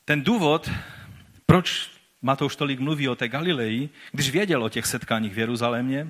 Ten 0.05 0.23
důvod, 0.23 0.71
proč 1.45 1.98
Matouš 2.21 2.55
tolik 2.55 2.79
mluví 2.79 3.09
o 3.09 3.15
té 3.15 3.27
Galileji, 3.27 3.89
když 4.11 4.29
věděl 4.29 4.63
o 4.63 4.69
těch 4.69 4.85
setkáních 4.85 5.33
v 5.33 5.39
Jeruzalémě, 5.39 6.09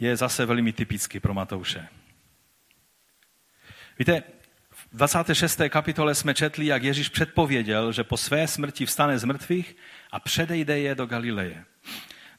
je 0.00 0.16
zase 0.16 0.46
velmi 0.46 0.72
typický 0.72 1.20
pro 1.20 1.34
Matouše. 1.34 1.88
Víte, 3.98 4.22
v 4.70 4.88
26. 4.92 5.60
kapitole 5.68 6.14
jsme 6.14 6.34
četli, 6.34 6.66
jak 6.66 6.82
Ježíš 6.82 7.08
předpověděl, 7.08 7.92
že 7.92 8.04
po 8.04 8.16
své 8.16 8.48
smrti 8.48 8.86
vstane 8.86 9.18
z 9.18 9.24
mrtvých 9.24 9.76
a 10.10 10.20
předejde 10.20 10.78
je 10.78 10.94
do 10.94 11.06
Galileje. 11.06 11.64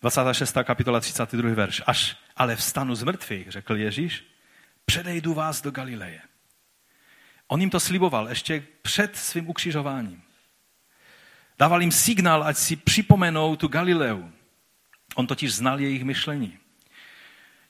26. 0.01 0.57
kapitola 0.63 0.99
32. 0.99 1.53
verš. 1.53 1.81
Až 1.85 2.17
ale 2.35 2.55
vstanu 2.55 2.95
z 2.95 3.03
mrtvých, 3.03 3.51
řekl 3.51 3.75
Ježíš, 3.75 4.25
předejdu 4.85 5.33
vás 5.33 5.61
do 5.61 5.71
Galileje. 5.71 6.21
On 7.47 7.61
jim 7.61 7.69
to 7.69 7.79
sliboval 7.79 8.29
ještě 8.29 8.63
před 8.81 9.15
svým 9.15 9.49
ukřižováním. 9.49 10.24
Dával 11.59 11.81
jim 11.81 11.91
signál, 11.91 12.43
ať 12.43 12.57
si 12.57 12.75
připomenou 12.75 13.55
tu 13.55 13.67
Galileu. 13.67 14.23
On 15.15 15.27
totiž 15.27 15.53
znal 15.53 15.79
jejich 15.79 16.03
myšlení. 16.03 16.57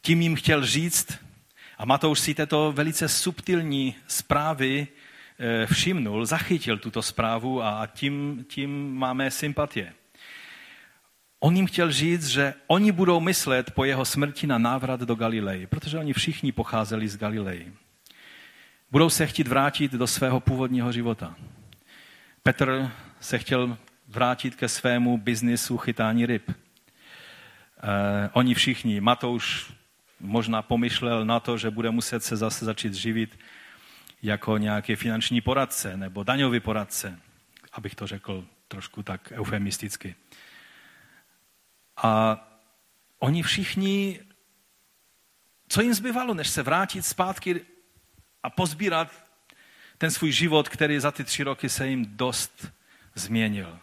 Tím 0.02 0.22
jim 0.22 0.36
chtěl 0.36 0.66
říct, 0.66 1.18
a 1.78 1.86
Matouš 1.86 2.20
si 2.20 2.34
této 2.34 2.72
velice 2.72 3.10
subtilní 3.10 3.96
zprávy 4.08 4.88
eh, 5.40 5.66
všimnul, 5.66 6.26
zachytil 6.26 6.78
tuto 6.78 7.02
zprávu 7.02 7.64
a 7.64 7.88
tím, 7.94 8.46
tím 8.50 8.98
máme 8.98 9.32
sympatie. 9.32 9.94
On 11.40 11.56
jim 11.56 11.68
chtěl 11.68 11.92
říct, 11.92 12.28
že 12.28 12.54
oni 12.68 12.92
budou 12.92 13.20
myslet 13.20 13.72
po 13.72 13.86
jeho 13.86 14.06
smrti 14.06 14.48
na 14.48 14.58
návrat 14.58 15.00
do 15.00 15.16
Galilei, 15.16 15.68
protože 15.68 15.98
oni 15.98 16.14
všichni 16.14 16.52
pocházeli 16.52 17.08
z 17.08 17.18
Galilei. 17.18 17.72
Budou 18.92 19.10
se 19.10 19.28
chtít 19.28 19.48
vrátit 19.48 19.92
do 19.92 20.08
svého 20.08 20.40
původního 20.40 20.92
života. 20.92 21.36
Petr 22.44 22.92
se 23.26 23.40
chtěl 23.40 23.78
vrátit 24.08 24.56
ke 24.56 24.70
svému 24.70 25.18
biznisu 25.18 25.78
chytání 25.78 26.26
ryb. 26.26 26.50
Eh, 26.50 28.30
oni 28.34 28.54
všichni, 28.54 29.02
Matouš 29.02 29.74
možná 30.20 30.62
pomyšlel 30.62 31.26
na 31.26 31.40
to, 31.40 31.58
že 31.58 31.70
bude 31.70 31.92
muset 31.92 32.24
se 32.24 32.36
zase 32.36 32.66
začít 32.66 32.94
živit 32.94 33.40
jako 34.22 34.58
nějaký 34.58 34.96
finanční 34.96 35.42
poradce 35.42 35.98
nebo 35.98 36.24
daňový 36.24 36.60
poradce, 36.60 37.20
abych 37.74 37.96
to 37.96 38.08
řekl 38.08 38.46
trošku 38.68 39.04
tak 39.04 39.32
eufemisticky. 39.32 40.16
A 41.98 42.38
oni 43.20 43.44
všichni, 43.44 44.20
co 45.68 45.82
jim 45.82 45.94
zbyvalo, 45.94 46.34
než 46.34 46.48
se 46.48 46.64
vrátit 46.64 47.06
zpátky 47.06 47.62
a 48.44 48.50
pozbírat 48.50 49.12
ten 49.98 50.12
svůj 50.12 50.32
život, 50.32 50.70
který 50.70 51.00
za 51.00 51.12
ty 51.12 51.24
tři 51.24 51.44
roky 51.44 51.70
se 51.70 51.88
jim 51.88 52.06
dost 52.06 52.75
změnil. 53.16 53.80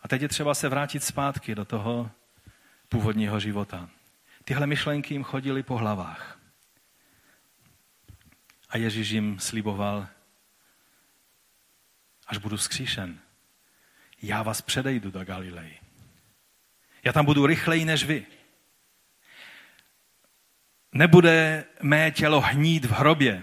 A 0.00 0.08
teď 0.08 0.22
je 0.22 0.28
třeba 0.28 0.54
se 0.54 0.68
vrátit 0.68 1.04
zpátky 1.04 1.54
do 1.54 1.64
toho 1.64 2.10
původního 2.88 3.40
života. 3.40 3.88
Tyhle 4.44 4.66
myšlenky 4.66 5.14
jim 5.14 5.24
chodily 5.24 5.62
po 5.62 5.76
hlavách. 5.76 6.38
A 8.68 8.76
Ježíš 8.76 9.10
jim 9.10 9.38
sliboval, 9.38 10.08
až 12.26 12.38
budu 12.38 12.56
skříšen, 12.56 13.18
já 14.22 14.42
vás 14.42 14.60
předejdu 14.62 15.10
do 15.10 15.24
Galilei. 15.24 15.78
Já 17.04 17.12
tam 17.12 17.24
budu 17.24 17.46
rychleji 17.46 17.84
než 17.84 18.04
vy. 18.04 18.26
Nebude 20.92 21.64
mé 21.82 22.10
tělo 22.10 22.40
hnít 22.40 22.84
v 22.84 22.90
hrobě. 22.90 23.42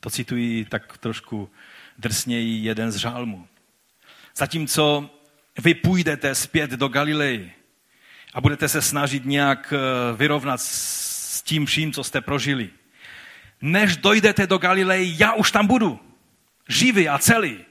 To 0.00 0.10
cituji 0.10 0.64
tak 0.64 0.98
trošku 0.98 1.50
drsněji 1.98 2.64
jeden 2.64 2.92
z 2.92 2.96
žálmů. 2.96 3.48
Zatímco 4.36 5.10
vy 5.58 5.74
půjdete 5.74 6.34
zpět 6.34 6.70
do 6.70 6.88
Galilei 6.88 7.52
a 8.34 8.40
budete 8.40 8.68
se 8.68 8.82
snažit 8.82 9.24
nějak 9.24 9.72
eh, 9.76 10.16
vyrovnat 10.16 10.60
s 10.60 11.42
tím 11.42 11.66
vším, 11.66 11.92
co 11.92 12.04
jste 12.04 12.20
prožili. 12.20 12.70
Než 13.60 13.96
dojdete 13.96 14.46
do 14.46 14.58
Galilei, 14.58 15.14
já 15.18 15.32
už 15.32 15.52
tam 15.52 15.66
budu. 15.66 16.00
Živý 16.68 17.08
a 17.08 17.18
celý. 17.18 17.64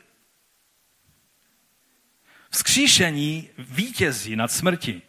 Vzkříšení 2.49 3.49
vítězí 3.57 4.36
nad 4.36 4.51
smrti. 4.51 5.01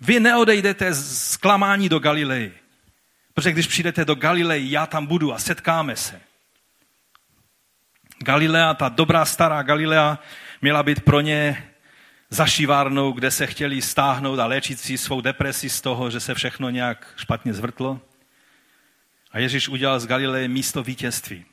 Vy 0.00 0.20
neodejdete 0.20 0.94
z 0.94 1.36
klamání 1.36 1.88
do 1.88 1.98
Galilei. 1.98 2.52
Protože 3.34 3.52
když 3.52 3.66
přijdete 3.66 4.04
do 4.04 4.14
Galilei, 4.14 4.70
já 4.70 4.86
tam 4.86 5.06
budu 5.06 5.32
a 5.34 5.38
setkáme 5.38 5.96
se. 5.96 6.20
Galilea, 8.24 8.74
ta 8.74 8.88
dobrá 8.88 9.24
stará 9.24 9.62
Galilea, 9.62 10.18
měla 10.62 10.82
být 10.82 11.00
pro 11.00 11.20
ně 11.20 11.70
zašivárnou, 12.30 13.12
kde 13.12 13.30
se 13.30 13.46
chtěli 13.46 13.82
stáhnout 13.82 14.38
a 14.38 14.46
léčit 14.46 14.80
si 14.80 14.98
svou 14.98 15.20
depresi 15.20 15.70
z 15.70 15.80
toho, 15.80 16.10
že 16.10 16.20
se 16.20 16.34
všechno 16.34 16.70
nějak 16.70 17.14
špatně 17.16 17.54
zvrtlo. 17.54 18.00
A 19.32 19.38
Ježíš 19.38 19.68
udělal 19.68 20.00
z 20.00 20.06
Galileje 20.06 20.48
místo 20.48 20.82
vítězství, 20.82 21.44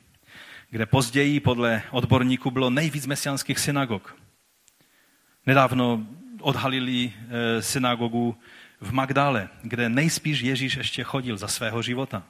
kde 0.70 0.86
později 0.86 1.40
podle 1.40 1.82
odborníků 1.90 2.50
bylo 2.50 2.70
nejvíc 2.70 3.06
mesiánských 3.06 3.58
synagog. 3.58 4.16
Nedávno 5.46 6.06
odhalili 6.40 7.12
e, 7.12 7.62
synagogu 7.62 8.36
v 8.80 8.92
Magdále, 8.92 9.48
kde 9.62 9.88
nejspíš 9.88 10.40
Ježíš 10.40 10.76
ještě 10.76 11.04
chodil 11.04 11.36
za 11.36 11.48
svého 11.48 11.82
života. 11.82 12.22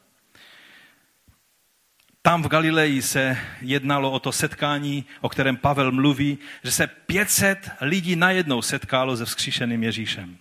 Tam 2.29 2.43
v 2.43 2.49
Galileji 2.49 3.03
se 3.03 3.39
jednalo 3.61 4.11
o 4.11 4.18
to 4.18 4.33
setkání, 4.33 5.05
o 5.20 5.29
kterém 5.29 5.57
Pavel 5.57 5.93
mluví, 5.93 6.39
že 6.64 6.70
se 6.70 6.87
500 6.87 7.70
lidí 7.81 8.16
najednou 8.16 8.62
setkalo 8.62 9.16
se 9.16 9.24
vzkříšeným 9.24 9.83
Ježíšem. 9.83 10.39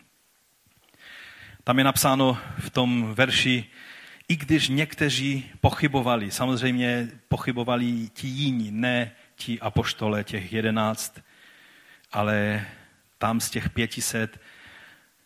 Tam 1.63 1.77
je 1.77 1.83
napsáno 1.83 2.37
v 2.59 2.69
tom 2.69 3.13
verši, 3.13 3.65
i 4.27 4.35
když 4.35 4.69
někteří 4.69 5.45
pochybovali, 5.61 6.31
samozřejmě 6.31 7.07
pochybovali 7.27 8.09
ti 8.13 8.27
jiní, 8.27 8.71
ne 8.71 9.11
ti 9.35 9.59
apoštole, 9.59 10.23
těch 10.23 10.53
jedenáct, 10.53 11.21
ale 12.11 12.65
tam 13.17 13.39
z 13.39 13.49
těch 13.49 13.69
pětiset, 13.69 14.41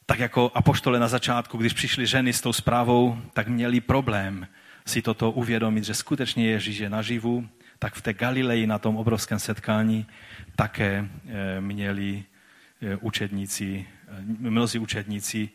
tak 0.06 0.20
jako 0.20 0.52
apoštole 0.56 1.00
na 1.00 1.08
začátku, 1.08 1.58
když 1.58 1.74
přišly 1.74 2.08
ženy 2.08 2.34
s 2.34 2.42
tou 2.42 2.54
zprávou, 2.54 3.22
tak 3.34 3.48
měli 3.48 3.82
problém 3.82 4.48
si 4.86 5.02
toto 5.02 5.32
uvědomit, 5.32 5.84
že 5.84 5.94
skutečně 5.94 6.50
Ježíš 6.50 6.78
je 6.78 6.90
naživu, 6.90 7.50
tak 7.80 7.94
v 7.96 8.02
té 8.02 8.14
Galileji 8.14 8.68
na 8.68 8.80
tom 8.80 8.98
obrovském 8.98 9.40
setkání 9.40 10.06
také 10.56 11.10
eh, 11.28 11.62
měli 11.62 12.24
eh, 12.82 12.96
učedníci, 12.96 13.86
eh, 14.08 14.16
mnozí 14.40 14.80
učedníci 14.80 15.50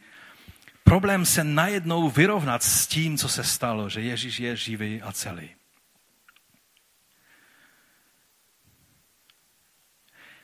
problém 0.86 1.24
se 1.24 1.44
najednou 1.44 2.10
vyrovnat 2.10 2.62
s 2.62 2.86
tím, 2.86 3.18
co 3.18 3.28
se 3.28 3.44
stalo, 3.44 3.88
že 3.88 4.00
Ježíš 4.00 4.40
je 4.40 4.56
živý 4.56 5.02
a 5.02 5.12
celý. 5.12 5.50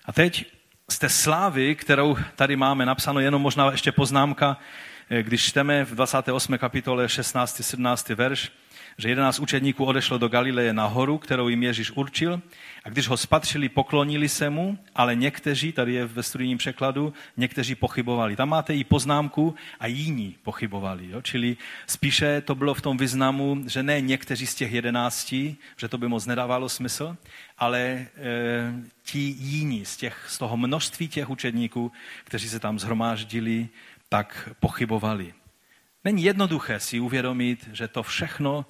A 0.05 0.13
teď 0.13 0.53
z 0.91 0.99
té 0.99 1.09
slávy, 1.09 1.75
kterou 1.75 2.17
tady 2.37 2.57
máme 2.57 2.87
napsáno, 2.87 3.21
jenom 3.21 3.43
možná 3.43 3.71
ještě 3.71 3.93
poznámka, 3.93 4.57
když 5.23 5.47
čteme 5.47 5.85
v 5.85 5.95
28. 5.95 6.59
kapitole 6.59 7.09
16. 7.09 7.63
17. 7.63 8.09
verš, 8.09 8.53
že 8.99 9.09
jedenáct 9.09 9.39
učedníků 9.39 9.85
odešlo 9.85 10.19
do 10.19 10.29
Galileje 10.29 10.73
na 10.73 10.87
horu, 10.87 11.19
kterou 11.19 11.49
jim 11.49 11.63
Ježíš 11.63 11.91
určil 11.91 12.43
a 12.85 12.89
když 12.89 13.09
ho 13.09 13.17
spatřili, 13.17 13.69
poklonili 13.69 14.29
se 14.29 14.51
mu, 14.51 14.79
ale 14.95 15.17
někteří, 15.17 15.73
tady 15.73 15.95
je 15.95 16.07
ve 16.07 16.23
studijním 16.23 16.59
překladu, 16.59 17.13
někteří 17.37 17.75
pochybovali. 17.75 18.37
Tam 18.37 18.49
máte 18.49 18.75
i 18.75 18.85
poznámku 18.85 19.55
a 19.81 19.87
jiní 19.87 20.37
pochybovali. 20.43 21.09
Jo? 21.11 21.23
Čili 21.23 21.57
spíše 21.87 22.41
to 22.41 22.55
bylo 22.55 22.75
v 22.75 22.81
tom 22.81 22.97
významu, 22.97 23.63
že 23.67 23.83
ne 23.83 24.01
někteří 24.01 24.47
z 24.47 24.55
těch 24.55 24.73
jedenácti, 24.73 25.57
že 25.77 25.89
to 25.89 25.99
by 25.99 26.09
moc 26.09 26.27
nedávalo 26.27 26.69
smysl, 26.69 27.17
ale 27.59 27.81
e, 27.81 28.09
ti 29.03 29.19
jiní 29.39 29.85
z, 29.85 29.97
těch, 29.97 30.27
z 30.29 30.39
toho 30.39 30.57
množství 30.57 31.09
těch 31.09 31.31
učedníků, 31.31 31.93
kteří 32.25 32.49
se 32.49 32.61
tam 32.61 32.79
zhromáždili, 32.79 33.69
tak 34.09 34.51
pochybovali. 34.61 35.35
Není 36.05 36.23
jednoduché 36.23 36.81
si 36.81 37.01
uvědomit, 37.01 37.69
že 37.73 37.89
to 37.89 38.03
všechno 38.03 38.67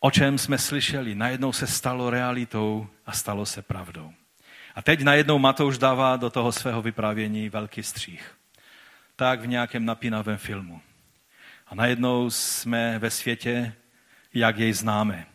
o 0.00 0.10
čem 0.10 0.38
jsme 0.38 0.58
slyšeli, 0.58 1.14
najednou 1.14 1.52
se 1.52 1.66
stalo 1.66 2.10
realitou 2.10 2.88
a 3.06 3.12
stalo 3.12 3.46
se 3.46 3.62
pravdou. 3.62 4.12
A 4.74 4.82
teď 4.82 5.02
najednou 5.02 5.38
Matouš 5.38 5.78
dává 5.78 6.16
do 6.16 6.30
toho 6.30 6.52
svého 6.52 6.82
vyprávění 6.82 7.48
velký 7.48 7.82
střih. 7.82 8.34
Tak 9.16 9.40
v 9.40 9.46
nějakém 9.46 9.84
napínavém 9.84 10.36
filmu. 10.36 10.80
A 11.66 11.74
najednou 11.74 12.30
jsme 12.30 12.98
ve 12.98 13.10
světě, 13.10 13.72
jak 14.34 14.58
jej 14.58 14.72
známe. 14.72 15.26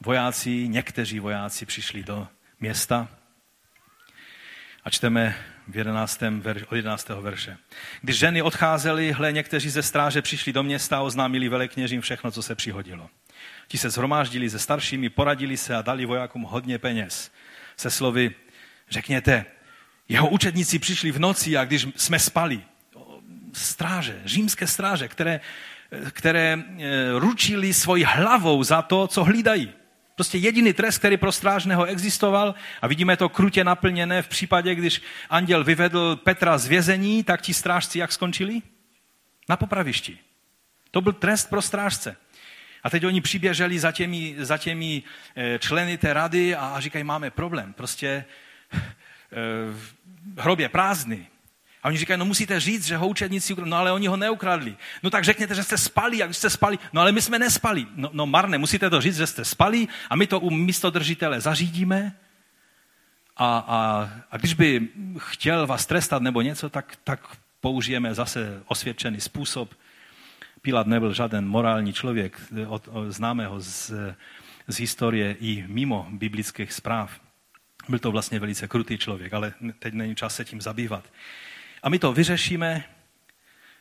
Vojáci, 0.00 0.68
někteří 0.68 1.20
vojáci 1.20 1.66
přišli 1.66 2.02
do 2.02 2.28
města 2.60 3.08
a 4.84 4.90
čteme 4.90 5.36
v 5.68 5.76
11. 5.76 6.20
Verš, 6.20 6.62
od 6.62 6.74
11. 6.74 7.08
verše. 7.08 7.56
Když 8.00 8.18
ženy 8.18 8.42
odcházely, 8.42 9.12
hle, 9.12 9.32
někteří 9.32 9.70
ze 9.70 9.82
stráže 9.82 10.22
přišli 10.22 10.52
do 10.52 10.62
města 10.62 10.96
a 10.98 11.00
oznámili 11.00 11.48
velekněžím 11.48 12.00
všechno, 12.00 12.30
co 12.30 12.42
se 12.42 12.54
přihodilo. 12.54 13.10
Ti 13.68 13.78
se 13.78 13.90
zhromáždili 13.90 14.50
se 14.50 14.58
staršími, 14.58 15.08
poradili 15.08 15.56
se 15.56 15.76
a 15.76 15.82
dali 15.82 16.04
vojákům 16.04 16.42
hodně 16.42 16.78
peněz. 16.78 17.30
Se 17.76 17.90
slovy, 17.90 18.34
řekněte, 18.90 19.44
jeho 20.08 20.28
učedníci 20.28 20.78
přišli 20.78 21.12
v 21.12 21.18
noci 21.18 21.56
a 21.56 21.64
když 21.64 21.86
jsme 21.96 22.18
spali, 22.18 22.62
stráže, 23.52 24.20
římské 24.24 24.66
stráže, 24.66 25.08
které, 25.08 25.40
které 26.10 26.52
e, 26.52 27.18
ručili 27.18 27.74
svojí 27.74 28.04
hlavou 28.04 28.62
za 28.62 28.82
to, 28.82 29.06
co 29.06 29.24
hlídají. 29.24 29.72
Prostě 30.14 30.38
jediný 30.38 30.72
trest, 30.72 30.98
který 30.98 31.16
pro 31.16 31.32
strážného 31.32 31.84
existoval, 31.84 32.54
a 32.82 32.86
vidíme 32.86 33.16
to 33.16 33.28
krutě 33.28 33.64
naplněné 33.64 34.22
v 34.22 34.28
případě, 34.28 34.74
když 34.74 35.02
anděl 35.30 35.64
vyvedl 35.64 36.16
Petra 36.16 36.58
z 36.58 36.66
vězení, 36.66 37.24
tak 37.24 37.42
ti 37.42 37.54
strážci 37.54 37.98
jak 37.98 38.12
skončili? 38.12 38.62
Na 39.48 39.56
popravišti. 39.56 40.18
To 40.90 41.00
byl 41.00 41.12
trest 41.12 41.50
pro 41.50 41.62
strážce. 41.62 42.16
A 42.86 42.90
teď 42.90 43.04
oni 43.04 43.20
přiběželi 43.20 43.78
za 43.78 43.92
těmi, 43.92 44.34
za 44.38 44.58
těmi 44.58 45.02
eh, 45.36 45.58
členy 45.58 45.98
té 45.98 46.12
rady 46.12 46.54
a 46.54 46.80
říkají, 46.80 47.04
máme 47.04 47.30
problém. 47.30 47.72
Prostě 47.72 48.24
eh, 48.72 49.36
hrob 50.38 50.58
je 50.58 50.68
prázdný. 50.68 51.26
A 51.82 51.88
oni 51.88 51.98
říkají, 51.98 52.18
no 52.18 52.24
musíte 52.24 52.60
říct, 52.60 52.86
že 52.86 52.96
ho 52.96 53.08
učedníci 53.08 53.52
ukradli. 53.52 53.70
No 53.70 53.76
ale 53.76 53.92
oni 53.92 54.06
ho 54.06 54.16
neukradli. 54.16 54.76
No 55.02 55.10
tak 55.10 55.24
řekněte, 55.24 55.54
že 55.54 55.62
jste 55.62 55.78
spali, 55.78 56.18
jak 56.18 56.34
jste 56.34 56.50
spali. 56.50 56.78
No 56.92 57.00
ale 57.00 57.12
my 57.12 57.22
jsme 57.22 57.38
nespali. 57.38 57.86
No, 57.96 58.10
no 58.12 58.26
marné, 58.26 58.58
musíte 58.58 58.90
to 58.90 59.00
říct, 59.00 59.16
že 59.16 59.26
jste 59.26 59.44
spali 59.44 59.88
a 60.10 60.16
my 60.16 60.26
to 60.26 60.40
u 60.40 60.50
místodržitele 60.50 61.40
zařídíme. 61.40 62.16
A, 63.36 63.58
a, 63.58 64.10
a 64.30 64.36
když 64.36 64.54
by 64.54 64.88
chtěl 65.18 65.66
vás 65.66 65.86
trestat 65.86 66.22
nebo 66.22 66.40
něco, 66.40 66.70
tak, 66.70 66.96
tak 67.04 67.20
použijeme 67.60 68.14
zase 68.14 68.62
osvědčený 68.66 69.20
způsob. 69.20 69.74
Pilat 70.62 70.86
nebyl 70.86 71.12
žádný 71.12 71.40
morální 71.40 71.92
člověk, 71.92 72.40
od, 72.68 72.88
od, 72.88 73.12
známe 73.12 73.46
ho 73.46 73.60
z, 73.60 73.92
z 74.68 74.78
historie 74.78 75.36
i 75.40 75.64
mimo 75.66 76.06
biblických 76.10 76.72
zpráv. 76.72 77.20
Byl 77.88 77.98
to 77.98 78.12
vlastně 78.12 78.40
velice 78.40 78.68
krutý 78.68 78.98
člověk, 78.98 79.34
ale 79.34 79.52
teď 79.78 79.94
není 79.94 80.14
čas 80.14 80.34
se 80.34 80.44
tím 80.44 80.60
zabývat. 80.60 81.12
A 81.82 81.88
my 81.88 81.98
to 81.98 82.12
vyřešíme. 82.12 82.84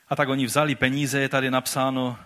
A 0.07 0.15
tak 0.15 0.29
oni 0.29 0.45
vzali 0.45 0.75
peníze, 0.75 1.19
je 1.19 1.29
tady 1.29 1.51
napsáno, 1.51 2.17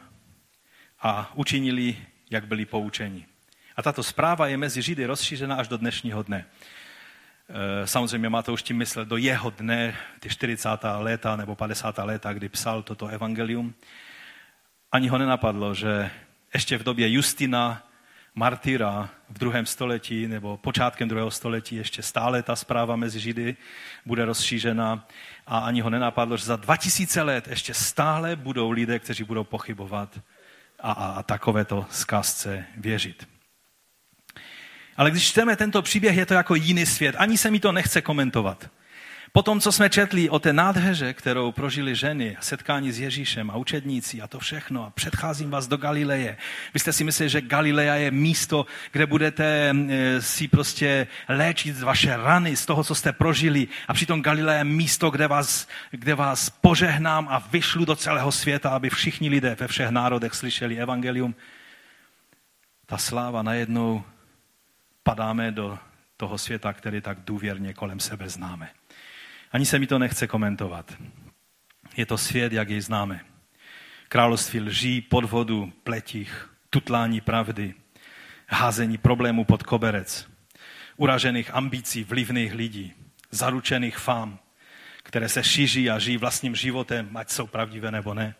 a 1.01 1.31
učinili, 1.35 1.97
jak 2.29 2.47
byli 2.47 2.65
poučeni. 2.65 3.25
A 3.75 3.81
tato 3.81 4.03
zpráva 4.03 4.47
je 4.47 4.57
mezi 4.57 4.81
Židy 4.81 5.05
rozšířena 5.05 5.55
až 5.55 5.67
do 5.67 5.77
dnešního 5.77 6.23
dne. 6.23 6.45
E, 7.83 7.87
samozřejmě 7.87 8.29
má 8.29 8.41
to 8.41 8.53
už 8.53 8.63
tím 8.63 8.77
myslet 8.77 9.07
do 9.07 9.17
jeho 9.17 9.49
dne, 9.49 9.95
ty 10.19 10.29
40. 10.29 10.69
léta 10.97 11.35
nebo 11.35 11.55
50. 11.55 11.97
léta, 11.97 12.33
kdy 12.33 12.49
psal 12.49 12.83
toto 12.83 13.07
evangelium. 13.07 13.73
Ani 14.91 15.07
ho 15.07 15.17
nenapadlo, 15.17 15.73
že 15.73 16.11
ještě 16.53 16.77
v 16.77 16.83
době 16.83 17.11
Justina 17.11 17.87
martyra 18.35 19.09
v 19.29 19.37
druhém 19.37 19.65
století 19.65 20.27
nebo 20.27 20.57
počátkem 20.57 21.09
druhého 21.09 21.31
století 21.31 21.75
ještě 21.75 22.03
stále 22.03 22.43
ta 22.43 22.55
zpráva 22.55 22.95
mezi 22.95 23.19
Židy 23.19 23.57
bude 24.05 24.25
rozšířena 24.25 25.07
a 25.47 25.57
ani 25.59 25.81
ho 25.81 25.89
nenapadlo, 25.89 26.37
že 26.37 26.45
za 26.45 26.55
2000 26.55 27.21
let 27.21 27.47
ještě 27.47 27.73
stále 27.73 28.35
budou 28.35 28.71
lidé, 28.71 28.99
kteří 28.99 29.23
budou 29.23 29.43
pochybovat 29.43 30.19
a, 30.79 30.91
a, 30.91 31.11
a 31.11 31.23
takovéto 31.23 31.85
zkazce 31.91 32.65
věřit. 32.77 33.27
Ale 34.97 35.11
když 35.11 35.27
čteme 35.27 35.55
tento 35.55 35.81
příběh, 35.81 36.17
je 36.17 36.25
to 36.25 36.33
jako 36.33 36.55
jiný 36.55 36.85
svět. 36.85 37.15
Ani 37.17 37.37
se 37.37 37.51
mi 37.51 37.59
to 37.59 37.71
nechce 37.71 38.01
komentovat. 38.01 38.69
Po 39.31 39.43
tom, 39.43 39.61
co 39.61 39.71
jsme 39.71 39.89
četli 39.89 40.29
o 40.29 40.39
té 40.39 40.53
nádheře, 40.53 41.13
kterou 41.13 41.51
prožili 41.51 41.95
ženy, 41.95 42.37
setkání 42.39 42.91
s 42.91 42.99
Ježíšem 42.99 43.51
a 43.51 43.55
učedníci 43.57 44.21
a 44.21 44.27
to 44.27 44.39
všechno, 44.39 44.85
a 44.85 44.89
předcházím 44.89 45.49
vás 45.49 45.67
do 45.67 45.77
Galileje. 45.77 46.37
Vy 46.73 46.79
jste 46.79 46.93
si 46.93 47.03
mysleli, 47.03 47.29
že 47.29 47.41
Galileja 47.41 47.95
je 47.95 48.11
místo, 48.11 48.65
kde 48.91 49.05
budete 49.05 49.45
e, 49.69 50.21
si 50.21 50.47
prostě 50.47 51.07
léčit 51.29 51.79
vaše 51.79 52.17
rany 52.17 52.55
z 52.55 52.65
toho, 52.65 52.83
co 52.83 52.95
jste 52.95 53.13
prožili. 53.13 53.67
A 53.87 53.93
přitom 53.93 54.21
Galileja 54.21 54.57
je 54.57 54.63
místo, 54.63 55.09
kde 55.09 55.27
vás, 55.27 55.67
kde 55.91 56.15
vás 56.15 56.49
požehnám 56.49 57.27
a 57.29 57.39
vyšlu 57.51 57.85
do 57.85 57.95
celého 57.95 58.31
světa, 58.31 58.69
aby 58.69 58.89
všichni 58.89 59.29
lidé 59.29 59.57
ve 59.59 59.67
všech 59.67 59.89
národech 59.89 60.33
slyšeli 60.33 60.77
evangelium. 60.77 61.35
Ta 62.85 62.97
sláva 62.97 63.41
najednou 63.41 64.03
padáme 65.03 65.51
do 65.51 65.77
toho 66.17 66.37
světa, 66.37 66.73
který 66.73 67.01
tak 67.01 67.17
důvěrně 67.25 67.73
kolem 67.73 67.99
sebe 67.99 68.29
známe. 68.29 68.78
Ani 69.51 69.65
se 69.65 69.79
mi 69.79 69.87
to 69.87 69.99
nechce 69.99 70.27
komentovat. 70.27 70.93
Je 71.97 72.05
to 72.05 72.17
svět, 72.17 72.53
jak 72.53 72.69
jej 72.69 72.81
známe. 72.81 73.19
Království 74.09 74.59
lží, 74.59 75.01
podvodu, 75.01 75.73
pletích, 75.83 76.49
tutlání 76.69 77.21
pravdy, 77.21 77.73
házení 78.47 78.97
problémů 78.97 79.45
pod 79.45 79.63
koberec, 79.63 80.27
uražených 80.97 81.53
ambicí 81.53 82.03
vlivných 82.03 82.53
lidí, 82.53 82.93
zaručených 83.31 83.97
fám, 83.97 84.39
které 85.03 85.29
se 85.29 85.43
šíří 85.43 85.89
a 85.89 85.99
žijí 85.99 86.17
vlastním 86.17 86.55
životem, 86.55 87.17
ať 87.17 87.29
jsou 87.29 87.47
pravdivé 87.47 87.91
nebo 87.91 88.13
ne. 88.13 88.35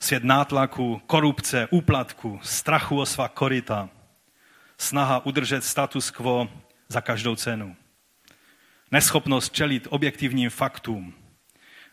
Svět 0.00 0.24
nátlaku, 0.24 1.02
korupce, 1.06 1.68
úplatku, 1.70 2.40
strachu 2.42 3.00
o 3.00 3.06
svá 3.06 3.28
korita, 3.28 3.88
snaha 4.78 5.26
udržet 5.26 5.64
status 5.64 6.10
quo 6.10 6.48
za 6.88 7.00
každou 7.00 7.36
cenu 7.36 7.76
neschopnost 8.90 9.52
čelit 9.52 9.86
objektivním 9.90 10.50
faktům, 10.50 11.14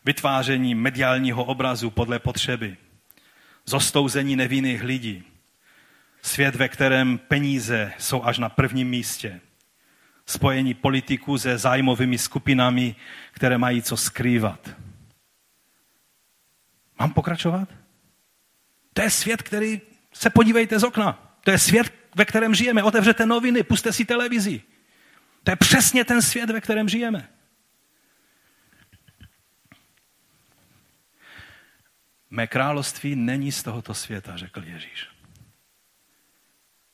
vytváření 0.05 0.75
mediálního 0.75 1.43
obrazu 1.43 1.89
podle 1.89 2.19
potřeby, 2.19 2.77
zostouzení 3.65 4.35
nevinných 4.35 4.83
lidí, 4.83 5.23
svět, 6.21 6.55
ve 6.55 6.69
kterém 6.69 7.17
peníze 7.17 7.93
jsou 7.97 8.23
až 8.23 8.37
na 8.37 8.49
prvním 8.49 8.89
místě, 8.89 9.41
spojení 10.25 10.73
politiků 10.73 11.37
se 11.37 11.57
zájmovými 11.57 12.17
skupinami, 12.17 12.95
které 13.31 13.57
mají 13.57 13.81
co 13.81 13.97
skrývat. 13.97 14.69
Mám 16.99 17.13
pokračovat? 17.13 17.69
To 18.93 19.01
je 19.01 19.09
svět, 19.09 19.41
který 19.41 19.81
se 20.13 20.29
podívejte 20.29 20.79
z 20.79 20.83
okna. 20.83 21.37
To 21.43 21.51
je 21.51 21.59
svět, 21.59 21.93
ve 22.15 22.25
kterém 22.25 22.55
žijeme. 22.55 22.83
Otevřete 22.83 23.25
noviny, 23.25 23.63
puste 23.63 23.93
si 23.93 24.05
televizi. 24.05 24.61
To 25.45 25.51
je 25.51 25.55
přesně 25.55 26.05
ten 26.05 26.21
svět, 26.21 26.49
ve 26.49 26.61
kterém 26.61 26.89
žijeme. 26.89 27.29
Mé 32.29 32.47
království 32.47 33.15
není 33.15 33.51
z 33.51 33.63
tohoto 33.63 33.93
světa, 33.93 34.37
řekl 34.37 34.63
Ježíš. 34.63 35.07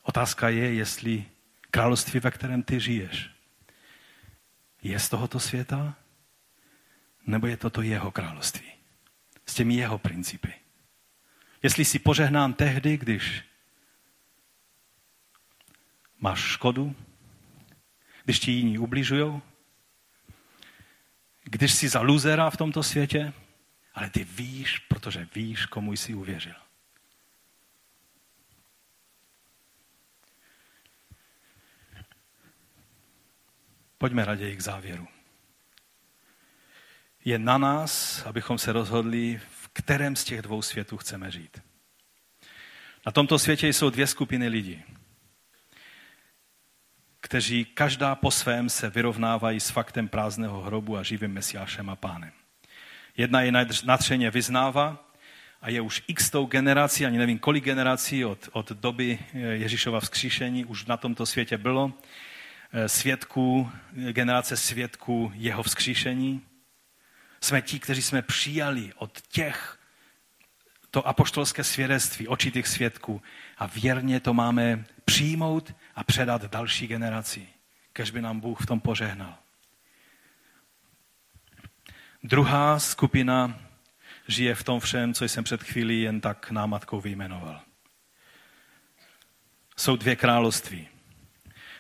Otázka 0.02 0.50
je, 0.50 0.74
jestli 0.74 1.26
království, 1.72 2.20
ve 2.20 2.32
kterém 2.32 2.64
ty 2.64 2.80
žiješ, 2.80 3.30
je 4.82 5.00
z 5.00 5.10
tohoto 5.10 5.40
světa, 5.40 5.96
nebo 7.28 7.48
je 7.48 7.58
toto 7.58 7.82
jeho 7.82 8.12
království. 8.12 8.72
S 9.46 9.54
těmi 9.54 9.76
jeho 9.76 9.98
principy. 9.98 10.54
Jestli 11.64 11.86
si 11.86 12.00
požehnán 12.00 12.54
tehdy, 12.54 12.98
když 12.98 13.44
máš 16.20 16.40
škodu, 16.40 16.96
když 18.26 18.40
ti 18.40 18.52
jiní 18.52 18.78
ubližují, 18.78 19.42
když 21.44 21.74
jsi 21.74 21.90
za 21.90 22.02
luzera 22.02 22.50
v 22.50 22.58
tomto 22.58 22.84
světě, 22.84 23.34
ale 23.94 24.10
ty 24.10 24.24
víš, 24.24 24.80
protože 24.80 25.28
víš, 25.36 25.66
komu 25.66 25.94
jsi 25.94 26.14
uvěřil. 26.14 26.56
Pojďme 33.98 34.26
raději 34.26 34.56
k 34.56 34.62
závěru. 34.62 35.08
Je 37.26 37.40
na 37.40 37.58
nás, 37.58 38.22
abychom 38.26 38.58
se 38.58 38.72
rozhodli, 38.72 39.42
v 39.50 39.68
kterém 39.74 40.16
z 40.16 40.24
těch 40.24 40.42
dvou 40.42 40.62
světů 40.62 40.98
chceme 40.98 41.32
žít. 41.32 41.62
Na 43.06 43.12
tomto 43.12 43.40
světě 43.40 43.68
jsou 43.68 43.90
dvě 43.90 44.08
skupiny 44.08 44.48
lidí, 44.48 44.84
kteří 47.22 47.66
každá 47.66 48.16
po 48.16 48.32
svém 48.32 48.70
se 48.70 48.90
vyrovnávají 48.90 49.60
s 49.60 49.70
faktem 49.70 50.08
prázdného 50.08 50.62
hrobu 50.62 50.98
a 50.98 51.04
živým 51.04 51.34
mesiášem 51.34 51.90
a 51.90 51.96
pánem. 51.96 52.32
Jedna 53.18 53.42
je 53.42 53.52
natřeně 53.84 54.32
vyznává 54.32 55.12
a 55.62 55.70
je 55.70 55.82
už 55.82 56.04
x 56.08 56.30
tou 56.30 56.46
generací, 56.46 57.06
ani 57.06 57.18
nevím 57.18 57.40
kolik 57.40 57.64
generací 57.64 58.26
od, 58.26 58.50
od 58.52 58.72
doby 58.72 59.20
Ježíšova 59.34 60.00
vzkříšení 60.00 60.66
už 60.66 60.86
na 60.86 60.98
tomto 60.98 61.26
světě 61.26 61.58
bylo, 61.58 61.94
eh, 62.74 62.90
svědků, 62.90 63.72
generace 64.12 64.58
svědků 64.58 65.32
jeho 65.36 65.64
vzkříšení. 65.64 66.42
Jsme 67.42 67.62
ti, 67.62 67.80
kteří 67.80 68.02
jsme 68.02 68.22
přijali 68.22 68.92
od 68.96 69.22
těch 69.22 69.78
to 70.92 71.08
apoštolské 71.08 71.64
svědectví 71.64 72.28
očitých 72.28 72.68
svědků 72.68 73.22
a 73.58 73.66
věrně 73.66 74.20
to 74.20 74.34
máme 74.34 74.86
přijmout 75.06 75.74
a 75.96 76.04
předat 76.04 76.46
další 76.46 76.88
generaci, 76.88 77.48
kež 77.94 78.12
by 78.12 78.22
nám 78.22 78.40
Bůh 78.40 78.62
v 78.62 78.66
tom 78.66 78.80
požehnal. 78.80 79.36
Druhá 82.24 82.80
skupina 82.80 83.60
žije 84.28 84.56
v 84.56 84.64
tom 84.64 84.80
všem, 84.80 85.14
co 85.14 85.26
jsem 85.26 85.44
před 85.44 85.64
chvílí 85.64 86.02
jen 86.02 86.22
tak 86.22 86.52
námatkou 86.52 87.02
vyjmenoval. 87.02 87.62
Jsou 89.78 89.96
dvě 89.96 90.16
království. 90.16 90.88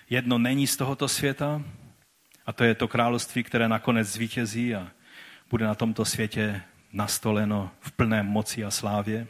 Jedno 0.09 0.37
není 0.37 0.67
z 0.67 0.77
tohoto 0.77 1.07
světa, 1.07 1.61
a 2.45 2.53
to 2.53 2.63
je 2.63 2.75
to 2.75 2.87
království, 2.87 3.43
které 3.43 3.69
nakonec 3.69 4.07
zvítězí 4.07 4.75
a 4.75 4.91
bude 5.49 5.65
na 5.65 5.75
tomto 5.75 6.05
světě 6.05 6.61
nastoleno 6.93 7.71
v 7.79 7.91
plné 7.91 8.23
moci 8.23 8.65
a 8.65 8.71
slávě. 8.71 9.27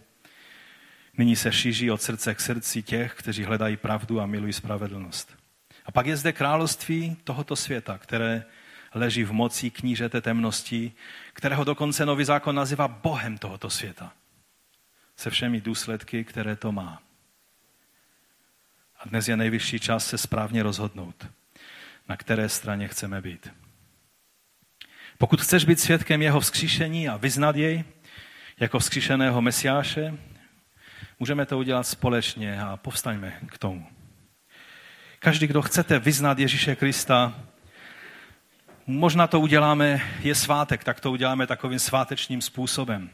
Nyní 1.18 1.36
se 1.36 1.52
šíří 1.52 1.92
od 1.92 2.02
srdce 2.02 2.36
k 2.36 2.42
srdci 2.42 2.84
těch, 2.84 3.14
kteří 3.14 3.44
hledají 3.44 3.78
pravdu 3.78 4.22
a 4.22 4.26
milují 4.26 4.54
spravedlnost. 4.54 5.38
A 5.86 5.92
pak 5.92 6.06
je 6.06 6.18
zde 6.18 6.34
království 6.34 7.18
tohoto 7.24 7.56
světa, 7.56 7.98
které 7.98 8.46
leží 8.94 9.24
v 9.24 9.32
moci 9.32 9.70
knížete 9.70 10.22
temnosti, 10.22 10.92
kterého 11.34 11.64
dokonce 11.64 12.06
nový 12.06 12.26
zákon 12.26 12.56
nazývá 12.56 12.88
Bohem 12.88 13.38
tohoto 13.38 13.70
světa. 13.70 14.14
Se 15.16 15.30
všemi 15.30 15.62
důsledky, 15.62 16.24
které 16.24 16.56
to 16.56 16.72
má. 16.72 17.02
A 19.00 19.10
dnes 19.10 19.28
je 19.28 19.38
nejvyšší 19.38 19.80
čas 19.80 20.08
se 20.08 20.18
správně 20.18 20.64
rozhodnout, 20.64 21.28
na 22.10 22.18
které 22.18 22.50
straně 22.50 22.88
chceme 22.88 23.22
být. 23.22 23.61
Pokud 25.22 25.42
chceš 25.42 25.66
být 25.66 25.80
svědkem 25.80 26.22
jeho 26.22 26.40
vzkříšení 26.40 27.10
a 27.10 27.18
vyznat 27.18 27.56
jej 27.56 27.84
jako 28.60 28.80
vzkříšeného 28.80 29.42
mesiáše, 29.42 30.14
můžeme 31.20 31.46
to 31.46 31.58
udělat 31.58 31.88
společně 31.88 32.62
a 32.62 32.78
povstaňme 32.78 33.34
k 33.48 33.58
tomu. 33.58 33.88
Každý, 35.20 35.48
kdo 35.48 35.62
chcete 35.62 36.00
vyznat 36.00 36.40
Ježíše 36.40 36.76
Krista 36.76 37.34
Možná 38.88 39.28
to 39.28 39.40
uděláme, 39.40 40.02
je 40.22 40.36
svátek, 40.36 40.84
tak 40.84 41.00
to 41.00 41.12
uděláme 41.12 41.48
takovým 41.48 41.80
svátečním 41.80 42.42
způsobem. 42.42 43.10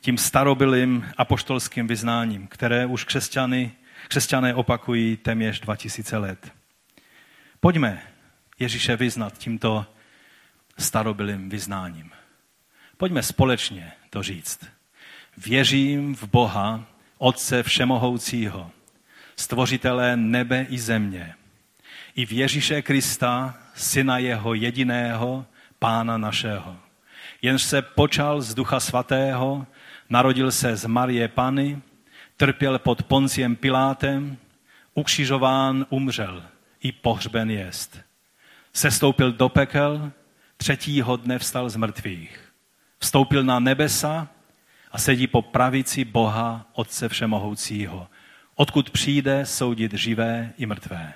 Tím 0.00 0.18
starobylým 0.18 1.06
apoštolským 1.16 1.86
vyznáním, 1.86 2.46
které 2.46 2.86
už 2.86 3.04
křesťany, 3.04 3.72
křesťané 4.08 4.54
opakují 4.54 5.16
téměř 5.16 5.60
2000 5.60 6.16
let. 6.16 6.52
Pojďme 7.60 8.02
Ježíše 8.58 8.96
vyznat 8.96 9.38
tímto 9.38 9.86
starobylým 10.78 11.48
vyznáním. 11.48 12.10
Pojďme 12.96 13.22
společně 13.22 13.92
to 14.10 14.22
říct. 14.22 14.66
Věřím 15.36 16.14
v 16.16 16.24
Boha, 16.24 16.84
Otce 17.18 17.62
Všemohoucího, 17.62 18.70
stvořitele 19.36 20.16
nebe 20.16 20.66
i 20.68 20.78
země, 20.78 21.34
i 22.14 22.26
v 22.26 22.32
Ježíše 22.32 22.82
Krista, 22.82 23.58
syna 23.74 24.18
jeho 24.18 24.54
jediného, 24.54 25.46
pána 25.78 26.18
našeho. 26.18 26.76
Jenž 27.42 27.62
se 27.62 27.82
počal 27.82 28.40
z 28.40 28.54
ducha 28.54 28.80
svatého, 28.80 29.66
narodil 30.08 30.52
se 30.52 30.76
z 30.76 30.86
Marie 30.86 31.28
Pany, 31.28 31.82
trpěl 32.36 32.78
pod 32.78 33.02
Ponciem 33.02 33.56
Pilátem, 33.56 34.36
ukřižován 34.94 35.86
umřel, 35.88 36.42
i 36.80 36.92
pohřben 36.92 37.50
jest. 37.50 38.00
Sestoupil 38.72 39.32
do 39.32 39.48
pekel, 39.48 40.12
třetího 40.56 41.16
dne 41.16 41.38
vstal 41.38 41.70
z 41.70 41.76
mrtvých. 41.76 42.52
Vstoupil 42.98 43.44
na 43.44 43.58
nebesa 43.58 44.28
a 44.92 44.98
sedí 44.98 45.26
po 45.26 45.42
pravici 45.42 46.04
Boha, 46.04 46.66
Otce 46.72 47.08
Všemohoucího, 47.08 48.08
odkud 48.54 48.90
přijde 48.90 49.46
soudit 49.46 49.92
živé 49.92 50.52
i 50.56 50.66
mrtvé. 50.66 51.12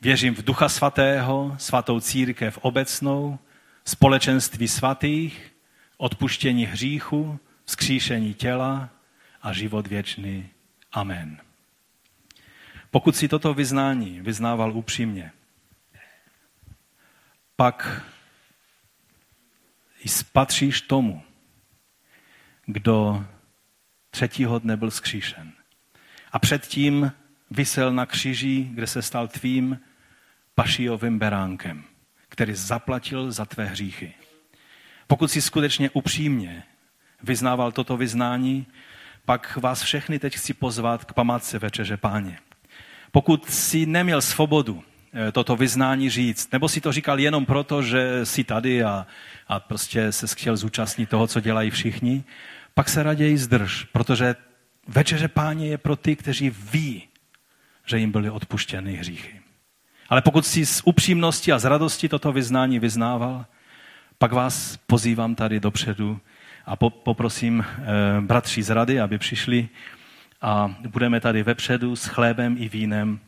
Věřím 0.00 0.34
v 0.34 0.44
Ducha 0.44 0.68
Svatého, 0.68 1.54
svatou 1.58 2.00
církev 2.00 2.58
obecnou, 2.62 3.38
společenství 3.84 4.68
svatých, 4.68 5.52
odpuštění 5.96 6.66
hříchu, 6.66 7.38
vzkříšení 7.64 8.34
těla 8.34 8.88
a 9.42 9.52
život 9.52 9.86
věčný. 9.86 10.48
Amen. 10.92 11.40
Pokud 12.90 13.16
si 13.16 13.28
toto 13.28 13.54
vyznání 13.54 14.20
vyznával 14.20 14.72
upřímně, 14.72 15.32
pak 17.56 18.02
spatříš 20.08 20.80
tomu, 20.80 21.22
kdo 22.66 23.24
třetího 24.10 24.58
dne 24.58 24.76
byl 24.76 24.90
skříšen. 24.90 25.52
A 26.32 26.38
předtím 26.38 27.12
vysel 27.50 27.92
na 27.92 28.06
kříži, 28.06 28.68
kde 28.72 28.86
se 28.86 29.02
stal 29.02 29.28
tvým 29.28 29.80
pašijovým 30.54 31.18
beránkem, 31.18 31.84
který 32.28 32.54
zaplatil 32.54 33.32
za 33.32 33.44
tvé 33.44 33.66
hříchy. 33.66 34.14
Pokud 35.06 35.30
si 35.30 35.42
skutečně 35.42 35.90
upřímně 35.90 36.62
vyznával 37.22 37.72
toto 37.72 37.96
vyznání, 37.96 38.66
pak 39.24 39.56
vás 39.56 39.82
všechny 39.82 40.18
teď 40.18 40.36
chci 40.36 40.54
pozvat 40.54 41.04
k 41.04 41.12
památce 41.12 41.58
Večeře 41.58 41.96
Páně. 41.96 42.38
Pokud 43.12 43.50
si 43.50 43.86
neměl 43.86 44.22
svobodu 44.22 44.84
toto 45.32 45.56
vyznání 45.56 46.10
říct, 46.10 46.52
nebo 46.52 46.68
si 46.68 46.80
to 46.80 46.92
říkal 46.92 47.20
jenom 47.20 47.46
proto, 47.46 47.82
že 47.82 48.26
jsi 48.26 48.44
tady 48.44 48.84
a, 48.84 49.06
a 49.48 49.60
prostě 49.60 50.12
se 50.12 50.26
chtěl 50.26 50.56
zúčastnit 50.56 51.08
toho, 51.08 51.26
co 51.26 51.40
dělají 51.40 51.70
všichni, 51.70 52.24
pak 52.74 52.88
se 52.88 53.02
raději 53.02 53.38
zdrž, 53.38 53.84
protože 53.84 54.34
Večeře 54.88 55.28
Páně 55.28 55.66
je 55.66 55.78
pro 55.78 55.96
ty, 55.96 56.16
kteří 56.16 56.50
ví, 56.72 57.08
že 57.86 57.98
jim 57.98 58.12
byly 58.12 58.30
odpuštěny 58.30 58.92
hříchy. 58.96 59.40
Ale 60.08 60.22
pokud 60.22 60.46
si 60.46 60.66
z 60.66 60.82
upřímnosti 60.84 61.52
a 61.52 61.58
z 61.58 61.64
radosti 61.64 62.08
toto 62.08 62.32
vyznání 62.32 62.78
vyznával, 62.78 63.46
pak 64.18 64.32
vás 64.32 64.76
pozývám 64.76 65.34
tady 65.34 65.60
dopředu 65.60 66.20
a 66.66 66.76
poprosím 66.76 67.64
eh, 67.64 67.84
bratři 68.20 68.62
z 68.62 68.70
rady, 68.70 69.00
aby 69.00 69.18
přišli 69.18 69.68
a 70.42 70.74
budeme 70.88 71.20
tady 71.20 71.42
vepředu 71.42 71.96
s 71.96 72.06
chlébem 72.06 72.56
i 72.58 72.68
vínem 72.68 73.20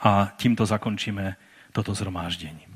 a 0.00 0.32
tímto 0.36 0.66
zakončíme 0.66 1.36
toto 1.72 1.94
zhromáždění. 1.94 2.69